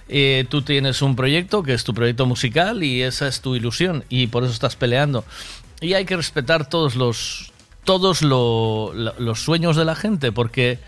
[0.09, 4.05] Eh, tú tienes un proyecto que es tu proyecto musical y esa es tu ilusión
[4.09, 5.25] y por eso estás peleando.
[5.81, 7.53] Y hay que respetar todos los
[7.85, 10.79] todos lo- lo- los sueños de la gente porque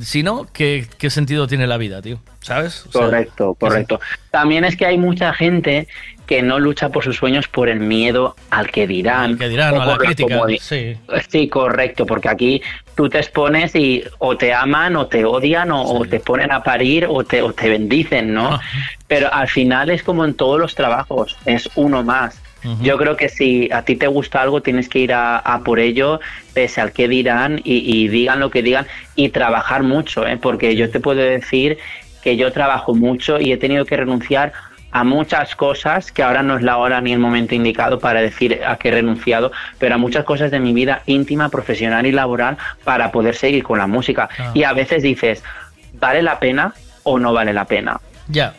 [0.00, 2.18] si no, ¿qué, qué sentido tiene la vida, tío?
[2.40, 2.86] ¿Sabes?
[2.86, 4.00] O sea, Correcto, correcto.
[4.30, 5.88] También es que hay mucha gente
[6.26, 9.36] que no lucha por sus sueños por el miedo al que dirán.
[9.38, 10.40] que dirán, o a la crítica.
[10.60, 10.96] Sí.
[11.28, 12.62] Sí, correcto, porque aquí
[12.94, 16.62] tú te expones y o te aman o te odian o, o te ponen a
[16.62, 18.58] parir o te, o te bendicen, ¿no?
[19.06, 22.40] Pero al final es como en todos los trabajos, es uno más.
[22.80, 25.78] Yo creo que si a ti te gusta algo, tienes que ir a, a por
[25.78, 26.20] ello,
[26.54, 28.86] pese al que dirán y, y digan lo que digan
[29.16, 30.38] y trabajar mucho, ¿eh?
[30.38, 31.78] porque yo te puedo decir
[32.22, 34.52] que yo trabajo mucho y he tenido que renunciar
[34.94, 38.60] a muchas cosas que ahora no es la hora ni el momento indicado para decir
[38.64, 42.56] a qué he renunciado, pero a muchas cosas de mi vida íntima, profesional y laboral
[42.84, 44.28] para poder seguir con la música.
[44.38, 44.52] Ah.
[44.54, 45.42] Y a veces dices,
[45.94, 48.00] ¿vale la pena o no vale la pena?
[48.28, 48.54] Ya.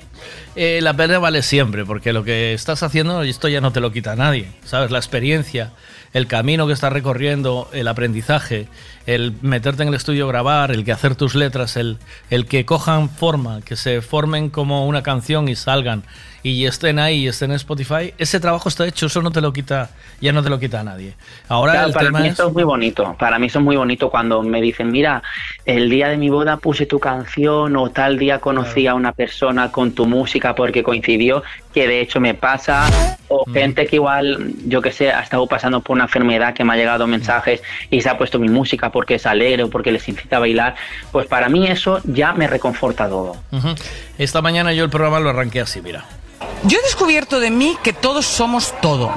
[0.56, 3.92] Eh, la pena vale siempre, porque lo que estás haciendo, esto ya no te lo
[3.92, 4.90] quita nadie, ¿sabes?
[4.90, 5.74] La experiencia,
[6.14, 8.68] el camino que estás recorriendo, el aprendizaje,
[9.06, 11.98] el meterte en el estudio a grabar, el que hacer tus letras, el,
[12.30, 16.04] el que cojan forma, que se formen como una canción y salgan
[16.46, 19.52] y estén ahí y estén en Spotify, ese trabajo está hecho, eso no te lo
[19.52, 19.90] quita,
[20.22, 21.16] ya no te lo quita nadie.
[21.48, 22.34] Ahora Claro, el para tema mí es...
[22.34, 23.16] eso es muy bonito.
[23.18, 25.24] Para mí eso es muy bonito cuando me dicen, mira,
[25.66, 29.72] el día de mi boda puse tu canción o tal día conocí a una persona
[29.72, 31.42] con tu música porque coincidió,
[31.74, 33.18] que de hecho me pasa.
[33.28, 36.74] O gente que igual, yo que sé, ha estado pasando por una enfermedad que me
[36.74, 40.08] ha llegado mensajes y se ha puesto mi música porque es alegre o porque les
[40.08, 40.76] incita a bailar.
[41.12, 43.36] Pues para mí eso ya me reconforta todo.
[44.18, 46.06] Esta mañana yo el programa lo arranqué así, mira.
[46.64, 49.14] Yo he descubierto de mí que todos somos todo.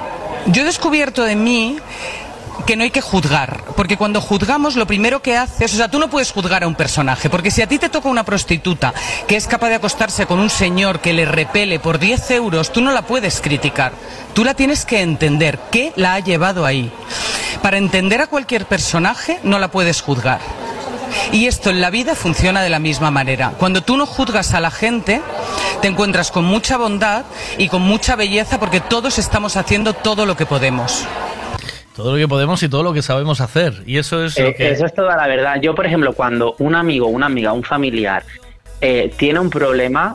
[0.46, 1.78] Yo he descubierto de mí
[2.66, 5.98] que no hay que juzgar, porque cuando juzgamos lo primero que haces, o sea, tú
[5.98, 8.92] no puedes juzgar a un personaje, porque si a ti te toca una prostituta
[9.26, 12.80] que es capaz de acostarse con un señor que le repele por 10 euros, tú
[12.80, 13.92] no la puedes criticar,
[14.34, 16.92] tú la tienes que entender, qué la ha llevado ahí.
[17.62, 20.40] Para entender a cualquier personaje no la puedes juzgar.
[21.32, 23.52] Y esto en la vida funciona de la misma manera.
[23.58, 25.20] Cuando tú no juzgas a la gente,
[25.80, 27.24] te encuentras con mucha bondad
[27.56, 31.04] y con mucha belleza porque todos estamos haciendo todo lo que podemos.
[31.98, 33.82] Todo lo que podemos y todo lo que sabemos hacer.
[33.84, 34.70] Y eso es lo Eh, que...
[34.70, 35.60] Eso es toda la verdad.
[35.60, 38.22] Yo, por ejemplo, cuando un amigo, una amiga, un familiar
[38.80, 40.14] eh, tiene un problema,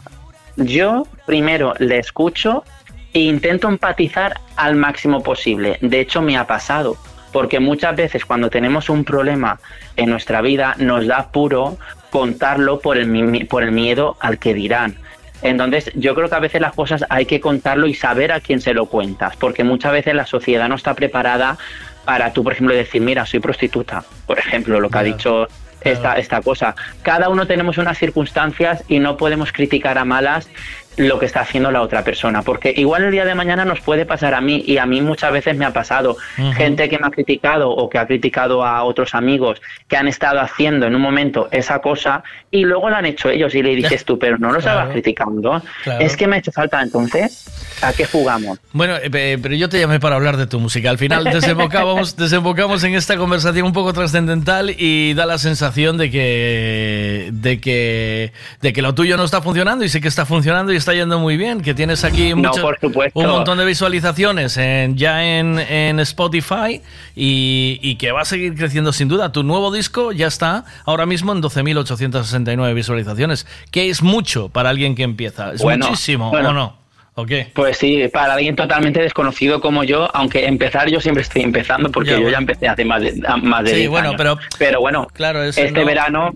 [0.55, 2.63] yo primero le escucho
[3.11, 5.77] e intento empatizar al máximo posible.
[5.81, 6.95] De hecho, me ha pasado.
[7.33, 9.59] Porque muchas veces cuando tenemos un problema
[9.97, 11.77] en nuestra vida nos da puro
[12.11, 14.95] contarlo por el, por el miedo al que dirán.
[15.43, 18.61] Entonces, yo creo que a veces las cosas hay que contarlo y saber a quién
[18.61, 21.57] se lo cuentas, porque muchas veces la sociedad no está preparada
[22.05, 25.47] para tú, por ejemplo, decir, mira, soy prostituta, por ejemplo, lo que ha dicho
[25.81, 26.75] esta, esta cosa.
[27.01, 30.49] Cada uno tenemos unas circunstancias y no podemos criticar a malas
[30.97, 34.05] lo que está haciendo la otra persona, porque igual el día de mañana nos puede
[34.05, 36.17] pasar a mí y a mí muchas veces me ha pasado
[36.55, 40.39] gente que me ha criticado o que ha criticado a otros amigos que han estado
[40.39, 44.05] haciendo en un momento esa cosa y luego lo han hecho ellos y le dices
[44.05, 44.91] tú, pero no lo estabas Claro.
[44.93, 46.05] criticando, Claro.
[46.05, 47.45] es que me ha hecho falta entonces,
[47.81, 48.59] ¿a qué jugamos?
[48.71, 50.89] Bueno, eh, pe- pero yo te llamé para hablar de tu música.
[50.89, 56.11] Al final desembocamos, desembocamos en esta conversación un poco trascendental y da la sensación de
[56.11, 60.71] que, de que de que lo tuyo no está funcionando y sé que está funcionando
[60.73, 61.61] y está yendo muy bien.
[61.61, 63.19] Que tienes aquí No, muchas- por supuesto.
[63.19, 66.81] un montón de visualizaciones en, ya en, en Spotify
[67.15, 69.31] y, y que va a seguir creciendo sin duda.
[69.31, 74.95] Tu nuevo disco ya está ahora mismo en 12.869 visualizaciones, que es mucho para alguien
[74.95, 75.53] que empieza.
[75.53, 76.49] Es Bueno, muchísimo, bueno.
[76.49, 76.83] ¿o no?
[77.15, 77.51] ¿O qué?
[77.53, 82.09] Pues sí, para alguien totalmente desconocido como yo, aunque empezar yo siempre estoy empezando porque
[82.11, 83.13] Ya, yo ya empecé hace más de,
[83.43, 84.17] más de Sí, 10 bueno, años.
[84.17, 86.33] pero- pero bueno, Claro, es este no- verano.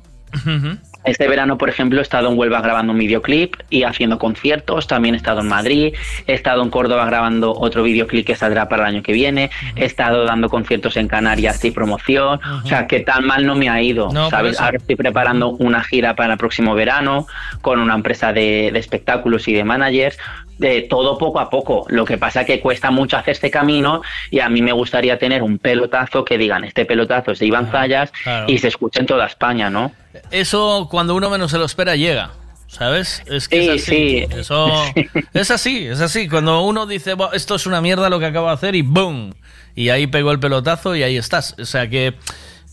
[1.07, 4.87] Este verano, por ejemplo, he estado en Huelva grabando un videoclip y haciendo conciertos.
[4.87, 5.95] También he estado en Madrid.
[6.27, 9.49] He estado en Córdoba grabando otro videoclip que saldrá para el año que viene.
[9.77, 12.39] He estado dando conciertos en Canarias y promoción.
[12.63, 14.09] O sea, que tan mal no me ha ido.
[14.11, 14.59] No, ¿sabes?
[14.59, 17.25] Ahora estoy preparando una gira para el próximo verano
[17.61, 20.17] con una empresa de, de espectáculos y de managers.
[20.57, 21.85] De todo poco a poco.
[21.87, 25.43] Lo que pasa que cuesta mucho hacer este camino y a mí me gustaría tener
[25.43, 28.45] un pelotazo que digan este pelotazo es de Iván Zayas claro.
[28.51, 29.91] y se escuche en toda España, ¿no?
[30.31, 32.31] Eso cuando uno menos se lo espera llega.
[32.67, 33.23] ¿Sabes?
[33.27, 33.91] Es que Sí, es así.
[33.91, 34.27] sí.
[34.39, 34.67] Eso
[35.33, 36.27] es así, es así.
[36.27, 39.33] Cuando uno dice, "Buah, esto es una mierda lo que acabo de hacer y ¡boom!
[39.73, 41.55] Y ahí pegó el pelotazo y ahí estás.
[41.59, 42.15] O sea que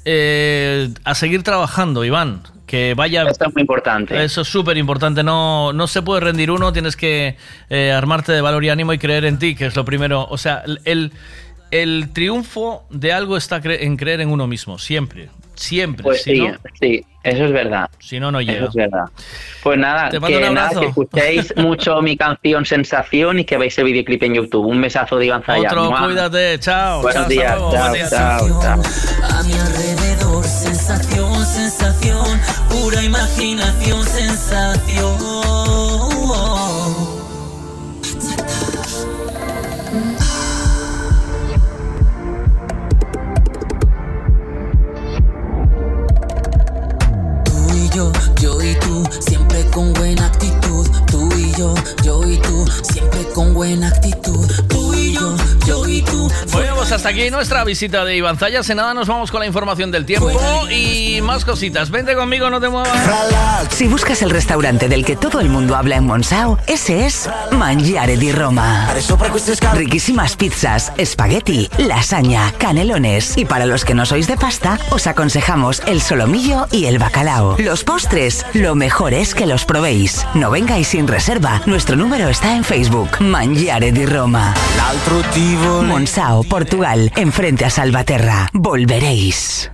[0.05, 2.43] eh, a seguir trabajando, Iván.
[2.67, 3.23] Que vaya.
[3.25, 4.25] Esto es muy importante.
[4.25, 5.23] Eso es súper importante.
[5.23, 6.73] No, no se puede rendir uno.
[6.73, 7.37] Tienes que
[7.71, 10.27] eh, armarte de valor y ánimo y creer en ti, que es lo primero.
[10.29, 11.13] O sea, el,
[11.83, 14.79] el triunfo de algo está cre- en creer en uno mismo.
[14.79, 15.29] Siempre.
[15.55, 16.03] Siempre.
[16.03, 17.89] Pues si sí, no, sí, eso es verdad.
[18.01, 18.67] si no, no Eso llega.
[18.67, 19.05] es verdad.
[19.63, 23.85] Pues nada, Te que, nada, que escuchéis mucho mi canción Sensación y que veáis el
[23.85, 24.67] videoclip en YouTube.
[24.67, 25.73] Un besazo de Iván Zayas.
[25.73, 26.07] Otro, ¡Mua!
[26.07, 26.59] cuídate.
[26.59, 27.03] Chao.
[27.03, 27.57] Buenos chao, días.
[27.57, 28.83] Chao, chao, chao.
[29.31, 35.64] A mi alrededor, sensación, sensación, pura imaginación, sensación.
[48.45, 50.54] Yo, y tú, siempre con buena actitud.
[51.57, 54.51] Yo, yo y tú, siempre con buena actitud.
[54.69, 56.29] Tú y yo, yo y tú.
[56.51, 58.69] Bueno, pues hasta aquí nuestra visita de Iván Zayas.
[58.71, 60.31] En nada nos vamos con la información del tiempo
[60.69, 61.91] y más cositas.
[61.91, 62.91] Vente conmigo, no te muevas.
[63.71, 68.17] Si buscas el restaurante del que todo el mundo habla en Monsao, ese es Mangiare
[68.17, 68.93] di Roma.
[69.75, 73.37] Riquísimas pizzas, espagueti, lasaña, canelones.
[73.37, 77.57] Y para los que no sois de pasta, os aconsejamos el solomillo y el bacalao.
[77.59, 80.27] Los postres, lo mejor es que los probéis.
[80.35, 81.44] No vengáis sin reserva.
[81.67, 83.21] Nuestro número está en Facebook.
[83.21, 84.55] Mangiare di Roma.
[85.83, 88.49] Monsao, Portugal, enfrente a Salvaterra.
[88.53, 89.74] Volveréis.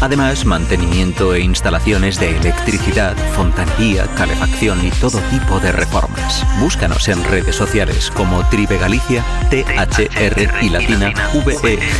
[0.00, 6.46] Además, mantenimiento e instalaciones de electricidad, fontanería, calefacción y todo tipo de reformas.
[6.60, 11.12] Búscanos en redes sociales como Tribe Galicia, T-H-R y latina,
[11.44, 11.90] V-E-G-A-L-I-C-I-A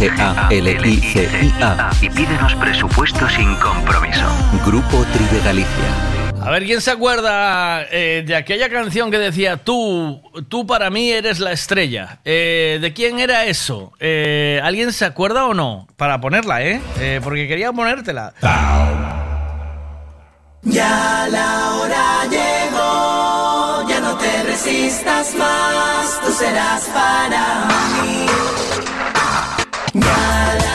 [2.01, 4.27] y pídenos presupuesto sin compromiso.
[4.65, 6.18] Grupo Tribe Galicia.
[6.49, 11.11] A ver, ¿quién se acuerda eh, de aquella canción que decía tú, tú para mí
[11.11, 12.21] eres la estrella?
[12.25, 13.93] Eh, ¿De quién era eso?
[14.01, 15.87] Eh, ¿Alguien se acuerda o no?
[15.99, 16.81] Para ponerla, ¿eh?
[17.23, 18.33] porque quería ponértela.
[20.63, 27.67] Ya la hora llegó, ya no te resistas más, tú serás para
[28.01, 28.27] mí.
[29.93, 30.68] Ya la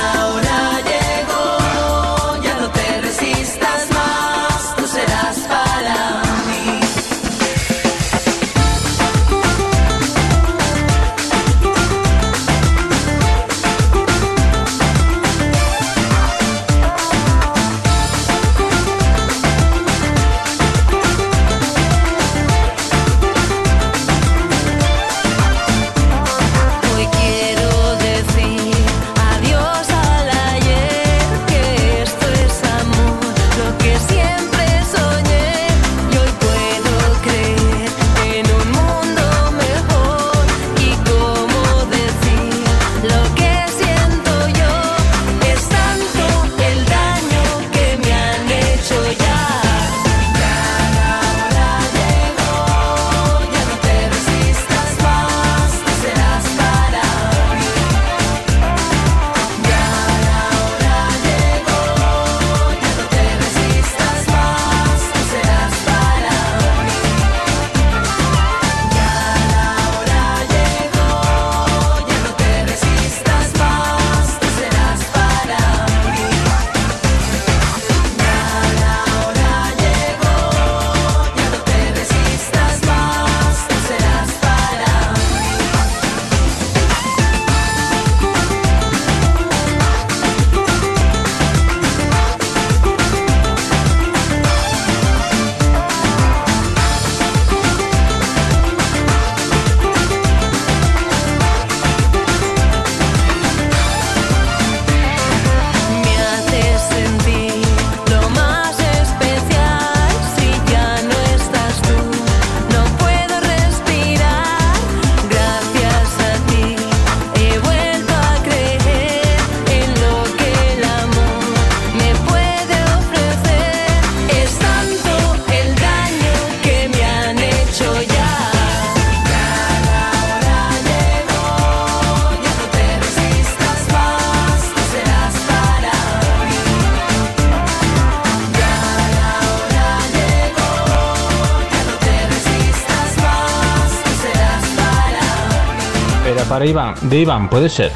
[146.65, 147.91] Iván, de Iván, puede ser.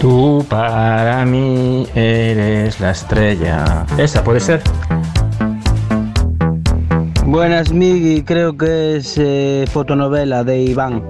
[0.00, 3.86] Tú para mí eres la estrella.
[3.96, 4.62] Esa puede ser.
[7.24, 8.22] Buenas, Migi.
[8.22, 11.02] Creo que es eh, fotonovela de Iván.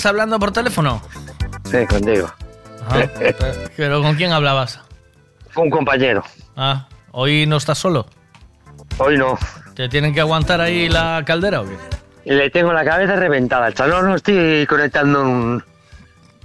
[0.00, 1.02] ¿Estás hablando por teléfono?
[1.70, 2.32] Sí, contigo.
[2.88, 3.06] Ajá.
[3.76, 4.80] ¿Pero con quién hablabas?
[5.54, 6.24] Un compañero.
[6.56, 8.06] Ah, ¿hoy no estás solo?
[8.96, 9.38] Hoy no.
[9.74, 11.76] ¿Te tienen que aguantar ahí la caldera o qué?
[12.24, 14.06] Y le tengo la cabeza reventada al chaval.
[14.08, 15.62] No, estoy conectando un,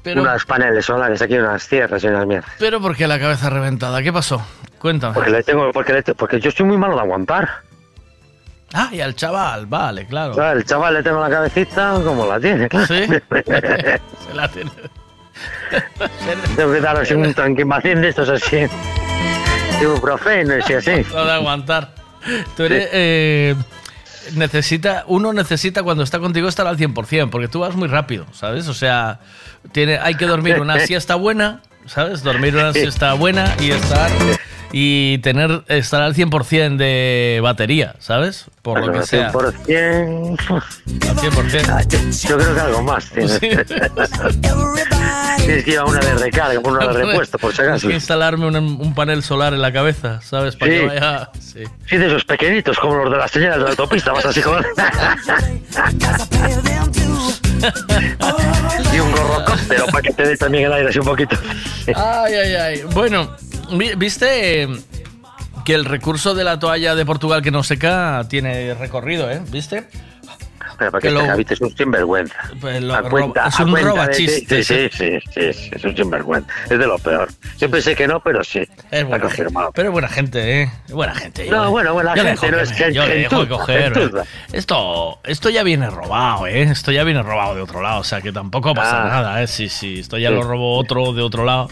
[0.03, 2.51] Pero- unos paneles solares aquí, unas tierras y unas mierdas.
[2.59, 4.03] ¿Pero por qué la cabeza reventada?
[4.03, 4.45] ¿Qué pasó?
[4.80, 5.14] Cuéntame.
[5.14, 7.50] Porque le tengo, porque, le porque yo soy muy malo de aguantar.
[8.96, 10.52] Y al chaval, vale, claro.
[10.54, 12.88] El chaval le tengo la cabecita como la tiene, claro.
[12.88, 13.04] ¿Sí?
[13.06, 14.72] Se la tiene.
[16.56, 18.66] tengo que daros un tranquimacín de estos así.
[19.82, 20.92] Ibuprofeno y así.
[20.92, 21.94] De aguantar.
[22.56, 23.56] Tú eres, eh,
[24.36, 28.70] necesita, uno necesita cuando está contigo estar al 100%, porque tú vas muy rápido, ¿sabes?
[28.70, 29.20] O sea,
[29.74, 32.24] tiene, hay que dormir una siesta buena, ¿sabes?
[32.24, 34.10] Dormir una siesta buena y estar
[34.72, 38.45] y tener estar al 100% de batería, ¿sabes?
[38.61, 39.32] Por lo Bueno, que sea.
[39.32, 39.53] 100%.
[41.08, 41.88] Al 100%.
[41.88, 43.40] Yo, yo creo que algo más tienes.
[45.45, 47.88] Tienes que llevar una de recarga, una de repuesto, por si Tienes acaso.
[47.90, 50.56] que instalarme un, un panel solar en la cabeza, ¿sabes?
[50.56, 50.77] Para Sí.
[50.80, 51.30] que vaya.
[51.40, 51.64] Sí.
[51.88, 54.66] Sí, de esos pequeñitos, como los de las señales de la autopista, vas así con...
[58.94, 61.38] y un gorrocóptero para que te dé también el aire así un poquito.
[61.95, 62.82] Ay, ay, ay.
[62.94, 63.30] Bueno,
[63.98, 64.68] ¿viste eh,
[65.66, 69.42] que el recurso de la toalla de Portugal que no seca tiene recorrido, eh?
[69.52, 69.88] ¿Viste?
[70.78, 72.36] Pero Que este es un sinvergüenza.
[72.60, 73.76] Pues lo- A cuenta- es a un
[74.14, 74.64] Sí, ¿eh?
[74.64, 76.52] sí, sí, sí, es un sinvergüenza.
[76.64, 77.30] Es de lo peor.
[77.58, 78.62] Yo pensé que no, pero sí.
[78.92, 79.72] Es buena confirmado.
[79.74, 80.72] Pero es buena gente, ¿eh?
[80.88, 81.50] Es buena gente.
[81.50, 83.94] No, bueno, buena gente, no es gente Yo le dejo coger.
[83.94, 84.24] gentuza.
[84.54, 86.64] Esto, esto ya viene robado, ¿eh?
[86.64, 88.00] Esto ya viene robado de otro lado.
[88.02, 89.10] O sea, que tampoco pasa Ah.
[89.10, 89.48] nada, ¿eh?
[89.48, 90.00] Sí, sí.
[90.00, 91.70] Esto ya lo robó otro de otro lado.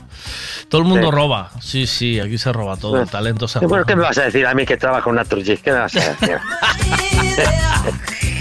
[0.69, 1.51] Todo el mundo roba.
[1.61, 2.19] Sí, sí.
[2.19, 3.01] Aquí se roba todo.
[3.01, 3.83] El talento se roba.
[3.85, 5.57] ¿qué me vas a decir a mí que trabajo en Naturgy?
[5.57, 6.38] ¿Qué me vas a decir?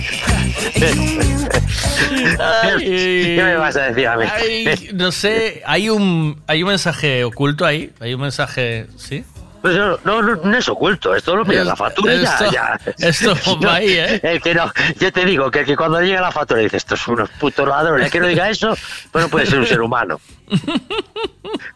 [2.79, 4.25] ¿Qué me vas a decir a mí?
[4.33, 7.91] Ay, no sé, hay un, hay un mensaje oculto ahí.
[8.01, 9.25] Hay un mensaje, ¿sí?
[9.61, 13.07] Pues no, no, no, es oculto, esto lo pide la factura Esto- ya, ya.
[13.09, 13.37] esto
[13.71, 14.19] ahí, ¿eh?
[14.21, 16.99] El que no, yo te digo que, el que cuando llega la factura dice, estos
[16.99, 18.77] son unos putos ladrones, que no diga eso,
[19.13, 20.21] pues no puede ser un ser humano.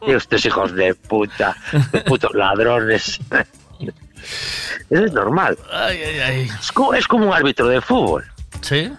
[0.06, 1.54] Y estos hijos de puta,
[1.92, 3.20] de putos ladrones.
[4.90, 5.58] Eso es normal.
[5.70, 6.50] Ay, ay, ay.
[6.60, 8.24] Es como, es como un árbitro de fútbol.
[8.66, 8.92] ¿Sí?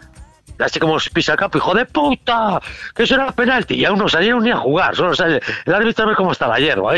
[0.59, 2.59] Así como se pisa el campo, hijo de puta,
[2.95, 3.75] que eso era penalti.
[3.75, 5.41] Y aún no salieron ni a jugar, solo sale.
[5.65, 6.97] El árbitro ve cómo está la hierba.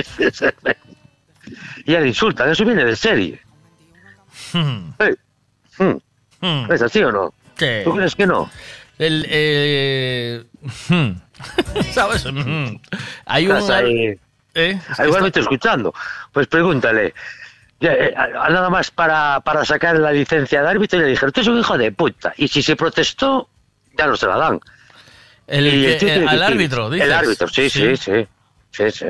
[1.85, 3.41] Y él insulta, eso viene de serie.
[4.53, 4.91] Hmm.
[5.77, 5.97] Hmm.
[6.41, 6.71] Hmm.
[6.71, 7.33] ¿Es así o no?
[7.57, 7.81] Sí.
[7.83, 8.49] ¿Tú crees que no?
[8.97, 10.43] El, eh,
[10.87, 11.11] hmm.
[11.91, 12.25] ¿Sabes?
[13.25, 13.57] Hay un...
[15.05, 15.93] Igual me estoy escuchando.
[16.31, 17.13] Pues pregúntale.
[17.81, 21.47] Eh, nada más para, para sacar la licencia de árbitro y le dijeron, tú eres
[21.53, 22.33] un hijo de puta.
[22.37, 23.47] Y si se protestó,
[23.97, 24.59] ya no se la dan.
[25.47, 27.07] El Y eh, árbitro, dices.
[27.07, 28.27] El árbitro, sí, sí, sí.
[28.71, 29.05] Sí, sí.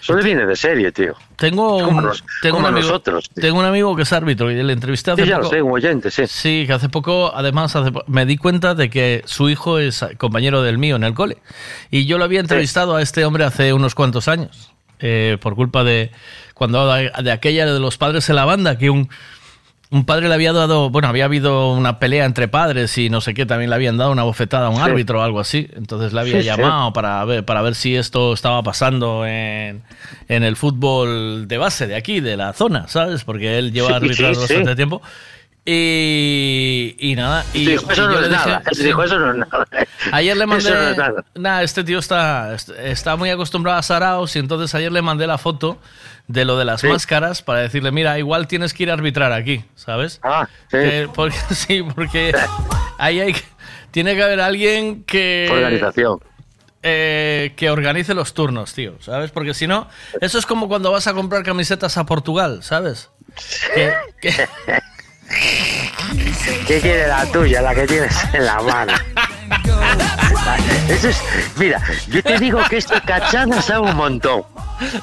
[0.00, 1.14] Eso le viene de serie, tío.
[1.36, 4.72] Tengo un, nos- tengo, un amigo, nosotros, tengo un amigo que es árbitro y le
[4.72, 6.24] entrevisté hace Sí, ya lo sé, un oyente, sí.
[6.28, 10.62] Sí, que hace poco, además, hace me di cuenta de que su hijo es compañero
[10.62, 11.38] del mío en el cole.
[11.90, 15.82] Y yo lo había entrevistado a este hombre hace unos cuantos años, eh, por culpa
[15.82, 16.12] de
[16.62, 19.08] cuando de, de aquella de los padres en la banda, que un,
[19.90, 23.34] un padre le había dado, bueno, había habido una pelea entre padres y no sé
[23.34, 24.82] qué, también le habían dado una bofetada a un Sí.
[24.82, 25.68] árbitro o algo así.
[25.76, 26.46] Entonces le había Sí, sí.
[26.46, 29.82] llamado para ver, para ver si esto estaba pasando en,
[30.28, 33.24] en el fútbol de base de aquí, de la zona, ¿sabes?
[33.24, 35.02] Porque él lleva arbitrando bastante tiempo.
[35.64, 37.44] Y, y nada.
[37.54, 38.62] Y, Dijo, eso no es nada.
[38.82, 39.66] Dijo, eso no es nada.
[40.12, 40.64] Ayer le mandé.
[40.68, 41.62] Eso no es nada.
[41.62, 45.78] Este tío está, está muy acostumbrado a Saraos y entonces ayer le mandé la foto
[46.26, 46.88] de lo de las Sí.
[46.88, 50.18] máscaras para decirle, mira, igual tienes que ir a arbitrar aquí, ¿sabes?
[50.22, 50.78] Ah, sí.
[50.78, 52.34] Que- porque, sí, porque
[52.98, 53.44] ahí hay que-
[53.90, 55.48] tiene que haber alguien que...
[55.50, 56.18] Organización.
[56.82, 59.30] eh, que organice los turnos, tío, ¿sabes?
[59.30, 59.88] Porque si no,
[60.20, 63.10] eso es como cuando vas a comprar camisetas a Portugal, ¿sabes?
[63.74, 64.48] Que- que-
[66.66, 68.92] ¿Qué quiere la tuya, la que tienes en la mano?
[70.88, 71.22] Eso es,
[71.56, 74.42] mira, yo te digo que esta cachada sabe un montón.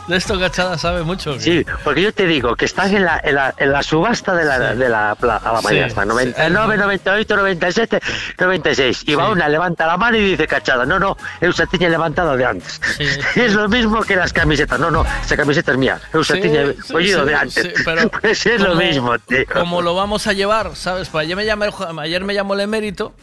[0.07, 1.33] de esto cachada sabe mucho.
[1.35, 4.35] que- Sí, porque yo te digo que están en la, en la, en la subasta
[4.35, 5.95] de la, de la, pla- a la Sí, mañana, sí.
[6.05, 7.99] 99, 98, 97,
[8.37, 9.03] 96.
[9.07, 10.85] Y va una, levanta la mano y dice cachada.
[10.85, 12.79] No, no, Eusatiña he levantado de antes.
[13.35, 14.79] Es lo mismo que las camisetas.
[14.79, 15.99] No, no, esa camiseta es mía.
[16.13, 17.63] Eusatiña Sí, sí, oído sí, de antes.
[17.63, 19.45] sí, pero pues es lo mismo, tío.
[19.51, 21.07] Como lo vamos a llevar, ¿sabes?
[21.09, 21.65] Pues ayer me, llamó
[22.01, 23.13] ayer me llamó el emérito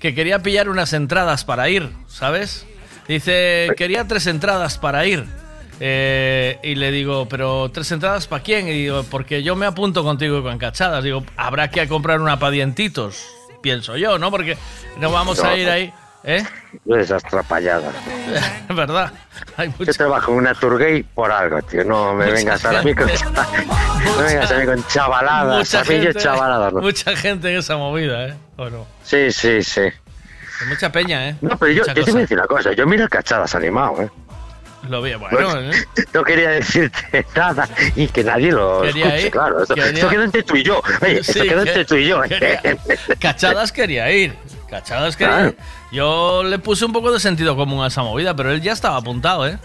[0.00, 2.66] que quería pillar unas entradas para ir, ¿sabes?
[3.06, 5.24] Dice, quería tres entradas para ir.
[5.80, 8.68] Eh, y le digo, pero tres entradas para quién?
[8.68, 11.04] Y digo, porque yo me apunto contigo con cachadas.
[11.04, 13.26] Digo, habrá que comprar una para dientitos,
[13.62, 14.30] pienso yo, ¿no?
[14.30, 14.58] Porque
[14.98, 15.92] no vamos a ir ahí.
[16.24, 16.44] ¿Eh?
[16.84, 17.94] No esas trapalladas.
[18.68, 19.12] ¿Verdad?
[19.56, 21.84] Hay Yo trabajo en una tour gay por algo, tío.
[21.84, 23.24] No me Mucha vengas a mí con, gente.
[24.04, 25.58] no me vengas a mí con chavaladas.
[25.58, 26.72] mucha a mí yo gente, chavaladas.
[26.72, 26.80] no.
[26.80, 28.34] mucha gente en esa movida, ¿eh?
[28.58, 28.86] ¿O no?
[29.04, 29.82] Sí, sí, sí.
[30.68, 31.36] Mucha peña, ¿eh?
[31.40, 32.72] No, pero yo, te voy a decir una cosa.
[32.72, 34.10] Yo miro cachadas animado, ¿eh?
[34.88, 35.70] Lo vi, bueno, ¿eh?
[36.14, 39.62] No quería decirte nada y que nadie lo Quería escuche, ir, claro.
[39.62, 40.82] Esto, quería- esto queda entre tú y yo.
[41.02, 42.24] Oye, esto queda que- entre tú y yo.
[42.24, 42.28] ¿eh?
[42.28, 42.76] quería-
[43.20, 44.34] Cachadas quería ir.
[44.68, 45.48] Cachadas quería Claro.
[45.50, 45.56] ir.
[45.92, 48.96] Yo le puse un poco de sentido común a esa movida, pero él ya estaba
[48.96, 49.58] apuntado, ¿eh?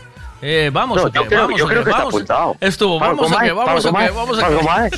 [0.45, 2.15] Eh, vamos No, o qué, yo creo, vamos yo o creo que está vamos.
[2.15, 2.57] apuntado.
[2.59, 4.91] Estuvo, vamos comer, qué, vamos qué, comer, vamos comer.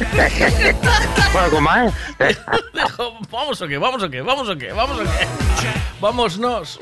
[2.73, 5.69] Dijo, vamos o qué, vamos o qué, vamos o qué, vamos o qué.
[6.01, 6.79] Vámonos.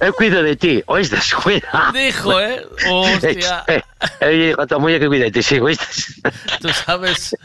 [0.00, 1.16] Él cuido de ti, ¿oíste?
[1.42, 1.92] Cuida.
[1.92, 2.64] Dijo, ¿eh?
[2.88, 3.64] Hostia.
[4.20, 5.84] Él dijo a mujer que cuide de ti, sí, ¿oíste?
[6.60, 7.36] Tú sabes,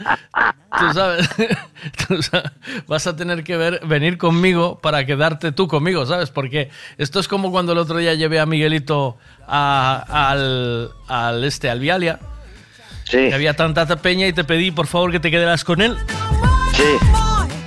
[0.78, 1.28] tú sabes,
[2.08, 2.52] tú sa-
[2.86, 6.30] vas a tener que ver, venir conmigo para quedarte tú conmigo, ¿sabes?
[6.30, 9.16] Porque esto es como cuando el otro día llevé a Miguelito
[9.48, 12.18] a- al, al este, al Vialia.
[13.04, 13.28] Sí.
[13.28, 15.96] Que había tanta peña y te pedí, por favor, que te quedaras con él.
[16.74, 16.84] Sí.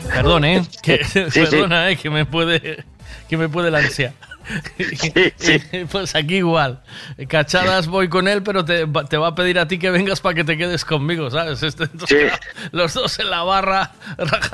[0.09, 0.65] Perdón, ¿eh?
[0.81, 1.97] Que, Sí, perdona, ¿eh?
[1.97, 2.83] Que me puede,
[3.29, 4.13] que me puede la ansia.
[4.77, 6.79] Y, Pues aquí igual.
[7.27, 10.21] Cachadas voy con él, pero te, va- te va a pedir a ti que vengas
[10.21, 11.61] para que te quedes conmigo, ¿sabes?
[11.67, 12.31] Este, entonces,
[12.71, 13.91] Los dos en la barra.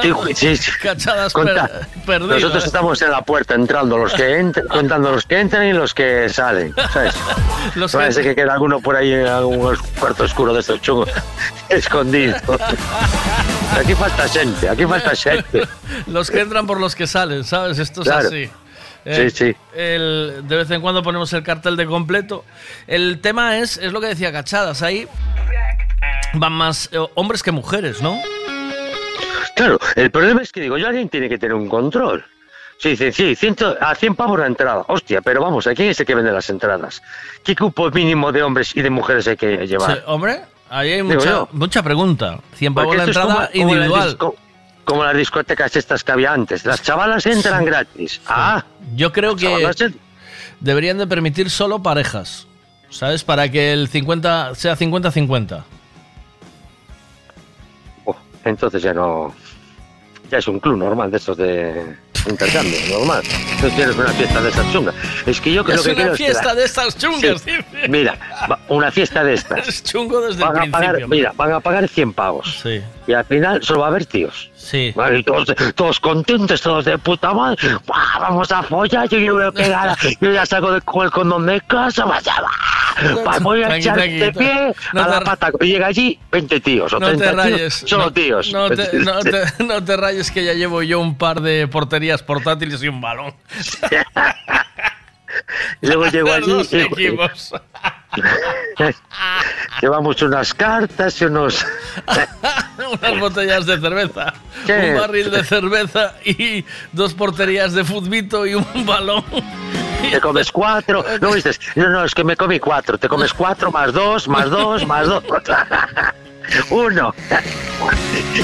[0.02, 0.72] Sí, sí, sí.
[0.82, 2.68] Cachadas Conta- per- perdido, Nosotros ¿eh?
[2.68, 6.28] estamos en la puerta entrando, los que entran, contando los que entran y los que
[6.30, 7.14] salen, ¿sabes?
[7.76, 11.10] Los que- Parece que queda alguno por ahí en algún cuarto oscuro de estos chungos,
[11.70, 12.36] escondido.
[13.80, 15.68] Aquí falta gente, aquí falta gente.
[16.08, 17.80] Los que entran por los que salen, ¿sabes?
[17.80, 18.28] Esto es Claro.
[18.28, 18.50] así.
[19.06, 19.56] Sí, sí.
[19.76, 22.46] el- de vez en cuando ponemos el cartel de completo.
[22.88, 25.08] El tema es, es lo que decía Cachadas, ahí
[26.36, 28.18] van más eh, hombres que mujeres, ¿no?
[29.56, 32.26] Claro, el problema es que digo, yo alguien tiene que tener un control.
[32.80, 34.84] Sí, dice, sí, ciento, a 100 pavos la entrada.
[34.88, 37.02] Hostia, pero vamos, ¿a quién es el que vende las entradas?
[37.44, 39.94] ¿Qué cupo mínimo de hombres y de mujeres hay que llevar?
[39.98, 42.40] Sí, hombre, ahí hay mucha, mucha pregunta.
[42.56, 44.18] 100 pavos la entrada como- individual.
[44.86, 46.66] Como las discotecas estas que había antes.
[46.66, 48.20] Las chavalas entran gratis.
[48.28, 48.64] Ah,
[48.96, 49.70] Yo creo que
[50.60, 52.48] deberían de permitir solo parejas,
[52.90, 53.24] ¿sabes?
[53.24, 55.64] Para que el 50 sea 50-50.
[58.46, 59.34] entonces ya no.
[60.30, 61.96] Ya es un club normal de estos de
[62.30, 63.22] intercambio, normal.
[63.26, 64.96] Entonces tienes una fiesta de estas chungas.
[65.26, 67.52] Es que yo creo es que una que la- fiesta de estas chungas, Sí.
[67.52, 67.88] dice.
[67.88, 68.18] Mira,
[68.70, 69.68] una fiesta de estas.
[69.68, 72.60] Es chungo desde Van el a pagar, mira, van a pagar 100 pavos.
[72.64, 72.82] Sí.
[73.08, 74.50] Y al final solo va a haber tíos.
[74.64, 74.94] Sí.
[74.96, 77.76] Vale, todos, todos contentos, todos de puta madre.
[77.86, 79.98] ¡Buah, vamos a follar, yo, yo voy a pegar.
[80.22, 82.06] Yo ya salgo de, con el condón de casa.
[82.06, 82.50] Vaya, va.
[83.26, 85.52] Va, voy a echar de pie no a te la ra- pata.
[85.60, 87.44] Y llega allí 20 tíos o No 30 te tíos.
[87.44, 87.74] rayes.
[87.86, 88.54] Solo no, tíos.
[88.54, 92.24] No te, no, te, no te rayes que ya llevo yo un par de porterías
[92.24, 93.34] portátiles y un balón.
[95.82, 97.54] Luego llego allí Los y- equipos.
[99.82, 101.66] llevamos unas cartas y unos...
[102.76, 104.34] Unas botellas de cerveza,
[104.66, 104.92] ¿Qué?
[104.92, 109.24] un barril de cerveza y dos porterías de futbito y un balón.
[110.12, 111.06] Te comes cuatro.
[111.22, 112.98] No dices, no, no, es que me comí cuatro.
[112.98, 115.24] Te comes cuatro más dos, más dos, más dos.
[116.70, 117.14] Uno.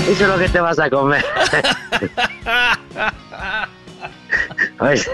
[0.07, 1.25] Eso es lo que te vas a comer.
[4.79, 5.09] ¿Ves?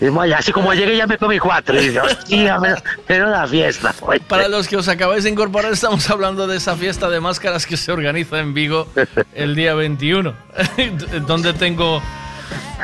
[0.00, 1.80] Y molla, así como llegué ya me comí cuatro.
[1.80, 3.94] Y hostia, pero, pero la fiesta.
[4.28, 7.76] Para los que os acabáis de incorporar, estamos hablando de esa fiesta de máscaras que
[7.76, 8.86] se organiza en Vigo
[9.34, 10.34] el día 21,
[11.26, 12.02] donde tengo...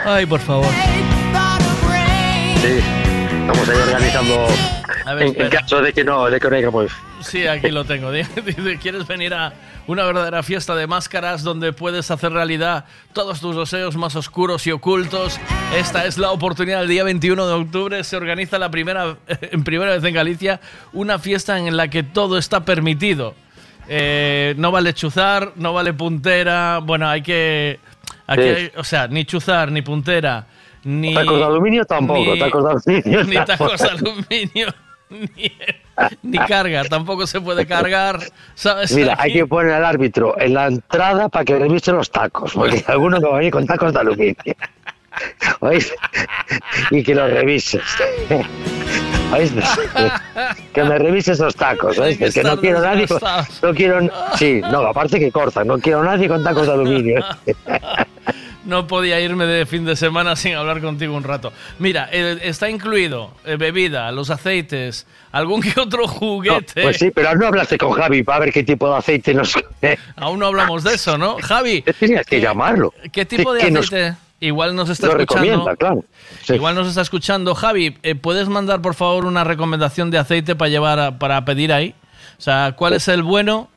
[0.05, 0.73] Ay, por favor.
[2.63, 3.10] Sí.
[3.53, 4.47] Estamos ahí organizando.
[5.17, 6.93] Ver, en, en caso de que no, de que no haya pues.
[7.21, 8.13] Sí, aquí lo tengo.
[8.13, 9.53] Dice, ¿quieres venir a
[9.89, 14.71] una verdadera fiesta de máscaras donde puedes hacer realidad todos tus deseos más oscuros y
[14.71, 15.41] ocultos?
[15.77, 16.83] Esta es la oportunidad.
[16.83, 20.61] El día 21 de octubre se organiza la primera, en primera vez en Galicia,
[20.93, 23.35] una fiesta en la que todo está permitido.
[23.89, 26.79] Eh, no vale chuzar, no vale puntera.
[26.79, 27.81] Bueno, hay que...
[28.29, 28.49] Aquí Sí.
[28.49, 30.47] hay- o sea, ni chuzar, ni puntera,
[30.85, 31.15] ni...
[31.15, 34.69] Tacos de aluminio tampoco, ni- tacos de aluminio Ni tacos de aluminio,
[35.11, 35.53] ni,
[36.23, 36.85] ni carga.
[36.85, 38.21] Tampoco se puede cargar,
[38.55, 38.93] ¿sabes?
[38.95, 42.85] Mira, hay que poner al árbitro en la entrada para que revise los tacos, porque
[42.87, 44.35] alguno que va a ir con tacos de aluminio.
[45.61, 45.93] ¿Oís?
[46.93, 47.83] Y que los revises.
[49.33, 49.53] ¿Oís?
[50.73, 52.17] Que me revises los tacos, ¿oís?
[52.17, 53.01] que Que no quiero nadie.
[53.03, 53.61] desgastados.
[53.63, 54.09] No quiero.
[54.37, 57.25] Sí, no, aparte que cortan, no quiero nadie con tacos de aluminio.
[58.65, 61.53] No podía irme de fin de semana sin hablar contigo un rato.
[61.79, 66.83] Mira, eh, está incluido eh, bebida, los aceites, algún que otro juguete.
[66.83, 69.55] pues sí, pero aún no hablaste con Javi para ver qué tipo de aceite nos...
[70.17, 71.37] Aún no hablamos de eso, ¿no?
[71.41, 71.83] Javi.
[71.99, 72.93] Tenías que llamarlo.
[73.13, 74.17] ¿Qué tipo de nos- aceite?
[74.43, 75.77] Igual nos está Lo escuchando.
[75.79, 76.05] claro.
[76.45, 76.55] Sí.
[76.55, 77.55] Igual nos está escuchando.
[77.55, 81.73] Javi, eh, ¿puedes mandar por favor una recomendación de aceite para llevar a- para pedir
[81.75, 81.95] ahí?
[82.39, 83.69] O sea, ¿cuál es el bueno?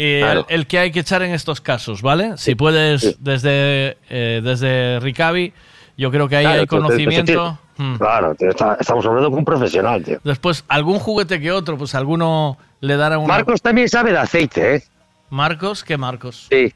[0.00, 0.46] Y Claro.
[0.48, 2.36] el, el que hay que echar en estos casos, ¿vale?
[2.36, 5.52] Si puedes desde eh, desde Ricavi,
[5.96, 7.58] yo creo que ahí Claro, hay te- te- te- conocimiento.
[7.76, 7.96] te- Mm.
[7.96, 10.18] Claro, está- estamos hablando con un profesional, tío.
[10.24, 13.28] Después, algún juguete que otro, pues alguno le dará una...
[13.34, 14.82] Marcos también sabe de aceite, ¿eh?
[15.30, 15.84] ¿Marcos?
[15.84, 16.48] ¿Qué Marcos?
[16.50, 16.72] Sí.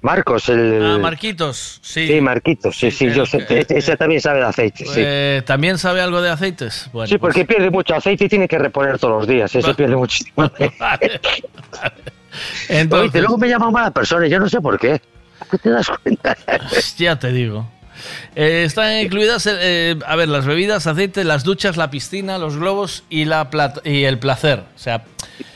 [0.00, 0.80] Marcos, el...
[0.84, 2.08] Ah, Marquitos, sí.
[2.08, 4.92] Sí, Marquitos, sí, sí, yo sé, e- ese también sabe de aceite, sí.
[5.02, 6.90] Eh, ¿También sabe algo de aceites?
[6.92, 9.54] Bueno, Sí, porque pierde mucho aceite y tiene que reponer todos los días.
[9.54, 10.50] Ese pierde muchísimo.
[12.68, 15.00] Entonces- Oye, luego me llaman malas personas, yo no sé por qué.
[15.50, 16.36] ¿Qué te das cuenta?
[16.98, 17.68] Ya te digo.
[18.34, 23.04] Eh, están incluidas, eh, a ver, las bebidas, aceite, las duchas, la piscina, los globos
[23.08, 23.48] y, la
[23.84, 24.60] y el placer.
[24.74, 25.04] O sea,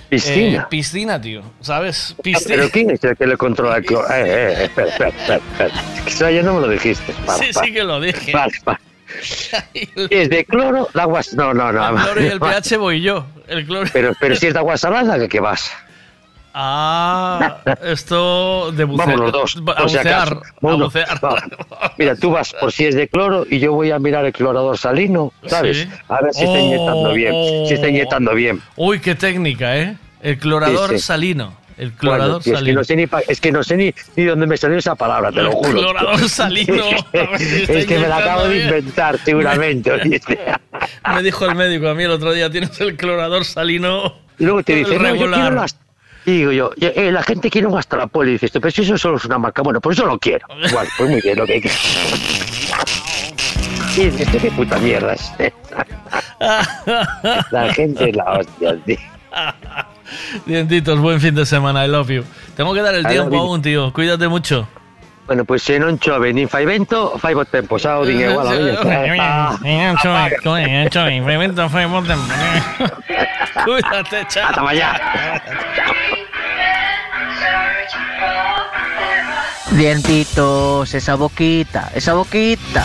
[0.09, 0.63] Piscina.
[0.63, 1.43] eh, piscina, tío.
[1.61, 2.15] ¿Sabes?
[2.23, 2.55] Piscina.
[2.57, 4.09] ¿Pero quién es el que le controla el cloro?
[4.09, 5.83] Eh, eh, espera, espera, espera, espera.
[6.19, 7.13] Que ayer no me lo dijiste.
[7.39, 8.33] Sí, sí que lo dije.
[8.33, 8.53] Vale.
[10.11, 10.89] ¿Es de cloro?
[10.95, 11.35] De aguas.
[11.35, 11.89] No, no, no.
[11.89, 13.27] El cloro y el pH voy yo.
[13.49, 13.91] El cloro.
[13.93, 15.71] Pero, pero si es de agua salada, ¿qué, qué vas?
[16.61, 19.09] Ah, esto de bucear.
[19.11, 19.77] Vamos los dos.
[19.77, 20.29] A bucear.
[20.61, 21.21] a bucear.
[21.97, 24.77] Mira, tú vas por si es de cloro y yo voy a mirar el clorador
[24.77, 25.83] salino, ¿sabes?
[25.83, 25.89] Sí.
[26.09, 27.35] A ver si está inyectando bien.
[27.69, 28.61] Si está inyectando bien.
[28.75, 29.97] Uy, qué técnica, ¿eh?
[30.21, 31.03] El clorador Sí, sí.
[31.03, 31.57] salino.
[31.77, 32.81] El Bueno, clorador tío, es, que salino.
[32.81, 35.43] no sé ni es que no sé ni, ni dónde me salió esa palabra, te
[35.43, 35.71] lo El juro.
[35.79, 36.85] clorador salino.
[37.13, 39.93] es que me la acabo de inventar, seguramente.
[41.15, 44.13] Me dijo el médico a mí el otro día, tienes el clorador salino.
[44.41, 45.77] Y luego te dice, no, yo quiero las...
[46.27, 48.29] Y digo yo, "Eh, eh, la gente quiere un Astrapol.
[48.29, 49.63] Y dices, pero si eso solo es una marca.
[49.63, 50.47] Bueno, pues eso lo quiero.
[50.49, 51.71] Bueno, pues muy bien, lo que hay que...
[53.97, 55.87] Y dices, "Esto qué puta mierda es esta?".
[57.51, 58.97] La gente es la hostia, tío.
[60.47, 62.25] Dientitos, buen fin de semana, I love you.
[62.57, 63.93] Tengo que dar el I tiempo aún, tío.
[63.93, 64.69] Cuídate mucho.
[65.27, 68.49] Bueno, pues se non chove nin fai vento, fai bo tempo, xa o din igual
[68.49, 68.57] a
[73.65, 74.49] Cuídate, chao.
[74.49, 75.43] Hasta mañana.
[79.71, 82.85] Dientitos, esa boquita, esa boquita.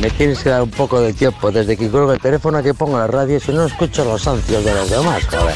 [0.00, 2.74] Me tienes que dar un poco de tiempo desde que cuelgo el teléfono a que
[2.74, 5.54] pongo la radio si no escucho los ansios de los demás, joder.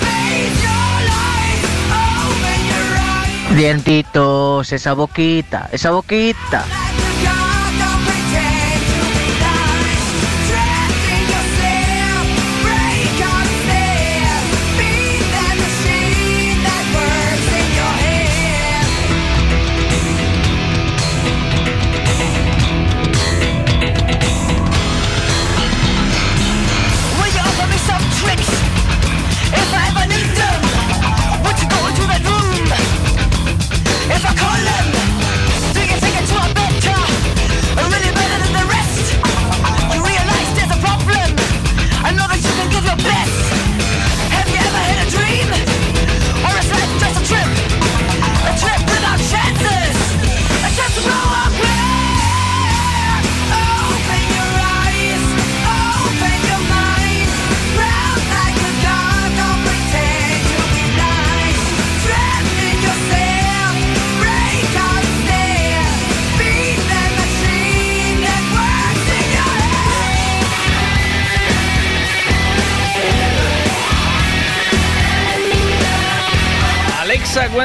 [3.57, 6.65] Dientitos, esa boquita, esa boquita.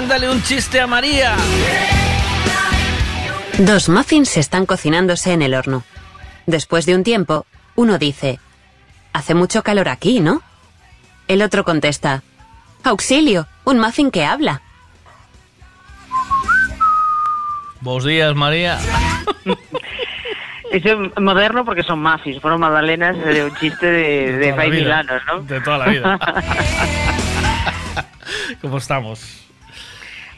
[0.08, 1.36] Cuéntale un chiste a María.
[3.58, 5.84] Dos muffins están cocinándose en el horno.
[6.46, 7.46] Después de un tiempo,
[7.76, 8.40] uno dice,
[9.12, 10.42] Hace mucho calor aquí, ¿no?
[11.28, 12.24] El otro contesta,
[12.86, 14.62] Auxilio, un muffin que habla.
[17.82, 18.80] Buenos días, María.
[20.72, 24.70] Eso es moderno porque son mafis, fueron magdalenas de un chiste de, de.
[24.70, 25.42] Milanos, ¿no?
[25.42, 26.18] De toda la vida.
[28.62, 29.47] ¿Cómo estamos?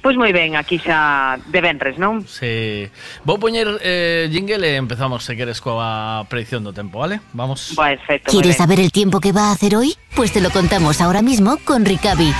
[0.01, 2.23] Pois moi ben, aquí xa de Benres, non?
[2.23, 2.87] Sí.
[3.27, 7.19] Vou poñer eh, jingle e empezamos, se queres, coa predicción do tempo, vale?
[7.35, 7.75] Vamos.
[7.75, 8.31] Perfecto.
[8.31, 9.99] ¿Quieres saber el tiempo que va a hacer hoy?
[10.15, 12.31] Pues te lo contamos ahora mismo con Ricavi.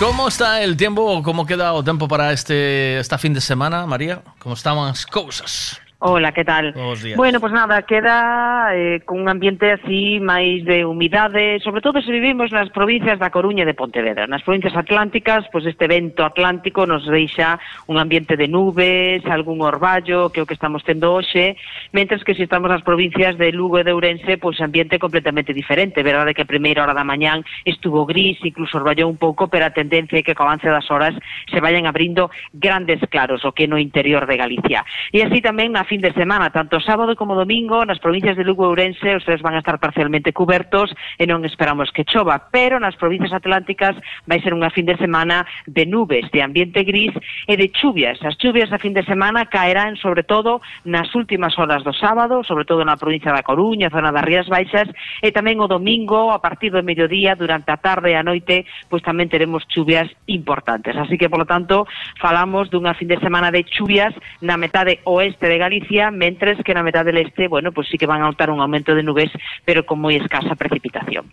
[0.00, 4.24] Como está el tempo, como queda o tempo para este esta fin de semana, María?
[4.40, 5.76] Como están as cousas?
[6.02, 6.72] Hola, que tal?
[6.72, 7.14] Bos días.
[7.14, 12.08] Bueno, pues nada, queda eh, con un ambiente así máis de humidade, sobre todo se
[12.08, 14.24] vivimos nas provincias da Coruña e de Pontevedra.
[14.24, 19.60] Nas provincias atlánticas, pois pues este vento atlántico nos deixa un ambiente de nubes, algún
[19.60, 21.60] orballo, que é o que estamos tendo hoxe,
[21.92, 25.52] mentres que se estamos nas provincias de Lugo e de Ourense, pois pues ambiente completamente
[25.52, 26.00] diferente.
[26.00, 29.76] Verdade que a primeira hora da mañán estuvo gris, incluso orballou un pouco, pero a
[29.76, 31.12] tendencia é que co avance das horas
[31.44, 34.80] se vayan abrindo grandes claros, o que no interior de Galicia.
[35.12, 38.62] E así tamén na fin de semana, tanto sábado como domingo, nas provincias de Lugo
[38.62, 42.78] e Ourense os tres van a estar parcialmente cubertos e non esperamos que chova, pero
[42.78, 47.10] nas provincias atlánticas vai ser unha fin de semana de nubes, de ambiente gris
[47.50, 48.22] e de chuvias.
[48.22, 52.62] As chuvias a fin de semana caerán sobre todo nas últimas horas do sábado, sobre
[52.62, 54.86] todo na provincia da Coruña, zona das Rías Baixas,
[55.18, 59.02] e tamén o domingo a partir do mediodía, durante a tarde e a noite, pois
[59.02, 60.94] tamén teremos chuvias importantes.
[60.94, 61.90] Así que, polo tanto,
[62.22, 66.74] falamos dunha fin de semana de chuvias na metade oeste de Galicia Galicia, mentres que
[66.74, 69.30] na metade leste, bueno, pois pues sí que van a notar un aumento de nubes,
[69.64, 71.24] pero con moi escasa precipitación.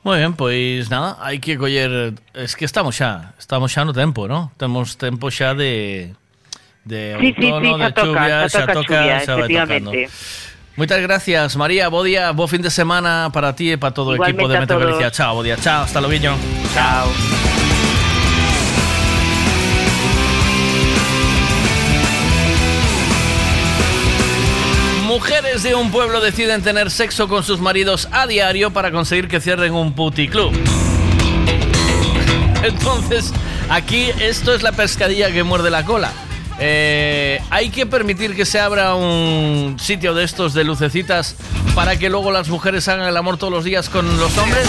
[0.00, 4.24] Moi ben, pois nada, hai que coller, es que estamos xa, estamos xa no tempo,
[4.24, 4.52] ¿no?
[4.56, 6.14] Temos tempo xa de
[6.88, 9.48] de sí, autónomo, sí, sí, xa de toca, chuvia, xa, xa toca, chuvia, xa vai
[9.52, 9.90] tocando.
[10.78, 11.90] Moitas gracias, María.
[11.90, 15.10] Bo día, bo fin de semana para ti e para todo o equipo de Meteorología.
[15.10, 15.58] Chao, bo día.
[15.58, 16.38] Chao, hasta lo viño.
[16.72, 17.10] Chao.
[17.10, 17.67] Chao.
[25.18, 29.40] Mujeres de un pueblo deciden tener sexo con sus maridos a diario para conseguir que
[29.40, 30.52] cierren un puticlub.
[32.62, 33.32] Entonces,
[33.68, 36.12] aquí esto es la pescadilla que muerde la cola.
[36.60, 41.34] Eh, hay que permitir que se abra un sitio de estos de lucecitas
[41.74, 44.68] para que luego las mujeres hagan el amor todos los días con los hombres.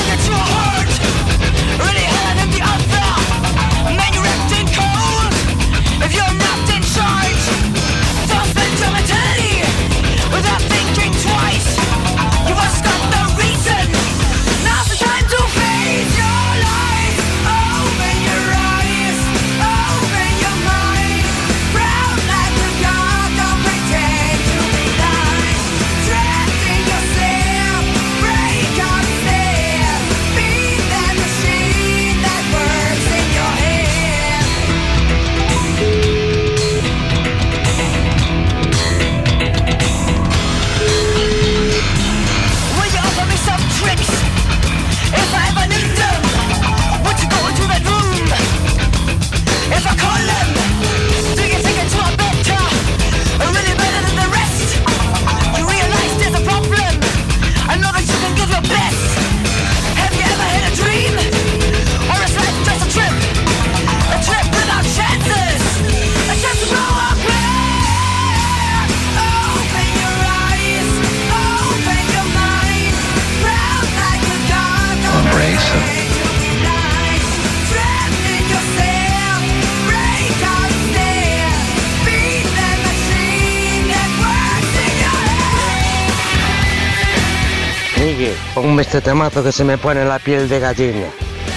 [88.79, 91.07] Este temazo que se me pone la piel de gallina.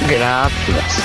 [0.09, 1.02] Gracias.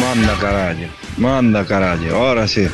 [0.00, 2.68] Manda carallo, manda carallo, ahora sí.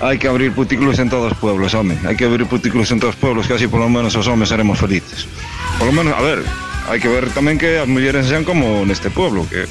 [0.00, 1.98] Hai que abrir puticlus en todos os pueblos, home.
[2.08, 4.80] Hai que abrir puticlus en todos os pueblos, que así polo menos os homes seremos
[4.80, 5.28] felices.
[5.76, 6.40] Polo menos, a ver,
[6.88, 9.68] hai que ver tamén que as mulleres sean como neste pueblo, que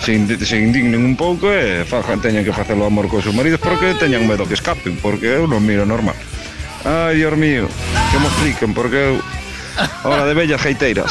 [0.00, 3.34] se, indi- se indignen un pouco e fajan, teñan que facer o amor cos seus
[3.34, 6.16] maridos porque teñan medo que escapen, porque eu non miro normal.
[6.84, 7.64] Ai, Dios mío,
[8.12, 9.16] que me expliquen, porque eu...
[10.04, 11.10] De bellas geiteiras.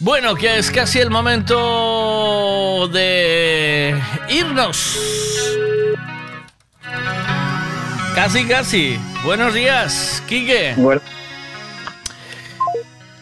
[0.00, 1.56] Bueno, que es casi el momento
[2.86, 4.96] de irnos.
[8.14, 8.98] Casi, casi.
[9.24, 10.74] Buenos días, Quique.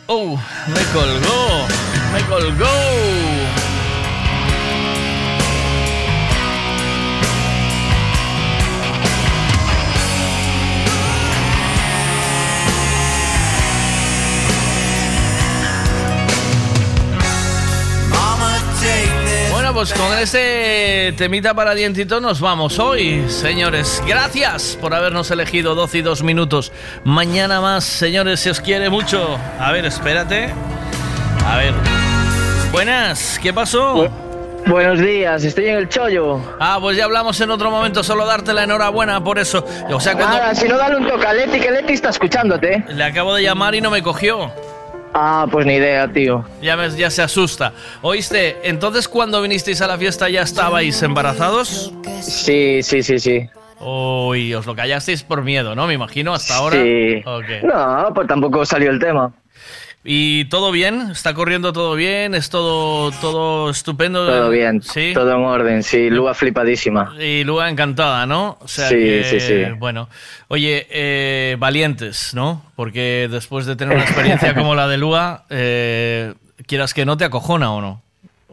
[0.07, 1.67] Oh, me colgó,
[2.13, 3.46] me colgó.
[19.77, 24.03] Pues con ese temita para dientito nos vamos hoy, señores.
[24.07, 26.73] Gracias por habernos elegido 12 y 2 minutos.
[27.05, 29.39] Mañana más, señores, si os quiere mucho.
[29.61, 30.49] A ver, espérate.
[31.45, 31.75] A ver.
[32.73, 34.09] Buenas, ¿qué pasó?
[34.65, 36.41] Buenos días, estoy en el chollo.
[36.59, 39.63] Ah, pues ya hablamos en otro momento, solo darte la enhorabuena por eso.
[39.91, 42.83] O sea, cuando Nada, si no, dale un toque a Leti, que Leti está escuchándote.
[42.89, 44.51] le acabo de llamar y no me cogió.
[45.19, 46.45] Ah, pues ni idea, tío.
[46.61, 47.73] Ya ves, ya se asusta.
[48.03, 48.59] ¿Oíste?
[48.69, 51.91] Entonces, cuando vinisteis a la fiesta ya estabais embarazados?
[52.21, 53.49] Sí, sí, sí, sí.
[53.81, 55.87] Uy, os lo callasteis por miedo, ¿no?
[55.87, 56.77] Me imagino hasta ahora.
[56.77, 57.23] Sí.
[57.63, 59.33] No, pues tampoco salió el tema.
[60.09, 61.11] ¿Y todo bien?
[61.11, 62.35] ¿Está corriendo todo bien?
[62.37, 64.25] ¿Es todo, todo estupendo?
[64.25, 65.11] Todo bien, Sí.
[65.13, 66.09] todo en orden, sí.
[66.11, 67.15] Lua flipadísima.
[67.21, 68.57] Y Lua encantada, ¿no?
[68.61, 69.65] O sea Sí, que, sí, sí.
[69.79, 70.09] Bueno,
[70.49, 72.63] oye, eh, valientes, ¿no?
[72.77, 76.35] Porque después de tener una experiencia como la de Lua, eh,
[76.67, 78.03] quieras que no te acojona o no.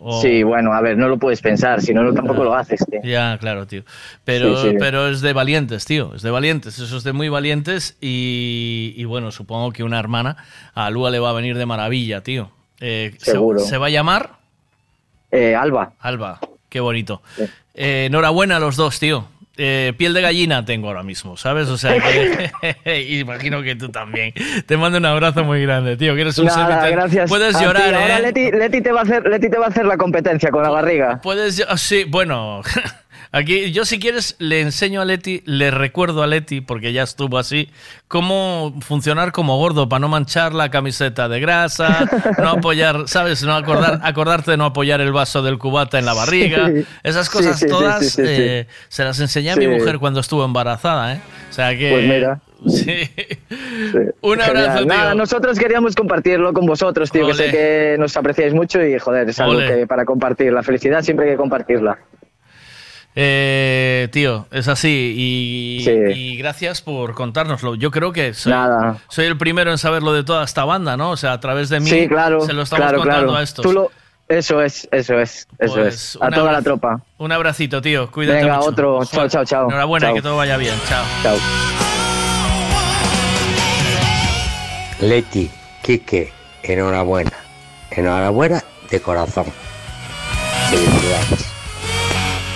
[0.05, 2.99] O- Sí, bueno, a ver, no lo puedes pensar, si no, tampoco lo haces, tío.
[3.03, 3.83] Ya, claro, tío.
[4.25, 4.75] Pero, Sí, sí.
[4.77, 6.13] pero es de valientes, tío.
[6.13, 6.77] Es de valientes.
[6.77, 7.95] Eso es de muy valientes.
[8.01, 10.35] Y, y bueno, supongo que una hermana
[10.73, 12.51] a Lua le va a venir de maravilla, tío.
[12.81, 13.59] Eh, se- Seguro.
[13.61, 14.31] ¿Se, va a llamar?
[15.31, 15.93] Eh, Alba.
[15.99, 16.39] Alba.
[16.69, 17.21] Qué bonito.
[17.73, 19.25] Eh, enhorabuena a los dos, tío.
[19.55, 21.67] Eh, piel de gallina tengo ahora mismo, ¿sabes?
[21.69, 24.33] O sea que imagino que tú también.
[24.65, 26.15] Te mando un abrazo muy grande, tío.
[26.15, 27.29] Que eres un Nada, ser- gracias.
[27.29, 27.63] Puedes ti.
[27.63, 28.21] llorar, Ahora ¿eh?
[28.23, 30.69] Leti, Leti te va a hacer, Leti te va a hacer la competencia con la
[30.69, 31.19] barriga.
[31.21, 32.61] Puedes, ah, sí, bueno,
[33.33, 37.37] aquí yo si quieres le enseño a Leti, le recuerdo a Leti, porque ya estuvo
[37.37, 37.69] así,
[38.07, 43.43] cómo funcionar como gordo para no manchar la camiseta de grasa, no apoyar, ¿sabes?
[43.43, 46.69] No acordar, acordarte de no apoyar el vaso del cubata en la barriga.
[46.69, 46.85] Sí.
[47.03, 51.15] Esas cosas sí, sí, todas eh, se las enseñé a mi mujer cuando estuvo embarazada,
[51.15, 51.19] ¿eh?
[51.49, 51.91] O sea que...
[51.91, 52.39] Pues mira.
[52.67, 53.09] Sí.
[54.21, 54.85] Un abrazo, tío.
[54.85, 59.29] Nada, nosotros queríamos compartirlo con vosotros, tío, que sé que nos apreciáis mucho y, joder,
[59.29, 60.53] es algo que para compartir.
[60.53, 61.97] La felicidad siempre hay que compartirla.
[63.15, 65.91] Eh, tío, es así y, Sí.
[66.15, 67.75] y gracias por contárnoslo.
[67.75, 68.97] Yo creo que soy, Nada.
[69.07, 71.11] soy el primero en saberlo de toda esta banda, ¿no?
[71.11, 72.41] O sea, a través de mí sí, claro.
[72.41, 73.39] se lo estamos claro, contando claro.
[73.39, 73.63] a estos.
[73.63, 73.91] Tú lo-
[74.29, 76.17] Eso es, eso es, eso Pues, es.
[76.21, 77.01] A un toda la tropa.
[77.19, 78.09] Un abracito, tío.
[78.09, 78.69] Cuídate Venga, mucho.
[78.69, 79.05] otro.
[79.05, 79.67] Chao, chao, chao.
[79.67, 80.15] Enhorabuena, Chao.
[80.15, 80.73] que todo vaya bien.
[80.89, 81.05] Chao.
[81.21, 81.37] Chao.
[85.01, 85.51] Leti,
[85.83, 86.31] Quique,
[86.63, 87.31] enhorabuena.
[87.91, 89.45] Enhorabuena de corazón.
[90.71, 91.52] Felicidades.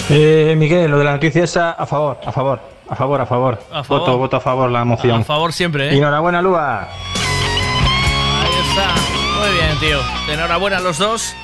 [0.10, 3.60] Eh, Miguel, lo de la noticia esa, a favor, a favor, a favor, a favor.
[3.72, 4.00] A favor.
[4.00, 5.22] Voto, voto a favor la moción.
[5.22, 5.98] A favor siempre, ¿eh?
[5.98, 6.84] Enhorabuena, Lua.
[6.84, 8.94] Ahí está.
[9.40, 10.34] Muy bien, tío.
[10.34, 11.36] Enhorabuena a los dos.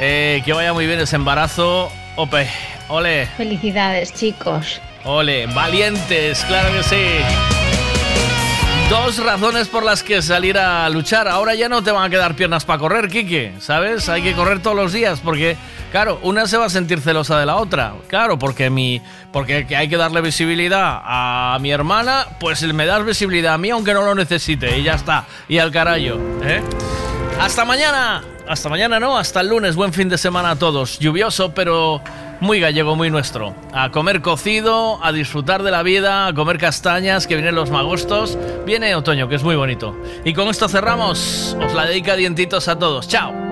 [0.00, 1.90] Eh, que vaya muy bien ese embarazo.
[2.16, 2.48] Ope.
[2.88, 3.26] Ole.
[3.36, 4.80] Felicidades, chicos.
[5.04, 7.06] Ole, valientes, claro que sí.
[8.90, 11.28] Dos razones por las que salir a luchar.
[11.28, 14.08] Ahora ya no te van a quedar piernas para correr, Quique, ¿sabes?
[14.08, 15.56] Hay que correr todos los días porque,
[15.92, 17.94] claro, una se va a sentir celosa de la otra.
[18.08, 23.04] Claro, porque mi, porque que hay que darle visibilidad a mi hermana, pues me das
[23.04, 25.26] visibilidad a mí aunque no lo necesite y ya está.
[25.48, 26.62] Y al carajo, ¿eh?
[27.38, 28.24] Hasta mañana.
[28.48, 29.76] Hasta mañana, no, hasta el lunes.
[29.76, 30.98] Buen fin de semana a todos.
[30.98, 32.02] Lluvioso, pero
[32.40, 33.54] muy gallego, muy nuestro.
[33.72, 38.36] A comer cocido, a disfrutar de la vida, a comer castañas, que vienen los magostos.
[38.66, 39.96] Viene otoño, que es muy bonito.
[40.24, 41.56] Y con esto cerramos.
[41.64, 43.06] Os la dedica dientitos a todos.
[43.06, 43.51] Chao.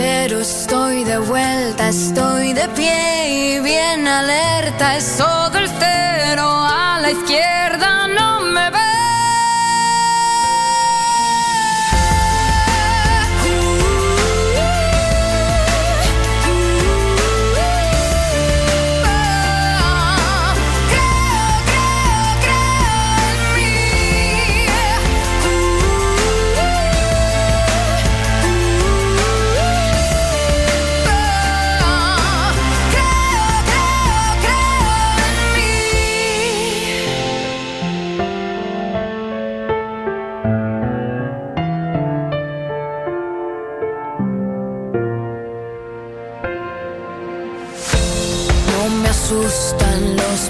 [0.00, 4.96] Pero estoy de vuelta, estoy de pie y bien alerta.
[4.96, 8.37] Es todo el cero a la izquierda, no